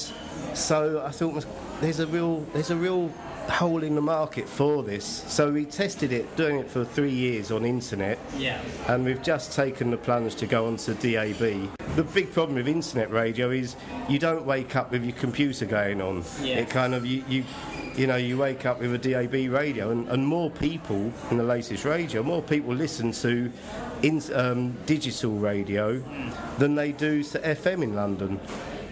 so 0.53 1.03
I 1.05 1.09
thought 1.11 1.45
there's 1.81 1.99
a 1.99 2.07
real 2.07 2.41
there's 2.53 2.69
a 2.69 2.75
real 2.75 3.11
hole 3.49 3.83
in 3.83 3.95
the 3.95 4.01
market 4.01 4.47
for 4.47 4.83
this. 4.83 5.23
So 5.27 5.51
we 5.51 5.65
tested 5.65 6.11
it, 6.11 6.35
doing 6.35 6.57
it 6.59 6.69
for 6.69 6.85
three 6.85 7.11
years 7.11 7.51
on 7.51 7.65
internet, 7.65 8.17
Yeah. 8.37 8.61
and 8.87 9.05
we've 9.05 9.21
just 9.21 9.51
taken 9.53 9.91
the 9.91 9.97
plunge 9.97 10.35
to 10.35 10.45
go 10.47 10.67
onto 10.67 10.93
DAB. 10.93 11.69
The 11.95 12.03
big 12.03 12.31
problem 12.33 12.55
with 12.55 12.67
internet 12.67 13.11
radio 13.11 13.51
is 13.51 13.75
you 14.09 14.17
don't 14.19 14.45
wake 14.45 14.75
up 14.75 14.91
with 14.91 15.03
your 15.03 15.15
computer 15.15 15.65
going 15.65 16.01
on. 16.01 16.23
Yeah. 16.41 16.59
It 16.59 16.69
kind 16.69 16.93
of 16.93 17.05
you. 17.05 17.23
you 17.27 17.43
you 17.95 18.07
know, 18.07 18.15
you 18.15 18.39
wake 18.39 18.65
up 18.65 18.79
with 18.79 18.91
a 18.95 18.97
DAB 18.97 19.51
radio, 19.53 19.91
and, 19.91 20.07
and 20.07 20.25
more 20.25 20.49
people 20.49 21.13
in 21.29 21.37
the 21.37 21.43
latest 21.43 21.85
radio, 21.85 22.23
more 22.23 22.41
people 22.41 22.73
listen 22.73 23.11
to 23.11 23.51
in, 24.01 24.19
um, 24.33 24.75
digital 24.87 25.29
radio 25.33 26.01
than 26.57 26.73
they 26.73 26.91
do 26.91 27.21
to 27.21 27.37
FM 27.37 27.83
in 27.83 27.93
London. 27.95 28.39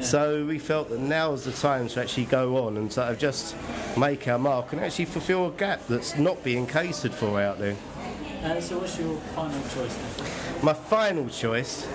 So 0.01 0.45
we 0.45 0.59
felt 0.59 0.89
that 0.91 0.99
now 0.99 1.33
is 1.33 1.45
the 1.45 1.51
time 1.51 1.87
to 1.87 1.99
actually 1.99 2.25
go 2.25 2.63
on 2.67 2.77
and 2.77 2.93
sort 2.93 3.09
of 3.09 3.17
just 3.17 3.55
make 3.97 4.27
our 4.27 4.37
mark 4.37 4.73
and 4.73 4.81
actually 4.81 5.05
fulfil 5.05 5.47
a 5.47 5.51
gap 5.51 5.85
that's 5.87 6.17
not 6.17 6.43
being 6.43 6.65
catered 6.67 7.13
for 7.13 7.39
out 7.41 7.59
there. 7.59 7.75
Uh, 8.43 8.59
so, 8.59 8.79
what's 8.79 8.97
your 8.97 9.15
final 9.35 9.61
choice 9.69 9.95
then? 9.95 10.63
My 10.63 10.73
final 10.73 11.29
choice 11.29 11.87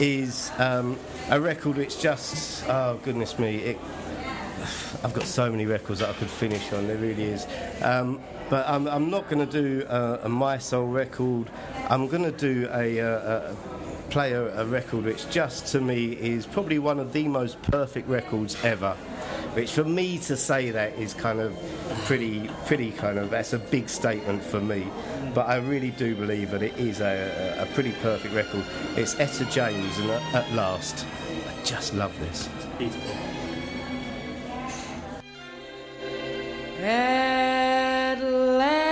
is 0.00 0.50
um, 0.58 0.98
a 1.30 1.40
record 1.40 1.76
which 1.76 2.00
just, 2.00 2.68
oh 2.68 2.98
goodness 3.02 3.38
me, 3.38 3.56
it, 3.56 3.78
I've 5.04 5.14
got 5.14 5.24
so 5.24 5.50
many 5.50 5.66
records 5.66 6.00
that 6.00 6.10
I 6.10 6.12
could 6.14 6.30
finish 6.30 6.72
on, 6.72 6.86
there 6.86 6.96
really 6.96 7.24
is. 7.24 7.46
Um, 7.82 8.20
but 8.50 8.68
I'm, 8.68 8.86
I'm 8.86 9.10
not 9.10 9.28
going 9.30 9.46
to 9.46 9.50
do 9.50 9.86
a, 9.88 10.20
a 10.24 10.28
Mi 10.28 10.58
Soul 10.58 10.88
record, 10.88 11.50
I'm 11.88 12.08
going 12.08 12.24
to 12.24 12.32
do 12.32 12.68
a, 12.72 12.98
a, 12.98 13.52
a 13.52 13.56
play 14.10 14.32
a, 14.32 14.60
a 14.60 14.66
record 14.66 15.04
which 15.04 15.28
just 15.30 15.66
to 15.68 15.80
me 15.80 16.12
is 16.12 16.46
probably 16.46 16.78
one 16.78 17.00
of 17.00 17.12
the 17.12 17.26
most 17.26 17.60
perfect 17.62 18.08
records 18.08 18.56
ever. 18.64 18.96
Which 19.54 19.70
for 19.70 19.84
me 19.84 20.18
to 20.18 20.36
say 20.36 20.70
that 20.70 20.98
is 20.98 21.14
kind 21.14 21.38
of 21.38 21.56
pretty, 22.06 22.50
pretty 22.66 22.90
kind 22.90 23.18
of 23.18 23.30
that's 23.30 23.52
a 23.52 23.58
big 23.58 23.88
statement 23.88 24.42
for 24.42 24.60
me. 24.60 24.88
But 25.32 25.48
I 25.48 25.56
really 25.56 25.90
do 25.90 26.16
believe 26.16 26.50
that 26.50 26.62
it 26.62 26.76
is 26.76 27.00
a, 27.00 27.56
a, 27.60 27.66
pretty 27.74 27.92
perfect 28.02 28.34
record. 28.34 28.64
It's 28.96 29.18
Etta 29.18 29.44
James 29.46 29.98
and 29.98 30.10
at, 30.10 30.34
at 30.34 30.52
last. 30.54 31.06
I 31.46 31.64
just 31.64 31.94
love 31.94 32.18
this. 32.18 32.48
Beautiful. 32.78 33.14
At 36.82 38.20
last, 38.20 38.83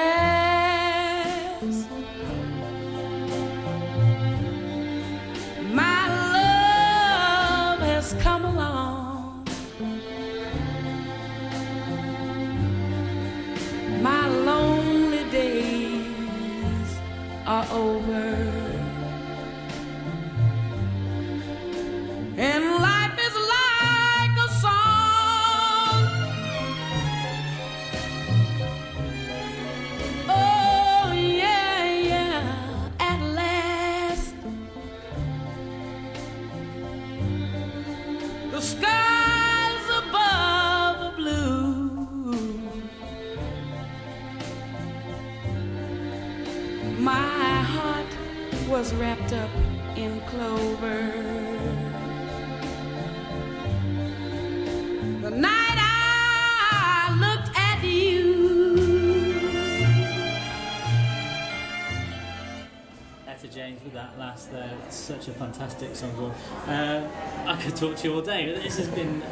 over. 17.71 18.62
Could 67.63 67.77
talk 67.77 67.97
to 67.97 68.09
you 68.09 68.15
all 68.15 68.23
day, 68.23 68.53
but 68.53 68.63
this 68.63 68.77
has 68.79 68.89
been 68.89 69.23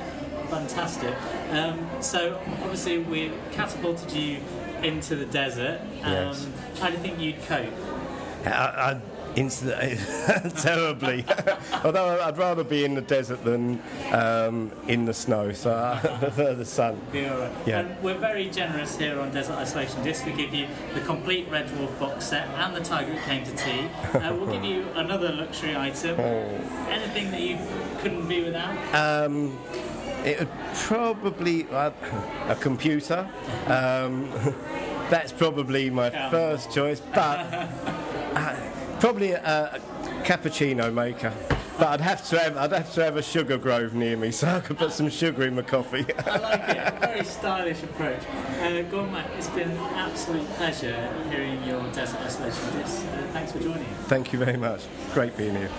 fantastic. 0.49 1.15
Um, 1.51 1.89
so, 2.01 2.41
obviously, 2.63 2.99
we 2.99 3.33
catapulted 3.53 4.13
you 4.13 4.39
into 4.83 5.17
the 5.17 5.27
desert. 5.27 5.81
Um, 6.03 6.13
Yes. 6.13 6.47
How 6.81 6.87
do 6.89 6.93
you 6.95 6.99
think 7.01 7.19
you'd 7.19 7.43
cope? 7.43 7.73
I, 8.47 8.51
I 8.51 9.01
terribly. 10.57 11.25
Although 11.85 12.21
I'd 12.23 12.39
rather 12.39 12.65
be 12.65 12.85
in 12.85 12.95
the 12.95 13.01
desert 13.01 13.45
than 13.45 13.81
um, 14.13 14.73
in 14.89 15.05
the 15.05 15.15
snow, 15.15 15.53
so 15.53 15.73
I 15.73 16.07
prefer 16.19 16.55
the 16.55 16.65
sun. 16.65 17.01
Yeah. 17.13 17.81
And 17.81 18.03
we're 18.03 18.19
very 18.19 18.51
generous 18.51 18.97
here 18.97 19.21
on 19.21 19.31
Desert 19.31 19.55
Isolation 19.55 20.03
Disc. 20.03 20.27
We 20.27 20.33
give 20.33 20.53
you 20.55 20.67
the 20.95 21.01
complete 21.01 21.49
Red 21.51 21.69
Dwarf 21.69 21.99
box 21.99 22.27
set 22.27 22.49
and 22.49 22.75
the 22.75 22.81
Tiger 22.81 23.13
Who 23.13 23.21
Came 23.31 23.45
to 23.45 23.57
Tea. 23.57 23.89
Uh, 24.15 24.35
we'll 24.35 24.51
give 24.53 24.65
you 24.65 24.87
another 24.95 25.33
luxury 25.33 25.77
item. 25.77 26.19
Anything 26.19 27.31
that 27.31 27.41
you 27.41 27.59
couldn't 28.01 28.27
be 28.29 28.45
without? 28.45 28.77
Um, 28.95 29.59
it 30.25 30.39
would 30.39 30.51
probably 30.75 31.67
uh, 31.71 31.91
a 32.49 32.57
computer. 32.57 33.29
Um, 33.67 34.31
that's 35.09 35.33
probably 35.33 35.91
my 35.91 36.11
first 36.31 36.71
choice, 36.71 37.01
but 37.01 37.69
probably 39.01 39.33
a, 39.33 39.41
a 39.75 39.81
cappuccino 40.25 40.93
maker. 40.93 41.33
But 41.79 41.89
I'd 41.89 42.01
have 42.03 42.29
to 42.29 42.39
have 42.39 42.57
I'd 42.59 42.73
have 42.73 42.93
to 42.95 43.05
have 43.05 43.17
a 43.17 43.23
sugar 43.23 43.57
grove 43.57 43.95
near 43.95 44.15
me 44.15 44.31
so 44.31 44.47
I 44.49 44.61
could 44.61 44.77
put 44.77 44.93
some 44.93 45.09
sugar 45.09 45.45
in 45.45 45.55
my 45.57 45.63
coffee. 45.63 46.05
I 46.27 46.37
like 46.37 46.69
it. 46.77 47.01
Very 47.01 47.25
stylish 47.25 47.83
approach. 47.83 48.21
Uh, 48.61 48.83
Gordon 48.83 49.15
it's 49.39 49.49
been 49.49 49.71
an 49.71 49.79
absolute 49.95 50.47
pleasure 50.51 51.11
hearing 51.31 51.63
your 51.65 51.83
Desert 51.93 52.21
Isolation. 52.21 52.69
Uh, 52.69 53.29
thanks 53.33 53.53
for 53.53 53.61
joining 53.61 53.87
us. 53.87 54.07
Thank 54.07 54.35
you 54.35 54.39
very 54.39 54.59
much. 54.59 54.83
Great 55.15 55.35
being 55.39 55.57
here. 55.57 55.71